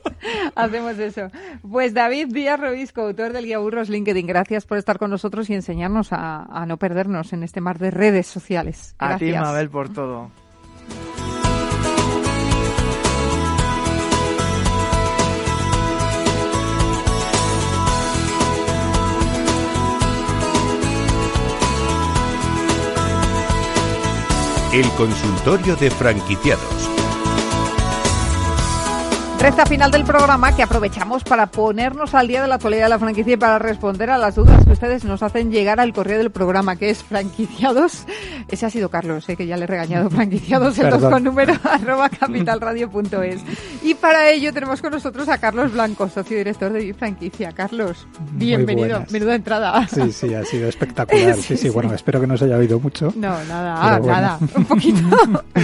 Hacemos 0.56 0.98
eso. 0.98 1.28
Pues 1.70 1.94
David 1.94 2.28
Díaz 2.32 2.60
Robisco, 2.60 3.02
autor 3.02 3.34
del 3.34 3.46
Guía 3.46 3.60
Burros 3.60 3.90
LinkedIn, 3.90 4.26
gracias 4.26 4.66
por 4.66 4.78
estar 4.78 4.98
con 4.98 5.12
nosotros 5.12 5.50
y 5.50 5.54
enseñarnos 5.54 6.12
a, 6.12 6.44
a 6.44 6.66
no 6.66 6.78
perdernos 6.78 7.34
en 7.34 7.44
este 7.44 7.62
mar 7.62 7.80
de 7.80 7.92
redes 7.92 8.28
sociales. 8.28 8.96
Gracias. 9.00 9.16
A 9.16 9.18
ti, 9.18 9.32
Mabel, 9.34 9.70
por 9.70 9.90
todo. 9.90 10.32
El 24.74 24.90
consultorio 24.98 25.78
de 25.78 25.90
franquiciados. 25.90 26.97
Recta 29.40 29.68
final 29.68 29.92
del 29.92 30.04
programa 30.04 30.56
que 30.56 30.64
aprovechamos 30.64 31.24
para 31.24 31.46
ponernos 31.46 32.16
al 32.16 32.28
día 32.28 32.42
de 32.42 32.48
la 32.48 32.56
actualidad 32.56 32.84
de 32.86 32.90
la 32.90 33.00
franquicia 33.00 33.34
y 33.34 33.38
para 33.38 33.60
responder 33.60 34.10
a 34.10 34.18
las 34.18 34.34
dudas 34.34 34.66
que 34.66 34.72
ustedes 34.72 35.06
nos 35.06 35.22
hacen 35.22 35.52
llegar 35.52 35.80
al 35.80 35.94
correo 35.94 36.18
del 36.18 36.32
programa, 36.32 36.76
que 36.76 36.90
es 36.90 37.04
franquiciados. 37.04 38.06
Ese 38.50 38.66
ha 38.66 38.70
sido 38.72 38.90
Carlos, 38.90 39.30
¿eh? 39.30 39.36
que 39.36 39.46
ya 39.46 39.56
le 39.56 39.66
he 39.66 39.68
regañado 39.68 40.10
franquiciados, 40.10 40.80
el 40.80 40.90
2 40.90 41.04
con 41.04 41.24
número 41.24 41.54
arroba 41.64 42.10
capitalradio.es. 42.10 43.42
Y 43.84 43.94
para 43.94 44.30
ello 44.32 44.52
tenemos 44.52 44.82
con 44.82 44.92
nosotros 44.92 45.30
a 45.30 45.38
Carlos 45.38 45.72
Blanco, 45.72 46.10
socio 46.10 46.36
director 46.36 46.74
de 46.74 46.94
Franquicia. 46.96 47.52
Carlos, 47.52 48.08
bienvenido. 48.32 49.04
Menuda 49.12 49.36
entrada. 49.36 49.88
Sí, 49.88 50.12
sí, 50.12 50.34
ha 50.34 50.44
sido 50.46 50.68
espectacular. 50.70 51.36
Sí, 51.36 51.56
sí, 51.56 51.70
bueno, 51.70 51.94
espero 51.94 52.20
que 52.20 52.28
no 52.28 52.38
se 52.38 52.46
haya 52.46 52.58
oído 52.58 52.80
mucho. 52.80 53.14
No, 53.16 53.44
nada, 53.46 54.00
nada, 54.00 54.40
un 54.56 54.66
poquito. 54.66 55.00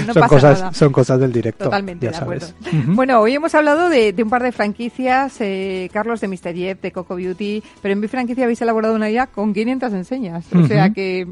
No 0.03 0.13
son, 0.13 0.27
cosas, 0.27 0.75
son 0.75 0.91
cosas 0.91 1.19
del 1.19 1.31
directo. 1.31 1.65
Totalmente, 1.65 2.09
de 2.09 2.15
acuerdo. 2.15 2.47
Bueno, 2.87 3.19
hoy 3.21 3.35
hemos 3.35 3.53
hablado 3.55 3.62
hablado 3.63 3.89
de, 3.89 4.13
un 4.21 4.29
par 4.29 4.43
de 4.43 4.51
franquicias, 4.51 5.39
eh, 5.39 5.89
Carlos 5.93 6.19
de 6.19 6.27
Mr. 6.27 6.53
Jeff, 6.53 6.81
de 6.81 6.91
Coco 6.91 7.15
Beauty, 7.15 7.63
pero 7.81 7.93
en 7.93 7.99
mi 7.99 8.07
franquicia 8.07 8.43
habéis 8.43 8.61
elaborado 8.61 8.95
una 8.95 9.09
idea 9.09 9.27
con 9.27 9.53
500 9.53 9.93
enseñas. 9.93 10.45
O 10.53 10.67
sea 10.67 10.89
que 10.91 11.27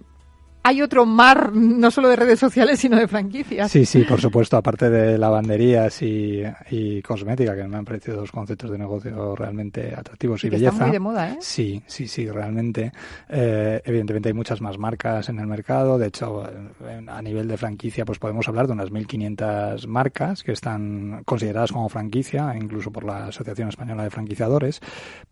hay 0.64 0.82
otro 0.82 1.06
mar, 1.06 1.52
no 1.54 1.90
solo 1.92 2.10
de 2.10 2.16
redes 2.16 2.40
sociales, 2.40 2.80
sino 2.80 2.98
de 2.98 3.08
franquicias. 3.08 3.72
Sí, 3.72 3.86
sí, 3.86 4.04
por 4.04 4.22
supuesto, 4.22 4.58
aparte 4.58 4.90
de 4.90 5.18
lavanderías 5.18 6.02
y, 6.02 6.44
y 6.70 7.02
cosmética, 7.02 7.56
que 7.56 7.68
me 7.68 7.78
han 7.78 7.86
parecido 7.86 8.18
dos 8.18 8.32
conceptos 8.32 8.70
de 8.70 8.78
negocio 8.78 9.36
realmente 9.36 9.94
atractivos 9.96 10.44
y, 10.44 10.50
belleza. 10.50 10.72
Están 10.72 10.88
muy 10.88 10.94
de 10.94 11.00
moda, 11.00 11.32
¿eh? 11.32 11.38
Sí, 11.40 11.82
sí, 11.88 12.08
sí, 12.08 12.30
realmente. 12.30 12.92
Eh, 13.30 13.82
evidentemente 13.86 14.30
hay 14.30 14.34
muchas 14.34 14.62
más 14.62 14.78
marcas 14.78 15.30
en 15.30 15.40
el 15.40 15.48
mercado. 15.48 15.98
De 15.98 16.08
hecho, 16.08 16.44
a 17.08 17.22
nivel 17.22 17.48
de 17.48 17.58
franquicia, 17.58 18.06
pues 18.06 18.20
podemos 18.20 18.48
hablar 18.48 18.68
de 18.68 18.74
unas 18.74 18.92
1.500 18.92 19.88
marcas 19.88 20.44
que 20.44 20.52
están 20.52 21.24
consideradas 21.26 21.72
como 21.72 21.90
franquicia, 21.90 22.56
incluso 22.56 22.92
por 22.92 23.04
la 23.04 23.28
Asociación 23.28 23.70
Española 23.70 24.04
de 24.04 24.10
Franquiciadores. 24.10 24.80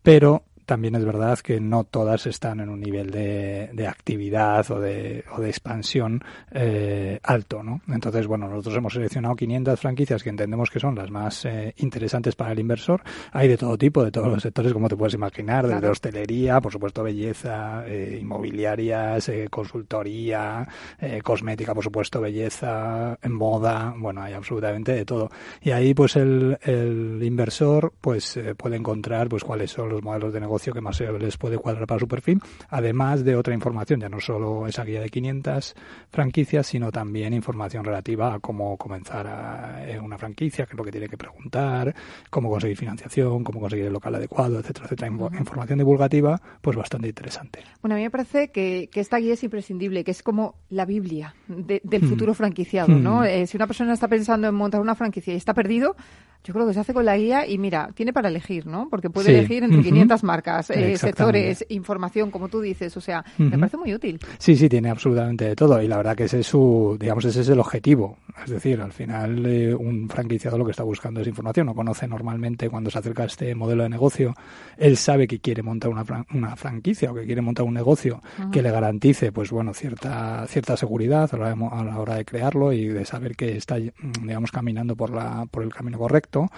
Pero 0.01 0.43
también 0.70 0.93
es 0.93 1.03
verdad 1.03 1.39
que 1.39 1.59
no 1.59 1.84
todas 1.84 2.28
están 2.28 2.59
en 2.59 2.70
un 2.70 2.80
nivel 2.80 3.09
de, 3.09 3.72
de 3.74 3.88
actividad 3.88 4.70
o 4.70 4.80
de, 4.80 5.26
o 5.36 5.41
de 5.41 5.49
expansión 5.49 6.24
eh, 6.51 7.20
alto, 7.24 7.63
¿no? 7.63 7.82
Entonces, 7.88 8.28
bueno, 8.28 8.47
nosotros 8.47 8.76
hemos 8.76 8.93
seleccionado 8.93 9.36
500 9.36 9.80
franquicias 9.80 10.22
que 10.22 10.30
entendemos 10.30 10.70
que 10.70 10.80
son 10.80 10.93
las 10.93 11.09
más 11.09 11.43
eh, 11.45 11.74
interesantes 11.78 12.36
para 12.36 12.51
el 12.51 12.59
inversor. 12.59 13.01
Hay 13.32 13.47
de 13.47 13.57
todo 13.57 13.80
tipo, 13.80 14.03
de 14.03 14.11
todos 14.11 14.28
los 14.28 14.43
sectores, 14.43 14.72
como 14.72 14.88
te 14.88 14.95
puedes 14.95 15.15
imaginar, 15.15 15.67
desde 15.67 15.88
hostelería, 15.88 16.61
por 16.61 16.72
supuesto 16.72 17.01
belleza, 17.01 17.84
eh, 17.88 18.20
inmobiliarias, 18.22 19.28
eh, 19.30 19.47
consultoría, 19.49 20.67
eh, 20.99 21.22
cosmética, 21.24 21.74
por 21.74 21.84
supuesto 21.84 22.22
belleza, 22.22 23.17
moda, 23.28 23.95
bueno, 23.97 24.22
hay 24.22 24.34
absolutamente 24.34 24.91
de 24.91 25.03
todo. 25.03 25.32
Y 25.63 25.72
ahí, 25.72 25.95
pues, 25.95 26.15
el, 26.15 26.59
el 26.61 27.24
inversor, 27.24 27.91
pues, 27.99 28.39
puede 28.55 28.76
encontrar, 28.76 29.30
pues, 29.30 29.43
cuáles 29.43 29.72
son 29.72 29.89
los 29.89 30.03
modelos 30.03 30.32
de 30.32 30.39
negocio 30.39 30.59
negocio 30.60 30.74
que 30.74 30.82
más 30.82 30.99
les 30.99 31.38
puede 31.38 31.57
cuadrar 31.57 31.88
para 31.88 31.99
su 31.99 32.07
perfil, 32.07 32.41
además 32.70 33.24
de 33.24 33.36
otra 33.36 33.53
información, 33.53 34.01
ya 34.01 34.10
no 34.10 34.20
solo 34.20 34.68
esa 34.68 34.84
guía 34.84 34.99
de 34.99 35.10
500 35.10 35.74
franquicias, 36.10 36.68
sino 36.68 36.91
también 36.91 37.34
información 37.34 37.86
relativa 37.86 38.34
a 38.34 38.39
cómo 38.39 38.76
comenzar 38.78 39.28
a, 39.28 39.80
una 40.01 40.18
franquicia, 40.18 40.66
qué 40.66 40.74
es 40.74 40.78
lo 40.78 40.84
que 40.84 40.91
tiene 40.91 41.07
que 41.07 41.18
preguntar, 41.18 41.95
cómo 42.30 42.49
conseguir 42.49 42.78
financiación, 42.78 43.43
cómo 43.43 43.62
conseguir 43.62 43.86
el 43.86 43.93
local 43.93 44.16
adecuado, 44.16 44.60
etcétera, 44.60 44.86
etcétera. 44.86 45.07
Información 45.39 45.80
divulgativa, 45.80 46.41
pues 46.62 46.76
bastante 46.76 47.07
interesante. 47.07 47.64
Bueno, 47.82 47.95
a 47.95 47.97
mí 47.97 48.03
me 48.03 48.12
parece 48.12 48.51
que, 48.51 48.89
esta 48.99 49.18
guía 49.18 49.34
es 49.34 49.43
imprescindible, 49.43 50.03
que 50.03 50.12
es 50.12 50.22
como 50.22 50.55
la 50.70 50.84
Biblia 50.86 51.34
del 51.47 52.03
hmm. 52.03 52.10
futuro 52.10 52.34
franquiciado, 52.34 52.89
¿no? 52.89 53.22
Hmm. 53.22 53.26
Eh, 53.26 53.47
si 53.47 53.55
una 53.55 53.66
persona 53.66 53.93
está 53.93 54.10
pensando 54.10 54.49
en 54.49 54.55
montar 54.55 54.82
una 54.82 54.93
franquicia 54.93 55.34
y 55.34 55.38
está 55.38 55.53
perdido, 55.53 55.95
yo 56.43 56.53
creo 56.53 56.66
que 56.66 56.74
se 56.74 56.80
hace 56.80 56.93
con 56.93 57.05
la 57.05 57.18
guía 57.18 57.45
y 57.45 57.57
mira, 57.57 57.89
tiene 57.93 58.14
para 58.14 58.30
elegir, 58.30 58.66
¿no? 58.66 58.88
Porque 58.89 59.10
puede 59.10 59.38
elegir 59.38 59.64
entre 59.64 59.82
500 59.82 60.24
marcas, 60.24 60.49
eh, 60.70 60.97
sectores, 60.97 61.66
información, 61.70 62.32
como 62.32 62.50
tú 62.50 62.62
dices. 62.62 62.95
O 62.97 63.02
sea, 63.02 63.24
me 63.38 63.58
parece 63.58 63.78
muy 63.78 63.93
útil. 63.93 64.20
Sí, 64.38 64.56
sí, 64.56 64.70
tiene 64.70 64.89
absolutamente 64.89 65.45
de 65.45 65.56
todo. 65.56 65.82
Y 65.82 65.88
la 65.88 65.97
verdad 65.97 66.16
que 66.16 66.26
ese 66.26 66.39
es 66.39 66.47
su, 66.47 66.97
digamos, 67.00 67.26
ese 67.26 67.41
es 67.41 67.50
el 67.50 67.60
objetivo. 67.60 68.18
Es 68.43 68.52
decir, 68.52 68.82
al 68.82 68.91
final 68.91 69.45
eh, 69.45 69.74
un 69.74 70.10
franquiciado 70.10 70.58
lo 70.58 70.66
que 70.66 70.72
está 70.72 70.84
buscando 70.84 71.22
es 71.22 71.28
información. 71.28 71.68
No 71.68 71.76
conoce 71.76 72.08
normalmente 72.08 72.70
cuando 72.70 72.89
se 72.89 73.00
acerca 73.00 73.24
a 73.24 73.26
este 73.26 73.54
modelo 73.56 73.84
de 73.84 73.89
negocio. 73.89 74.34
Él 74.78 74.97
sabe 74.97 75.28
que 75.28 75.39
quiere 75.39 75.64
montar 75.64 75.91
una, 75.91 76.06
una 76.34 76.56
franquicia 76.56 77.12
o 77.12 77.16
que 77.16 77.26
quiere 77.26 77.41
montar 77.41 77.66
un 77.66 77.74
negocio 77.74 78.22
que 78.52 78.62
le 78.62 78.72
garantice, 78.72 79.32
pues 79.32 79.52
bueno, 79.52 79.74
cierta, 79.74 80.45
cierta 80.47 80.78
seguridad 80.78 81.30
a 81.34 81.38
la, 81.38 81.52
a 81.52 81.84
la 81.84 82.00
hora 82.00 82.16
de 82.16 82.26
crearlo 82.26 82.72
y 82.74 82.88
de 82.88 83.06
saber 83.06 83.36
que 83.36 83.58
está, 83.58 83.78
digamos, 83.78 84.52
caminando 84.52 84.95
por, 84.95 85.12
la, 85.12 85.45
por 85.50 85.64
el 85.64 85.74
camino 85.74 85.97
correcto 85.97 86.50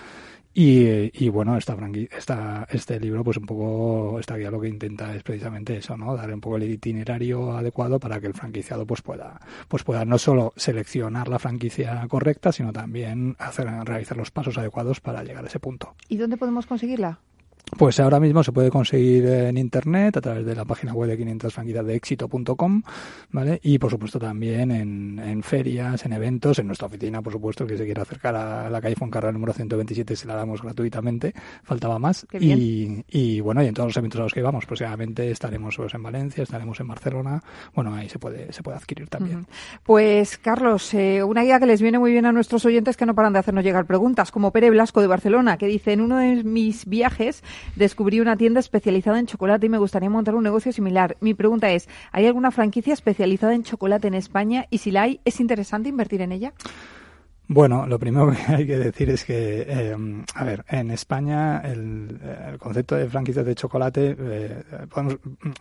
y, 0.54 1.30
bueno, 1.30 1.58
esta, 1.58 1.78
esta, 2.18 2.68
este 2.70 3.00
libro, 3.00 3.24
pues 3.24 3.38
un 3.38 3.46
poco, 3.46 4.20
esta 4.20 4.36
guía 4.36 4.52
lo 4.52 4.60
que 4.60 4.68
intenta 4.68 5.16
es 5.16 5.24
precisamente 5.24 5.78
eso, 5.78 5.96
¿no? 5.96 6.16
Dar 6.16 6.34
un 6.34 6.42
poco 6.42 6.58
el 6.58 6.64
itinerario 6.64 7.54
adecuado 7.54 8.00
para 8.00 8.20
que 8.20 8.28
el 8.28 8.34
franquiciado 8.34 8.86
pues 8.86 9.02
pueda, 9.02 9.40
pues 9.68 9.84
pueda 9.84 10.04
no 10.04 10.18
solo 10.18 10.54
seleccionar 10.56 11.30
la 11.30 11.40
franquicia 11.40 12.06
correcta, 12.10 12.52
sino 12.52 12.74
también 12.74 13.36
hacer, 13.40 13.68
realizar 13.86 14.18
los 14.18 14.32
pasos 14.32 14.58
adecuados 14.58 15.00
para 15.00 15.24
llegar 15.24 15.44
a 15.46 15.48
ese 15.48 15.60
punto. 15.60 15.96
¿Y 16.10 16.18
dónde 16.18 16.38
podemos 16.38 16.66
conseguirla? 16.66 17.20
Pues 17.78 18.00
ahora 18.00 18.20
mismo 18.20 18.44
se 18.44 18.52
puede 18.52 18.70
conseguir 18.70 19.26
en 19.26 19.58
internet 19.58 20.18
a 20.18 20.22
través 20.22 20.46
de 20.46 20.56
la 20.56 20.66
página 20.66 20.94
web 20.94 21.10
de 21.10 21.18
500 21.18 21.54
franquicias 21.54 21.86
de 21.86 21.96
éxito.com, 21.96 22.84
¿vale? 23.32 23.60
Y 23.64 23.80
por 23.80 23.90
supuesto 23.90 24.20
también 24.20 24.72
en, 24.72 25.20
en, 25.20 25.42
ferias, 25.42 26.06
en 26.06 26.14
eventos, 26.14 26.60
en 26.60 26.68
nuestra 26.68 26.88
oficina, 26.88 27.22
por 27.22 27.34
supuesto, 27.34 27.66
que 27.66 27.78
se 27.78 27.86
quiera 27.86 28.04
acercar 28.04 28.36
a 28.36 28.70
la 28.70 28.82
calle 28.82 28.96
Foncarral 28.96 29.34
número 29.34 29.54
127 29.54 30.16
se 30.16 30.28
la 30.28 30.36
damos 30.36 30.62
gratuitamente, 30.62 31.34
faltaba 31.64 31.98
más. 31.98 32.28
Y, 32.40 33.04
y, 33.10 33.40
bueno, 33.40 33.64
y 33.64 33.68
en 33.68 33.74
todos 33.74 33.88
los 33.88 33.98
eventos 33.98 34.20
a 34.20 34.24
los 34.24 34.34
que 34.34 34.42
vamos, 34.42 34.66
próximamente 34.66 35.32
estaremos 35.32 35.78
pues, 35.78 35.94
en 35.94 36.04
Valencia, 36.04 36.44
estaremos 36.44 36.80
en 36.80 36.88
Barcelona, 36.88 37.42
bueno, 37.74 37.94
ahí 37.96 38.10
se 38.10 38.20
puede, 38.20 38.52
se 38.52 38.64
puede 38.64 38.78
adquirir 38.78 39.08
también. 39.08 39.48
Pues 39.84 40.38
Carlos, 40.38 40.94
eh, 40.94 41.24
una 41.24 41.44
guía 41.44 41.60
que 41.60 41.66
les 41.66 41.82
viene 41.82 42.00
muy 42.00 42.12
bien 42.12 42.26
a 42.26 42.32
nuestros 42.32 42.66
oyentes 42.66 42.98
que 42.98 43.06
no 43.06 43.16
paran 43.16 43.34
de 43.34 43.40
hacernos 43.40 43.64
llegar 43.64 43.86
preguntas, 43.86 44.32
como 44.32 44.52
Pere 44.52 44.70
Blasco 44.70 45.02
de 45.02 45.08
Barcelona, 45.08 45.58
que 45.58 45.68
dice, 45.68 45.94
en 45.94 46.02
uno 46.02 46.18
de 46.18 46.44
mis 46.44 46.86
viajes 46.86 47.44
descubrí 47.76 48.20
una 48.20 48.38
tienda 48.38 48.60
especializada 48.60 49.20
en 49.20 49.28
chocolate 49.28 49.66
y 49.66 49.70
me 49.70 49.78
gustaría 49.78 50.10
montar 50.10 50.36
un 50.36 50.44
negocio 50.44 50.72
similar. 50.72 51.18
Mi 51.20 51.34
pregunta 51.34 51.72
es, 51.72 51.88
¿hay 52.12 52.26
alguna 52.26 52.52
franquicia 52.52 52.94
especializada 52.94 53.54
en 53.54 53.64
chocolate 53.64 54.08
en 54.08 54.14
España? 54.14 54.68
Y 54.70 54.80
si 54.80 54.92
la 54.92 55.04
hay, 55.04 55.22
¿es 55.26 55.40
interesante 55.40 55.90
invertir 55.90 56.22
en 56.22 56.32
ella? 56.32 56.54
Bueno, 57.54 57.86
lo 57.86 58.00
primero 58.00 58.32
que 58.48 58.54
hay 58.54 58.66
que 58.66 58.78
decir 58.78 59.10
es 59.10 59.26
que, 59.26 59.66
eh, 59.68 60.24
a 60.36 60.44
ver, 60.46 60.64
en 60.70 60.90
España 60.90 61.60
el, 61.60 62.18
concepto 62.58 62.96
de 62.96 63.10
franquicias 63.10 63.46
de 63.46 63.56
chocolate, 63.56 64.16
eh, 64.18 64.64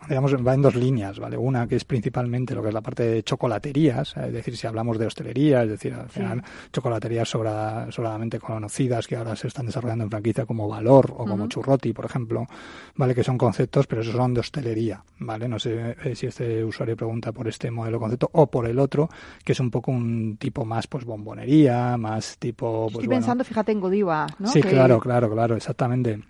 digamos, 0.07 0.35
va 0.35 0.53
en 0.53 0.61
dos 0.61 0.75
líneas, 0.75 1.19
¿vale? 1.19 1.35
Una 1.35 1.67
que 1.67 1.75
es 1.75 1.83
principalmente 1.83 2.55
lo 2.55 2.61
que 2.61 2.69
es 2.69 2.73
la 2.73 2.79
parte 2.79 3.03
de 3.03 3.23
chocolaterías, 3.23 4.15
es 4.15 4.31
decir, 4.31 4.55
si 4.55 4.67
hablamos 4.67 4.97
de 4.99 5.07
hostelería, 5.07 5.63
es 5.63 5.69
decir, 5.71 5.93
al 5.93 6.07
final 6.07 6.41
chocolaterías 6.71 7.27
sobradamente 7.27 8.39
conocidas 8.39 9.05
que 9.05 9.17
ahora 9.17 9.35
se 9.35 9.49
están 9.49 9.65
desarrollando 9.65 10.05
en 10.05 10.11
franquicia 10.11 10.45
como 10.45 10.69
Valor 10.69 11.13
o 11.17 11.25
como 11.25 11.49
Churroti, 11.49 11.91
por 11.91 12.05
ejemplo, 12.05 12.47
¿vale? 12.95 13.13
Que 13.13 13.25
son 13.25 13.37
conceptos, 13.37 13.85
pero 13.87 14.01
esos 14.01 14.15
son 14.15 14.33
de 14.33 14.39
hostelería, 14.39 15.03
¿vale? 15.19 15.49
No 15.49 15.59
sé 15.59 15.97
eh, 16.05 16.15
si 16.15 16.27
este 16.27 16.63
usuario 16.63 16.95
pregunta 16.95 17.33
por 17.33 17.49
este 17.49 17.69
modelo 17.69 17.97
de 17.97 18.01
concepto 18.01 18.29
o 18.31 18.47
por 18.47 18.65
el 18.65 18.79
otro, 18.79 19.09
que 19.43 19.51
es 19.51 19.59
un 19.59 19.69
poco 19.69 19.91
un 19.91 20.37
tipo 20.37 20.63
más, 20.63 20.87
pues, 20.87 21.03
bombonería, 21.03 21.80
más 21.97 22.37
tipo... 22.37 22.87
Pues, 22.91 23.03
Estoy 23.03 23.09
pensando, 23.09 23.43
fíjate, 23.43 23.71
en 23.71 23.79
Godiva, 23.79 24.27
¿no? 24.39 24.47
Sí, 24.47 24.61
claro, 24.61 24.99
claro, 24.99 25.29
claro, 25.31 25.55
exactamente. 25.55 26.21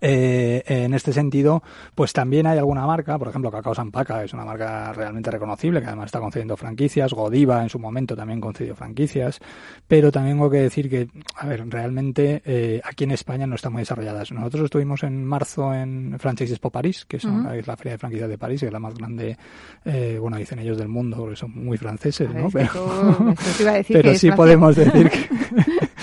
Eh, 0.00 0.62
en 0.66 0.94
este 0.94 1.12
sentido, 1.12 1.62
pues 1.94 2.12
también 2.12 2.46
hay 2.46 2.58
alguna 2.58 2.86
marca, 2.86 3.18
por 3.18 3.28
ejemplo, 3.28 3.50
Cacao 3.50 3.74
Sampaca 3.74 4.24
es 4.24 4.32
una 4.32 4.44
marca 4.44 4.92
realmente 4.92 5.30
reconocible 5.30 5.80
que 5.80 5.86
además 5.86 6.06
está 6.06 6.20
concediendo 6.20 6.56
franquicias, 6.56 7.12
Godiva 7.12 7.62
en 7.62 7.68
su 7.68 7.78
momento 7.78 8.16
también 8.16 8.40
concedió 8.40 8.74
franquicias, 8.74 9.40
pero 9.86 10.10
también 10.10 10.36
tengo 10.36 10.50
que 10.50 10.58
decir 10.58 10.88
que, 10.88 11.08
a 11.36 11.46
ver, 11.46 11.68
realmente 11.68 12.42
eh, 12.44 12.80
aquí 12.82 13.04
en 13.04 13.12
España 13.12 13.46
no 13.46 13.54
está 13.54 13.70
muy 13.70 13.82
desarrolladas. 13.82 14.32
Nosotros 14.32 14.64
estuvimos 14.64 15.02
en 15.02 15.24
marzo 15.24 15.72
en 15.74 16.16
Franchise 16.18 16.54
Expo 16.54 16.70
París, 16.70 17.04
que 17.04 17.18
es, 17.18 17.24
la 17.24 17.76
feria 17.76 17.92
de 17.92 17.98
franquicias 17.98 18.28
de 18.28 18.38
París, 18.38 18.60
que 18.60 18.66
es 18.66 18.72
la 18.72 18.80
más 18.80 18.94
grande, 18.94 19.36
eh, 19.84 20.18
bueno, 20.20 20.36
dicen 20.38 20.58
ellos 20.58 20.78
del 20.78 20.88
mundo, 20.88 21.18
porque 21.18 21.36
son 21.36 21.52
muy 21.52 21.76
franceses, 21.76 22.32
¿no? 22.34 22.48
Pero, 22.50 24.14
sí 24.16 24.30
podemos 24.32 24.74
decir 24.76 25.10
que 25.10 25.28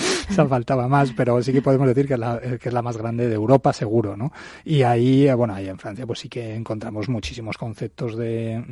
faltaba 0.47 0.87
más, 0.87 1.11
pero 1.13 1.41
sí 1.41 1.53
que 1.53 1.61
podemos 1.61 1.87
decir 1.87 2.07
que 2.07 2.13
es, 2.13 2.19
la, 2.19 2.39
que 2.39 2.69
es 2.69 2.73
la 2.73 2.81
más 2.81 2.97
grande 2.97 3.27
de 3.27 3.35
Europa, 3.35 3.73
seguro, 3.73 4.15
¿no? 4.15 4.31
Y 4.65 4.83
ahí, 4.83 5.27
eh, 5.27 5.33
bueno, 5.33 5.53
ahí 5.53 5.67
en 5.67 5.77
Francia 5.77 6.05
pues 6.05 6.19
sí 6.19 6.29
que 6.29 6.55
encontramos 6.55 7.09
muchísimos 7.09 7.57
conceptos 7.57 8.15
de, 8.17 8.63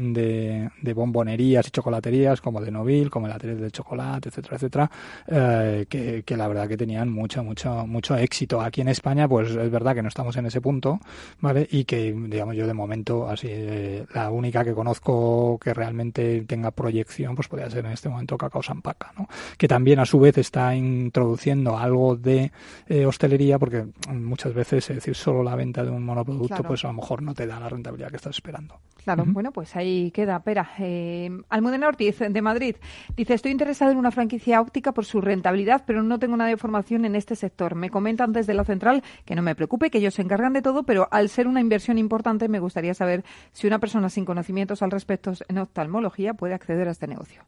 de, 0.82 0.94
bombonerías 0.94 1.68
y 1.68 1.72
chocolaterías, 1.72 2.42
como 2.42 2.62
de 2.62 2.72
Noville, 2.72 3.10
como 3.10 3.28
el 3.28 3.34
Atelier 3.34 3.60
del 3.60 3.72
Chocolate, 3.72 4.30
etcétera, 4.30 4.56
etcétera, 4.56 4.92
eh, 5.28 5.86
que, 5.88 6.24
que, 6.24 6.38
la 6.38 6.48
verdad 6.48 6.68
que 6.68 6.78
tenían 6.78 7.12
mucho, 7.12 7.44
mucho, 7.44 7.86
mucho 7.86 8.16
éxito. 8.18 8.62
Aquí 8.62 8.82
en 8.82 8.90
España, 8.90 9.28
pues 9.28 9.52
es 9.52 9.72
verdad 9.72 9.96
que 9.96 10.02
no 10.02 10.10
estamos 10.10 10.36
en 10.38 10.46
ese 10.46 10.62
punto, 10.62 11.00
¿vale? 11.40 11.68
Y 11.72 11.86
que, 11.86 12.14
digamos, 12.14 12.56
yo 12.56 12.68
de 12.68 12.74
momento, 12.74 13.30
así, 13.30 13.48
eh, 13.50 14.06
la 14.14 14.32
única 14.32 14.64
que 14.64 14.74
conozco 14.74 15.58
que 15.60 15.74
realmente 15.74 16.42
tenga 16.42 16.72
proyección, 16.72 17.36
pues 17.36 17.48
podría 17.48 17.70
ser 17.70 17.86
en 17.86 17.92
este 17.92 18.10
momento 18.10 18.38
Cacao 18.38 18.64
Sampaca, 18.64 19.14
¿no? 19.18 19.28
Que 19.58 19.68
también 19.68 20.00
a 20.00 20.06
su 20.06 20.20
vez 20.20 20.38
está 20.38 20.76
introduciendo 20.76 21.59
algo 21.68 22.16
de 22.16 22.52
eh, 22.88 23.06
hostelería, 23.06 23.60
porque 23.60 23.86
muchas 24.10 24.54
veces, 24.54 24.90
es 24.90 24.96
decir, 24.98 25.16
solo 25.16 25.44
la 25.44 25.56
venta 25.56 25.84
de 25.84 25.90
un 25.90 26.04
monoproducto, 26.04 26.64
pues 26.64 26.84
a 26.86 26.88
lo 26.88 26.94
mejor 26.94 27.22
no 27.22 27.34
te 27.34 27.48
da 27.48 27.60
la 27.60 27.70
rentabilidad 27.70 28.10
que 28.10 28.18
estás 28.18 28.36
esperando. 28.36 28.76
Claro, 29.04 29.24
bueno, 29.28 29.52
pues 29.52 29.76
ahí 29.76 30.12
queda. 30.12 30.40
Pera, 30.40 30.72
eh, 30.80 31.30
Almudena 31.50 31.88
Ortiz, 31.88 32.20
de 32.20 32.42
Madrid, 32.42 32.76
dice, 33.16 33.34
estoy 33.34 33.52
interesado 33.52 33.92
en 33.92 33.98
una 33.98 34.12
franquicia 34.12 34.62
óptica 34.62 34.92
por 34.92 35.06
su 35.06 35.22
rentabilidad, 35.22 35.84
pero 35.86 36.04
no 36.04 36.20
tengo 36.20 36.38
nada 36.38 36.50
de 36.50 36.58
formación 36.58 37.06
en 37.06 37.16
este 37.16 37.36
sector. 37.36 37.76
Me 37.76 37.90
comentan 37.90 38.34
desde 38.34 38.54
la 38.54 38.64
central 38.66 39.04
que 39.26 39.36
no 39.36 39.42
me 39.42 39.56
preocupe, 39.56 39.90
que 39.90 40.00
ellos 40.00 40.14
se 40.14 40.22
encargan 40.22 40.54
de 40.54 40.62
todo, 40.62 40.84
pero 40.84 41.08
al 41.12 41.30
ser 41.30 41.48
una 41.48 41.62
inversión 41.62 41.98
importante, 41.98 42.48
me 42.50 42.60
gustaría 42.60 42.94
saber 42.94 43.24
si 43.52 43.68
una 43.68 43.80
persona 43.80 44.10
sin 44.10 44.26
conocimientos 44.26 44.82
al 44.82 44.92
respecto 44.92 45.34
en 45.48 45.58
oftalmología 45.58 46.34
puede 46.34 46.54
acceder 46.54 46.88
a 46.88 46.92
este 46.92 47.08
negocio. 47.08 47.44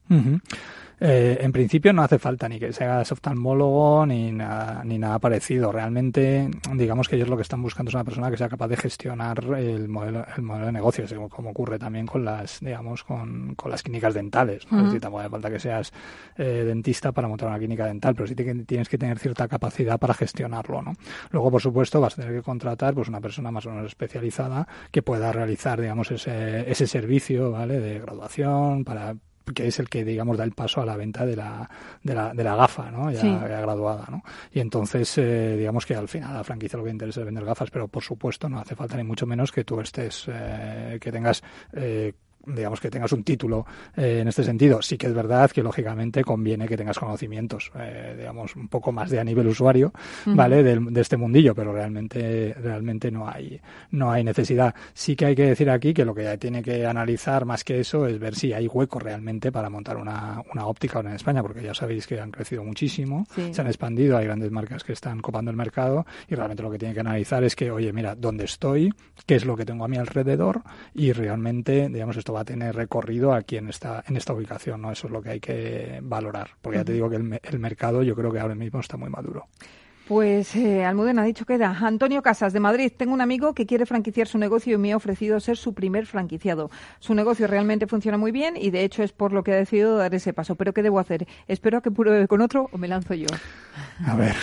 Eh, 1.00 1.40
en 1.42 1.52
principio 1.52 1.94
no 1.94 2.04
hace 2.04 2.20
falta 2.20 2.48
ni 2.48 2.60
que 2.60 2.72
seas 2.72 3.12
oftalmólogo 3.12 4.06
ni 4.06 4.32
nada, 4.32 4.84
ni 4.84 5.00
nada 5.00 5.18
parecido. 5.20 5.72
Realmente, 5.72 6.50
digamos 6.76 7.10
que 7.10 7.16
ellos 7.16 7.28
lo 7.28 7.36
que 7.36 7.42
están 7.42 7.62
buscando 7.62 7.90
es 7.90 7.96
una 7.96 8.04
persona 8.04 8.30
que 8.30 8.38
sea 8.38 8.50
capaz 8.50 8.68
de 8.68 8.78
gestionar 8.78 9.44
el 9.58 9.90
modelo, 9.90 10.26
el 10.36 10.44
modelo 10.44 10.68
de 10.68 10.72
negocio, 10.72 11.08
como 11.42 11.52
ocurre 11.52 11.80
también 11.80 12.06
con 12.06 12.24
las, 12.24 12.60
digamos, 12.60 13.04
con, 13.04 13.56
con 13.56 13.72
las 13.72 13.82
clínicas 13.82 14.14
dentales. 14.14 14.72
¿no? 14.72 14.94
Es 14.94 15.02
tampoco 15.02 15.22
hace 15.22 15.30
falta 15.30 15.50
que 15.50 15.60
seas 15.60 15.92
eh, 16.38 16.64
dentista 16.66 17.12
para 17.12 17.28
montar 17.28 17.50
una 17.50 17.58
clínica 17.58 17.88
dental, 17.88 18.14
pero 18.14 18.28
sí 18.28 18.36
que 18.36 18.54
tienes 18.66 18.88
que 18.88 18.98
tener 18.98 19.18
cierta 19.18 19.48
capacidad 19.48 20.00
para 20.00 20.14
gestionarlo, 20.14 20.84
¿no? 20.84 20.94
Luego, 21.32 21.50
por 21.50 21.62
supuesto, 21.62 22.00
vas 22.00 22.14
a 22.14 22.22
tener 22.22 22.38
que 22.38 22.44
contratar 22.44 22.94
pues 22.94 23.08
una 23.08 23.20
persona 23.20 23.50
más 23.50 23.66
o 23.66 23.72
menos 23.72 23.88
especializada 23.88 24.68
que 24.92 25.02
pueda 25.02 25.32
realizar, 25.32 25.82
digamos, 25.82 26.12
ese, 26.12 26.70
ese 26.70 26.86
servicio, 26.86 27.52
¿vale? 27.52 27.80
De 27.80 28.00
graduación 28.00 28.84
para 28.84 29.16
que 29.54 29.68
es 29.68 29.80
el 29.80 29.90
que, 29.90 30.04
digamos, 30.04 30.38
da 30.38 30.44
el 30.44 30.52
paso 30.52 30.82
a 30.82 30.86
la 30.86 30.96
venta 30.96 31.26
de 31.26 31.36
la, 31.36 31.70
de 32.04 32.14
la, 32.14 32.34
de 32.34 32.44
la 32.44 32.56
gafa, 32.56 32.92
¿no? 32.92 33.12
Ya, 33.12 33.40
graduada, 33.40 34.06
¿no? 34.10 34.24
Y 34.52 34.60
entonces, 34.60 35.18
eh, 35.18 35.56
digamos 35.58 35.86
que 35.86 35.96
al 35.96 36.08
final 36.08 36.32
a 36.32 36.38
la 36.38 36.44
franquicia 36.44 36.78
lo 36.78 36.86
que 36.86 36.92
interesa 36.92 37.22
es 37.22 37.26
vender 37.26 37.46
gafas, 37.46 37.70
pero 37.70 37.88
por 37.88 38.04
supuesto 38.04 38.50
no 38.50 38.60
hace 38.60 38.76
falta 38.76 38.98
ni 38.98 39.04
mucho 39.04 39.26
menos 39.26 39.52
que 39.52 39.64
tú 39.64 39.80
estés, 39.80 40.26
eh, 40.28 40.98
que 41.02 41.12
tengas 41.12 41.44
eh, 41.74 42.14
digamos 42.46 42.80
que 42.80 42.90
tengas 42.90 43.12
un 43.12 43.24
título 43.24 43.66
eh, 43.96 44.20
en 44.22 44.28
este 44.28 44.44
sentido. 44.44 44.82
Sí 44.82 44.98
que 44.98 45.08
es 45.08 45.14
verdad 45.14 45.50
que 45.52 45.64
lógicamente 45.64 46.24
conviene 46.24 46.68
que 46.68 46.78
tengas 46.78 46.98
conocimientos, 47.00 47.72
eh, 47.76 48.16
digamos, 48.18 48.56
un 48.56 48.68
poco 48.68 48.92
más 48.92 49.10
de 49.10 49.20
a 49.20 49.24
nivel 49.24 49.48
usuario, 49.48 49.94
¿vale? 50.26 50.64
De, 50.64 51.02
este 51.02 51.18
mundillo, 51.18 51.56
pero 51.56 51.74
realmente, 51.74 52.56
realmente 52.62 53.12
no 53.12 53.28
hay, 53.28 53.60
no 53.92 54.12
hay 54.12 54.24
necesidad. 54.24 54.74
Sí 54.94 55.16
que 55.16 55.26
hay 55.26 55.36
que 55.36 55.46
decir 55.46 55.70
aquí 55.70 55.94
que 55.94 56.06
lo 56.06 56.14
que 56.14 56.38
tiene 56.38 56.62
que 56.62 56.86
analizar 56.86 57.46
más 57.46 57.64
que 57.64 57.80
eso 57.80 58.06
es 58.08 58.20
ver 58.20 58.36
si 58.36 58.54
hay 58.54 58.68
hueco 58.68 59.00
realmente 59.00 59.52
para 59.52 59.70
montar 59.70 59.98
una, 59.98 60.42
una 60.54 60.66
óptica 60.68 61.00
en 61.00 61.08
España, 61.08 61.42
porque 61.42 61.64
ya 61.64 61.74
sabéis 61.74 62.08
que 62.08 62.20
han 62.20 62.32
crecido 62.32 62.64
muchísimo, 62.64 63.26
se 63.52 63.62
han 63.62 63.68
expandido, 63.68 64.18
hay 64.18 64.26
grandes 64.26 64.52
marcas 64.52 64.84
que 64.84 64.94
están 64.94 65.20
copando 65.20 65.52
el 65.52 65.58
mercado 65.58 66.06
y 66.28 66.36
realmente 66.36 66.64
lo 66.64 66.72
que 66.72 66.78
tiene 66.78 66.94
que 66.94 67.00
analizar 67.00 67.44
es 67.44 67.56
que, 67.56 67.72
oye, 67.72 67.92
mira, 67.94 68.16
¿dónde 68.16 68.46
estoy? 68.46 68.94
¿Qué 69.26 69.36
es 69.36 69.46
lo 69.46 69.56
que 69.56 69.66
tengo 69.66 69.86
a 69.86 69.88
mi 69.88 69.98
alrededor? 69.98 70.62
Y 70.94 71.12
realmente, 71.12 71.90
digamos, 71.90 72.18
esto 72.18 72.31
va 72.32 72.42
a 72.42 72.46
tener 72.46 72.76
recorrido 72.76 73.34
aquí 73.34 73.58
en 73.58 73.70
esta, 73.70 74.04
en 74.08 74.18
esta 74.18 74.34
ubicación, 74.34 74.82
¿no? 74.82 74.92
Eso 74.92 75.08
es 75.08 75.14
lo 75.14 75.22
que 75.22 75.30
hay 75.32 75.40
que 75.40 76.00
valorar, 76.02 76.52
porque 76.62 76.80
ya 76.80 76.86
te 76.86 76.94
digo 76.94 77.10
que 77.10 77.18
el, 77.18 77.40
el 77.42 77.60
mercado 77.60 78.04
yo 78.04 78.16
creo 78.16 78.32
que 78.32 78.40
ahora 78.40 78.56
mismo 78.56 78.80
está 78.80 78.98
muy 78.98 79.10
maduro. 79.10 79.48
Pues 80.12 80.54
eh, 80.58 80.84
Almudena 80.84 81.22
ha 81.22 81.26
dicho 81.26 81.46
que 81.46 81.54
era 81.54 81.70
Antonio 81.70 82.22
Casas 82.22 82.52
de 82.52 82.60
Madrid. 82.60 82.92
Tengo 82.98 83.14
un 83.14 83.22
amigo 83.22 83.54
que 83.54 83.66
quiere 83.66 83.86
franquiciar 83.86 84.28
su 84.28 84.38
negocio 84.38 84.76
y 84.76 84.78
me 84.78 84.92
ha 84.92 84.98
ofrecido 84.98 85.40
ser 85.40 85.56
su 85.56 85.74
primer 85.74 86.06
franquiciado. 86.06 86.70
Su 87.00 87.16
negocio 87.16 87.48
realmente 87.48 87.88
funciona 87.88 88.18
muy 88.18 88.34
bien 88.34 88.58
y 88.58 88.72
de 88.72 88.84
hecho 88.84 89.04
es 89.04 89.14
por 89.14 89.32
lo 89.32 89.42
que 89.42 89.54
ha 89.54 89.56
decidido 89.56 89.96
dar 89.96 90.14
ese 90.14 90.34
paso. 90.34 90.56
¿Pero 90.56 90.74
qué 90.74 90.84
debo 90.84 91.00
hacer? 91.00 91.28
¿Espero 91.48 91.78
a 91.78 91.82
que 91.82 91.92
pruebe 91.92 92.28
con 92.28 92.42
otro 92.42 92.68
o 92.74 92.78
me 92.78 92.90
lanzo 92.90 93.14
yo? 93.14 93.28
A 94.06 94.14
ver. 94.18 94.36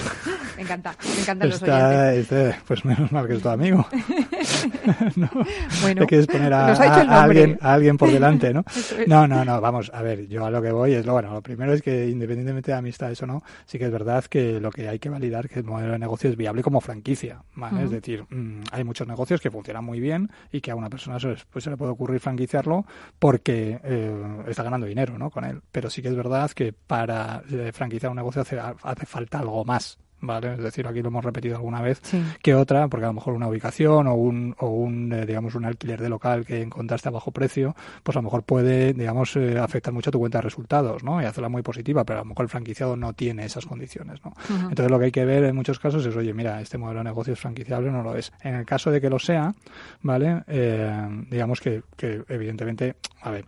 me 0.56 0.62
encanta, 0.62 0.96
me 1.14 1.20
encantan 1.20 1.50
los 1.50 1.62
oyentes. 1.62 2.56
pues 2.66 2.86
menos 2.86 3.12
mal 3.12 3.26
que 3.26 3.34
es 3.34 3.42
tu 3.42 3.50
amigo. 3.50 3.86
no, 5.16 5.28
bueno, 5.82 6.00
te 6.00 6.06
quieres 6.06 6.28
poner 6.28 6.50
a, 6.54 6.72
alguien, 7.22 7.58
a 7.60 7.74
alguien 7.74 7.98
por 7.98 8.10
delante, 8.10 8.54
¿no? 8.54 8.64
No, 9.06 9.28
no, 9.28 9.44
no, 9.44 9.60
vamos, 9.60 9.90
a 9.92 10.00
ver, 10.00 10.28
yo 10.28 10.46
a 10.46 10.50
lo 10.50 10.62
que 10.62 10.72
voy 10.72 10.94
es 10.94 11.04
lo 11.04 11.12
bueno. 11.12 11.30
Lo 11.30 11.42
primero 11.42 11.74
es 11.74 11.82
que 11.82 12.08
independientemente 12.08 12.70
de 12.70 12.78
amistades 12.78 13.20
o 13.22 13.26
no, 13.26 13.42
sí 13.66 13.78
que 13.78 13.84
es 13.84 13.92
verdad 13.92 14.24
que 14.24 14.60
lo 14.60 14.70
que 14.70 14.88
hay 14.88 14.98
que 14.98 15.10
validar 15.10 15.46
que 15.46 15.57
el 15.58 15.64
modelo 15.64 15.92
de 15.92 15.98
negocio 15.98 16.30
es 16.30 16.36
viable 16.36 16.62
como 16.62 16.80
franquicia, 16.80 17.42
¿vale? 17.54 17.84
Es 17.84 17.90
decir, 17.90 18.24
mm, 18.28 18.62
hay 18.72 18.84
muchos 18.84 19.06
negocios 19.06 19.40
que 19.40 19.50
funcionan 19.50 19.84
muy 19.84 20.00
bien 20.00 20.30
y 20.52 20.60
que 20.60 20.70
a 20.70 20.74
una 20.74 20.90
persona 20.90 21.18
se, 21.20 21.36
pues, 21.50 21.64
se 21.64 21.70
le 21.70 21.76
puede 21.76 21.92
ocurrir 21.92 22.20
franquiciarlo 22.20 22.84
porque 23.18 23.80
eh, 23.82 24.44
está 24.46 24.62
ganando 24.62 24.86
dinero, 24.86 25.18
¿no? 25.18 25.30
Con 25.30 25.44
él. 25.44 25.60
Pero 25.72 25.90
sí 25.90 26.02
que 26.02 26.08
es 26.08 26.16
verdad 26.16 26.50
que 26.52 26.72
para 26.72 27.42
eh, 27.50 27.72
franquiciar 27.72 28.10
un 28.10 28.16
negocio 28.16 28.42
hace, 28.42 28.58
hace 28.58 29.06
falta 29.06 29.40
algo 29.40 29.64
más, 29.64 29.98
¿vale? 30.20 30.54
Es 30.54 30.62
decir, 30.62 30.86
aquí 30.86 31.02
lo 31.02 31.08
hemos 31.08 31.24
repetido 31.24 31.56
alguna 31.56 31.80
vez 31.80 32.00
que 32.42 32.54
otra, 32.54 32.88
porque 32.88 33.04
a 33.04 33.08
lo 33.08 33.14
mejor 33.14 33.34
una 33.34 33.48
ubicación 33.48 34.06
o 34.06 34.14
un, 34.14 34.54
o 34.58 34.68
un 34.68 35.12
eh, 35.12 35.26
digamos, 35.26 35.54
un 35.54 35.64
alquiler 35.64 36.00
de 36.00 36.08
local 36.08 36.44
que 36.44 36.62
encontraste 36.62 37.08
a 37.08 37.12
bajo 37.12 37.30
precio, 37.30 37.74
pues 38.02 38.16
a 38.16 38.20
lo 38.20 38.24
mejor 38.24 38.42
puede, 38.42 38.92
digamos, 38.92 39.36
eh, 39.36 39.58
afectar 39.58 39.92
mucho 39.92 40.10
a 40.10 40.12
tu 40.12 40.18
cuenta 40.18 40.38
de 40.38 40.42
resultados, 40.42 41.02
¿no? 41.02 41.20
Y 41.22 41.24
hacerla 41.24 41.48
muy 41.48 41.62
positiva, 41.62 42.04
pero 42.04 42.20
a 42.20 42.22
lo 42.22 42.28
mejor 42.28 42.44
el 42.44 42.48
franquiciado 42.48 42.96
no 42.96 43.12
tiene 43.12 43.44
esas 43.44 43.66
condiciones, 43.66 44.20
¿no? 44.24 44.32
Entonces 44.48 44.90
lo 44.90 44.98
que 44.98 45.06
hay 45.06 45.12
que 45.12 45.24
ver 45.24 45.44
en 45.44 45.54
muchos 45.54 45.78
casos 45.78 46.04
es, 46.04 46.16
oye, 46.16 46.32
mira, 46.34 46.60
este 46.60 46.78
modelo 46.78 47.00
de 47.00 47.04
negocio 47.04 47.32
es 47.32 47.40
franquiciable 47.40 47.88
o 47.88 47.92
no 47.92 48.02
lo 48.02 48.16
es. 48.16 48.32
En 48.42 48.54
el 48.54 48.66
caso 48.66 48.90
de 48.90 49.00
que 49.00 49.10
lo 49.10 49.18
sea, 49.18 49.54
¿vale? 50.02 50.42
Eh, 50.46 51.24
digamos 51.30 51.60
que, 51.60 51.82
que 51.96 52.22
evidentemente, 52.28 52.96
a 53.22 53.30
ver, 53.30 53.44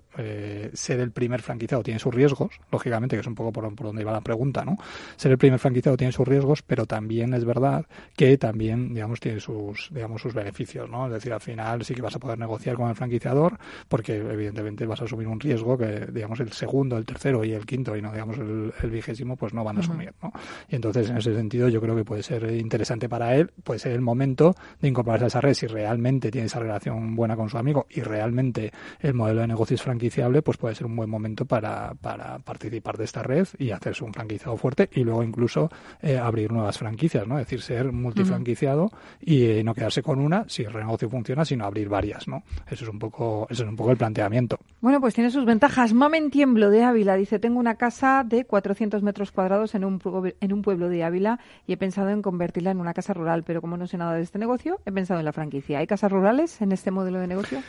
ser 0.75 1.01
el 1.01 1.13
primer 1.13 1.41
franquiciado 1.43 1.83
tiene 1.83 1.99
sus 1.99 2.15
riesgos, 2.15 2.61
lógicamente, 2.71 3.17
que 3.17 3.21
es 3.21 3.27
un 3.27 3.35
poco 3.35 3.53
por, 3.53 3.75
por 3.75 3.87
donde 3.87 4.03
iba 4.03 4.13
la 4.13 4.21
pregunta, 4.21 4.65
¿no? 4.65 4.77
Ser 5.17 5.33
el 5.33 5.39
primer 5.39 5.59
franquiciado 5.59 5.97
tiene 5.97 6.13
sus 6.13 6.27
riesgos, 6.27 6.60
pero 6.67 6.87
también 6.87 7.35
es 7.35 7.45
verdad 7.45 7.87
que 8.17 8.37
también, 8.39 8.95
digamos, 8.95 9.21
tiene 9.21 9.41
sus, 9.41 9.89
digamos, 9.93 10.23
sus 10.23 10.35
beneficios, 10.35 10.89
¿no? 10.89 11.07
Es 11.07 11.13
decir, 11.13 11.33
al 11.33 11.41
final 11.41 11.85
sí 11.85 11.95
que 11.95 12.03
vas 12.03 12.17
a 12.17 12.19
poder 12.19 12.39
negociar 12.39 12.77
con 12.77 12.89
el 12.89 12.95
franquiciador, 12.95 13.59
porque 13.89 14.17
evidentemente 14.17 14.87
vas 14.87 15.01
a 15.01 15.05
asumir 15.05 15.27
un 15.27 15.41
riesgo 15.41 15.77
que, 15.77 16.07
digamos, 16.13 16.41
el 16.41 16.53
segundo, 16.53 16.97
el 16.97 17.05
tercero 17.05 17.45
y 17.45 17.53
el 17.53 17.67
quinto, 17.67 17.97
y 17.97 18.03
no, 18.03 18.13
digamos, 18.13 18.39
el, 18.39 18.91
vigésimo, 18.91 19.37
pues 19.37 19.55
no 19.55 19.63
van 19.63 19.77
a 19.77 19.81
asumir, 19.81 20.13
¿no? 20.23 20.33
Y 20.69 20.77
entonces, 20.77 21.09
en 21.11 21.19
ese 21.19 21.35
sentido, 21.35 21.69
yo 21.69 21.81
creo 21.81 21.95
que 21.95 22.05
puede 22.05 22.23
ser 22.23 22.51
interesante 22.51 23.09
para 23.09 23.35
él, 23.37 23.51
puede 23.63 23.79
ser 23.79 23.93
el 23.93 24.01
momento 24.01 24.55
de 24.81 24.89
incorporarse 24.89 25.25
a 25.25 25.29
esa 25.29 25.41
red, 25.41 25.55
si 25.55 25.67
realmente 25.67 26.31
tiene 26.31 26.47
esa 26.47 26.59
relación 26.59 27.15
buena 27.15 27.37
con 27.37 27.49
su 27.49 27.59
amigo 27.59 27.87
y 27.91 28.01
realmente 28.01 28.73
el 29.01 29.15
modelo 29.15 29.43
de 29.43 29.47
negocio 29.47 29.75
es 29.75 29.83
franquiciable, 29.83 30.43
pues 30.43 30.57
puede 30.57 30.75
ser 30.75 30.87
un 30.87 30.97
buen 30.97 31.11
momento 31.11 31.45
para, 31.45 31.95
para 31.95 32.39
participar 32.39 32.97
de 32.97 33.05
esta 33.05 33.23
red 33.23 33.47
y 33.59 33.71
hacerse 33.71 34.05
un 34.05 34.13
franquiciado 34.13 34.57
fuerte 34.57 34.89
y 34.93 35.05
luego 35.05 35.23
incluso 35.23 35.71
eh, 36.03 36.19
abrir 36.19 36.50
nuevas 36.53 36.79
franquicias, 36.79 37.27
¿no? 37.27 37.39
Es 37.39 37.47
decir, 37.47 37.63
ser 37.63 37.93
multifranquiciado 37.93 38.91
y 39.21 39.45
eh, 39.45 39.65
no 39.65 39.75
quedarse 39.75 40.03
con 40.03 40.21
una 40.21 40.45
si 40.49 40.63
el 40.63 40.73
negocio 40.73 41.09
funciona, 41.09 41.45
sino 41.45 41.65
abrir 41.65 41.89
varias, 41.89 42.29
¿no? 42.29 42.43
Eso 42.69 42.85
es 42.85 42.91
un 42.91 42.99
poco, 42.99 43.47
eso 43.51 43.63
es 43.65 43.69
un 43.69 43.77
poco 43.77 43.91
el 43.91 43.97
planteamiento. 43.97 44.59
Bueno, 44.81 45.01
pues 45.01 45.15
tiene 45.15 45.31
sus 45.31 45.45
ventajas. 45.45 45.93
Mamen 45.93 46.31
Tiemblo 46.31 46.71
de 46.71 46.85
Ávila 46.85 47.17
dice, 47.17 47.39
tengo 47.39 47.59
una 47.59 47.77
casa 47.77 48.25
de 48.25 48.45
400 48.45 49.03
metros 49.03 49.33
cuadrados 49.33 49.75
en 49.75 49.85
un, 49.85 50.01
en 50.41 50.53
un 50.53 50.63
pueblo 50.63 50.89
de 50.89 51.05
Ávila 51.05 51.41
y 51.67 51.73
he 51.73 51.77
pensado 51.77 52.11
en 52.11 52.23
convertirla 52.23 52.71
en 52.71 52.81
una 52.81 52.95
casa 52.95 53.15
rural, 53.15 53.43
pero 53.45 53.61
como 53.61 53.77
no 53.77 53.87
sé 53.87 53.99
nada 53.99 54.15
de 54.15 54.23
este 54.23 54.39
negocio, 54.39 54.81
he 54.87 54.93
pensado 54.93 55.21
en 55.21 55.27
la 55.27 55.33
franquicia. 55.33 55.79
¿Hay 55.79 55.87
casas 55.87 56.11
rurales 56.11 56.61
en 56.61 56.73
este 56.73 56.91
modelo 56.91 57.19
de 57.21 57.27
negocio? 57.27 57.61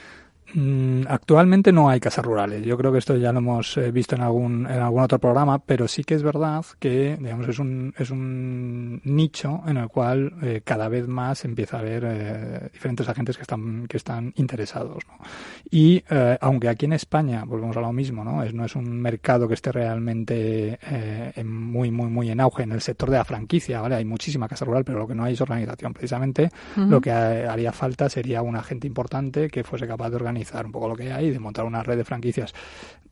Mm, 0.53 1.03
actualmente 1.07 1.71
no 1.71 1.89
hay 1.89 1.99
casas 1.99 2.25
rurales. 2.25 2.63
Yo 2.65 2.77
creo 2.77 2.91
que 2.91 2.97
esto 2.97 3.15
ya 3.15 3.31
lo 3.31 3.39
hemos 3.39 3.77
eh, 3.77 3.91
visto 3.91 4.15
en 4.15 4.21
algún, 4.21 4.65
en 4.65 4.79
algún 4.79 5.01
otro 5.01 5.17
programa, 5.19 5.59
pero 5.59 5.87
sí 5.87 6.03
que 6.03 6.15
es 6.15 6.23
verdad 6.23 6.65
que, 6.79 7.17
digamos, 7.19 7.47
es 7.47 7.59
un, 7.59 7.93
es 7.97 8.11
un 8.11 9.01
nicho 9.05 9.61
en 9.65 9.77
el 9.77 9.87
cual 9.87 10.33
eh, 10.41 10.61
cada 10.63 10.89
vez 10.89 11.07
más 11.07 11.45
empieza 11.45 11.77
a 11.77 11.79
haber 11.79 12.03
eh, 12.05 12.69
diferentes 12.73 13.07
agentes 13.07 13.37
que 13.37 13.43
están, 13.43 13.87
que 13.87 13.97
están 13.97 14.33
interesados. 14.35 15.03
¿no? 15.07 15.25
Y 15.69 16.03
aunque 16.41 16.67
aquí 16.67 16.85
en 16.85 16.93
España, 16.93 17.43
volvemos 17.45 17.77
a 17.77 17.81
lo 17.81 17.93
mismo, 17.93 18.23
¿no? 18.23 18.43
Es, 18.43 18.53
no 18.53 18.65
es 18.65 18.75
un 18.75 19.01
mercado 19.01 19.47
que 19.47 19.53
esté 19.53 19.71
realmente 19.71 20.79
muy, 21.45 21.91
muy, 21.91 22.09
muy 22.09 22.29
en 22.29 22.39
auge 22.41 22.63
en 22.63 22.71
el 22.71 22.81
sector 22.81 23.09
de 23.09 23.17
la 23.17 23.25
franquicia, 23.25 23.81
¿vale? 23.81 23.95
Hay 23.95 24.05
muchísima 24.05 24.47
casa 24.47 24.65
rural, 24.65 24.83
pero 24.83 24.99
lo 24.99 25.07
que 25.07 25.15
no 25.15 25.23
hay 25.23 25.33
es 25.33 25.41
organización. 25.41 25.93
Precisamente 25.93 26.49
lo 26.75 26.99
que 26.99 27.11
haría 27.11 27.71
falta 27.71 28.09
sería 28.09 28.41
un 28.41 28.55
agente 28.55 28.87
importante 28.87 29.49
que 29.49 29.63
fuese 29.63 29.87
capaz 29.87 30.09
de 30.09 30.15
organizar 30.17 30.40
un 30.65 30.71
poco 30.71 30.87
lo 30.87 30.95
que 30.95 31.11
hay, 31.11 31.29
de 31.29 31.39
montar 31.39 31.65
una 31.65 31.83
red 31.83 31.97
de 31.97 32.03
franquicias. 32.03 32.53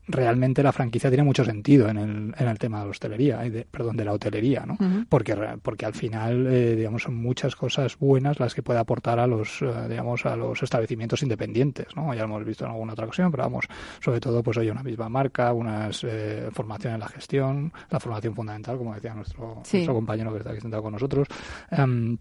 Realmente 0.07 0.63
la 0.63 0.71
franquicia 0.71 1.11
tiene 1.11 1.23
mucho 1.23 1.45
sentido 1.45 1.87
en 1.87 1.97
el, 1.97 2.33
en 2.35 2.47
el 2.47 2.57
tema 2.57 2.79
de 2.79 2.85
la 2.85 2.89
hostelería, 2.89 3.37
de, 3.37 3.67
perdón, 3.69 3.95
de 3.95 4.05
la 4.05 4.13
hotelería, 4.13 4.65
¿no? 4.65 4.75
porque, 5.07 5.37
porque 5.61 5.85
al 5.85 5.93
final, 5.93 6.47
eh, 6.47 6.75
digamos, 6.75 7.03
son 7.03 7.15
muchas 7.15 7.55
cosas 7.55 7.95
buenas 7.99 8.39
las 8.39 8.55
que 8.55 8.63
puede 8.63 8.79
aportar 8.79 9.19
a 9.19 9.27
los, 9.27 9.61
eh, 9.61 9.87
digamos, 9.87 10.25
a 10.25 10.35
los 10.35 10.63
establecimientos 10.63 11.21
independientes, 11.21 11.95
¿no? 11.95 12.11
Ya 12.15 12.21
lo 12.21 12.25
hemos 12.25 12.43
visto 12.43 12.65
en 12.65 12.71
alguna 12.71 12.93
otra 12.93 13.05
ocasión, 13.05 13.29
pero 13.29 13.43
vamos, 13.43 13.67
sobre 13.99 14.19
todo, 14.19 14.41
pues 14.41 14.57
hay 14.57 14.71
una 14.71 14.81
misma 14.81 15.09
marca, 15.09 15.53
una 15.53 15.91
eh, 16.01 16.49
formación 16.53 16.95
en 16.95 16.99
la 17.01 17.07
gestión, 17.07 17.71
la 17.91 17.99
formación 17.99 18.33
fundamental, 18.33 18.79
como 18.79 18.95
decía 18.95 19.13
nuestro, 19.13 19.61
nuestro 19.71 19.93
compañero 19.93 20.31
que 20.31 20.39
está 20.39 20.49
aquí 20.49 20.61
sentado 20.61 20.81
con 20.81 20.93
nosotros. 20.93 21.27
Em, 21.69 22.17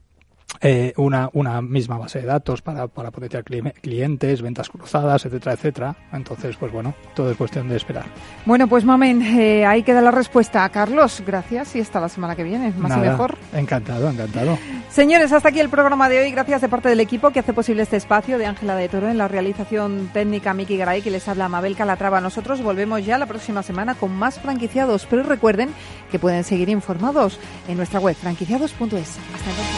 eh, 0.61 0.93
una, 0.97 1.31
una 1.35 1.63
misma 1.63 1.99
base 1.99 2.21
de 2.21 2.27
datos 2.27 2.63
para, 2.63 2.89
para 2.89 3.11
potenciar 3.11 3.45
clientes, 3.45 4.43
ventas 4.43 4.69
cruzadas, 4.69 5.25
etcétera, 5.25 5.53
etcétera. 5.53 5.97
Entonces, 6.13 6.57
pues 6.57 6.73
bueno, 6.73 6.95
todo 7.15 7.31
es 7.31 7.37
cuestión 7.37 7.69
de 7.69 7.77
esperar. 7.77 8.07
Bueno, 8.45 8.67
pues 8.67 8.85
Mamen, 8.85 9.23
eh, 9.23 9.67
ahí 9.67 9.83
queda 9.83 10.01
la 10.01 10.11
respuesta. 10.11 10.69
Carlos, 10.71 11.23
gracias 11.25 11.77
y 11.77 11.81
hasta 11.81 12.01
la 12.01 12.09
semana 12.09 12.35
que 12.35 12.43
viene. 12.43 12.73
Más 12.77 12.97
y 12.97 13.01
mejor. 13.01 13.37
Encantado, 13.53 14.11
encantado. 14.11 14.59
Señores, 14.91 15.33
hasta 15.33 15.51
aquí 15.51 15.61
el 15.61 15.69
programa 15.69 16.09
de 16.09 16.21
hoy. 16.21 16.33
Gracias 16.33 16.61
de 16.61 16.69
parte 16.69 16.89
del 16.89 17.01
equipo 17.01 17.31
que 17.31 17.41
hace 17.41 17.53
posible 17.53 17.83
este 17.83 17.97
espacio 17.97 18.39
de 18.39 18.47
Ángela 18.47 18.75
de 18.75 18.89
Toro 18.89 19.09
en 19.09 19.19
la 19.19 19.29
realización 19.29 20.11
técnica 20.13 20.55
Miki 20.55 20.77
Garay, 20.77 21.03
que 21.03 21.11
les 21.11 21.29
habla 21.29 21.49
Mabel 21.49 21.77
Calatrava. 21.77 22.21
Nosotros 22.21 22.63
volvemos 22.63 23.05
ya 23.05 23.19
la 23.19 23.27
próxima 23.27 23.63
semana 23.63 23.95
con 23.95 24.13
más 24.13 24.41
franquiciados, 24.41 25.07
pero 25.09 25.23
recuerden 25.23 25.71
que 26.11 26.19
pueden 26.19 26.43
seguir 26.43 26.69
informados 26.69 27.39
en 27.69 27.77
nuestra 27.77 28.01
web 28.01 28.17
franquiciados.es. 28.17 28.81
Hasta 28.81 29.51
entonces. 29.51 29.78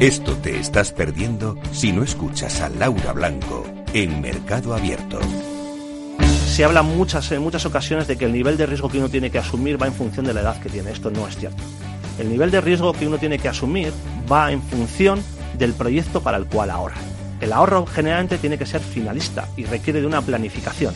Esto 0.00 0.36
te 0.36 0.60
estás 0.60 0.92
perdiendo 0.92 1.56
si 1.72 1.90
no 1.90 2.02
escuchas 2.02 2.60
a 2.60 2.68
Laura 2.68 3.14
Blanco 3.14 3.64
en 3.94 4.20
Mercado 4.20 4.74
Abierto. 4.74 5.18
Se 6.46 6.64
habla 6.64 6.82
muchas, 6.82 7.32
en 7.32 7.40
muchas 7.40 7.64
ocasiones 7.64 8.06
de 8.06 8.18
que 8.18 8.26
el 8.26 8.32
nivel 8.34 8.58
de 8.58 8.66
riesgo 8.66 8.90
que 8.90 8.98
uno 8.98 9.08
tiene 9.08 9.30
que 9.30 9.38
asumir 9.38 9.80
va 9.80 9.86
en 9.86 9.94
función 9.94 10.26
de 10.26 10.34
la 10.34 10.42
edad 10.42 10.60
que 10.60 10.68
tiene. 10.68 10.90
Esto 10.90 11.10
no 11.10 11.26
es 11.26 11.38
cierto. 11.38 11.62
El 12.18 12.28
nivel 12.28 12.50
de 12.50 12.60
riesgo 12.60 12.92
que 12.92 13.06
uno 13.06 13.16
tiene 13.16 13.38
que 13.38 13.48
asumir 13.48 13.90
va 14.30 14.52
en 14.52 14.60
función 14.60 15.22
del 15.56 15.72
proyecto 15.72 16.20
para 16.22 16.36
el 16.36 16.44
cual 16.44 16.68
ahorra. 16.68 16.96
El 17.40 17.54
ahorro 17.54 17.86
generalmente 17.86 18.36
tiene 18.36 18.58
que 18.58 18.66
ser 18.66 18.82
finalista 18.82 19.48
y 19.56 19.64
requiere 19.64 20.02
de 20.02 20.06
una 20.06 20.20
planificación. 20.20 20.94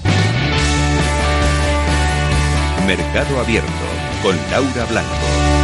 Mercado 2.87 3.41
Abierto 3.41 3.71
con 4.23 4.37
Laura 4.51 4.85
Blanco. 4.91 5.60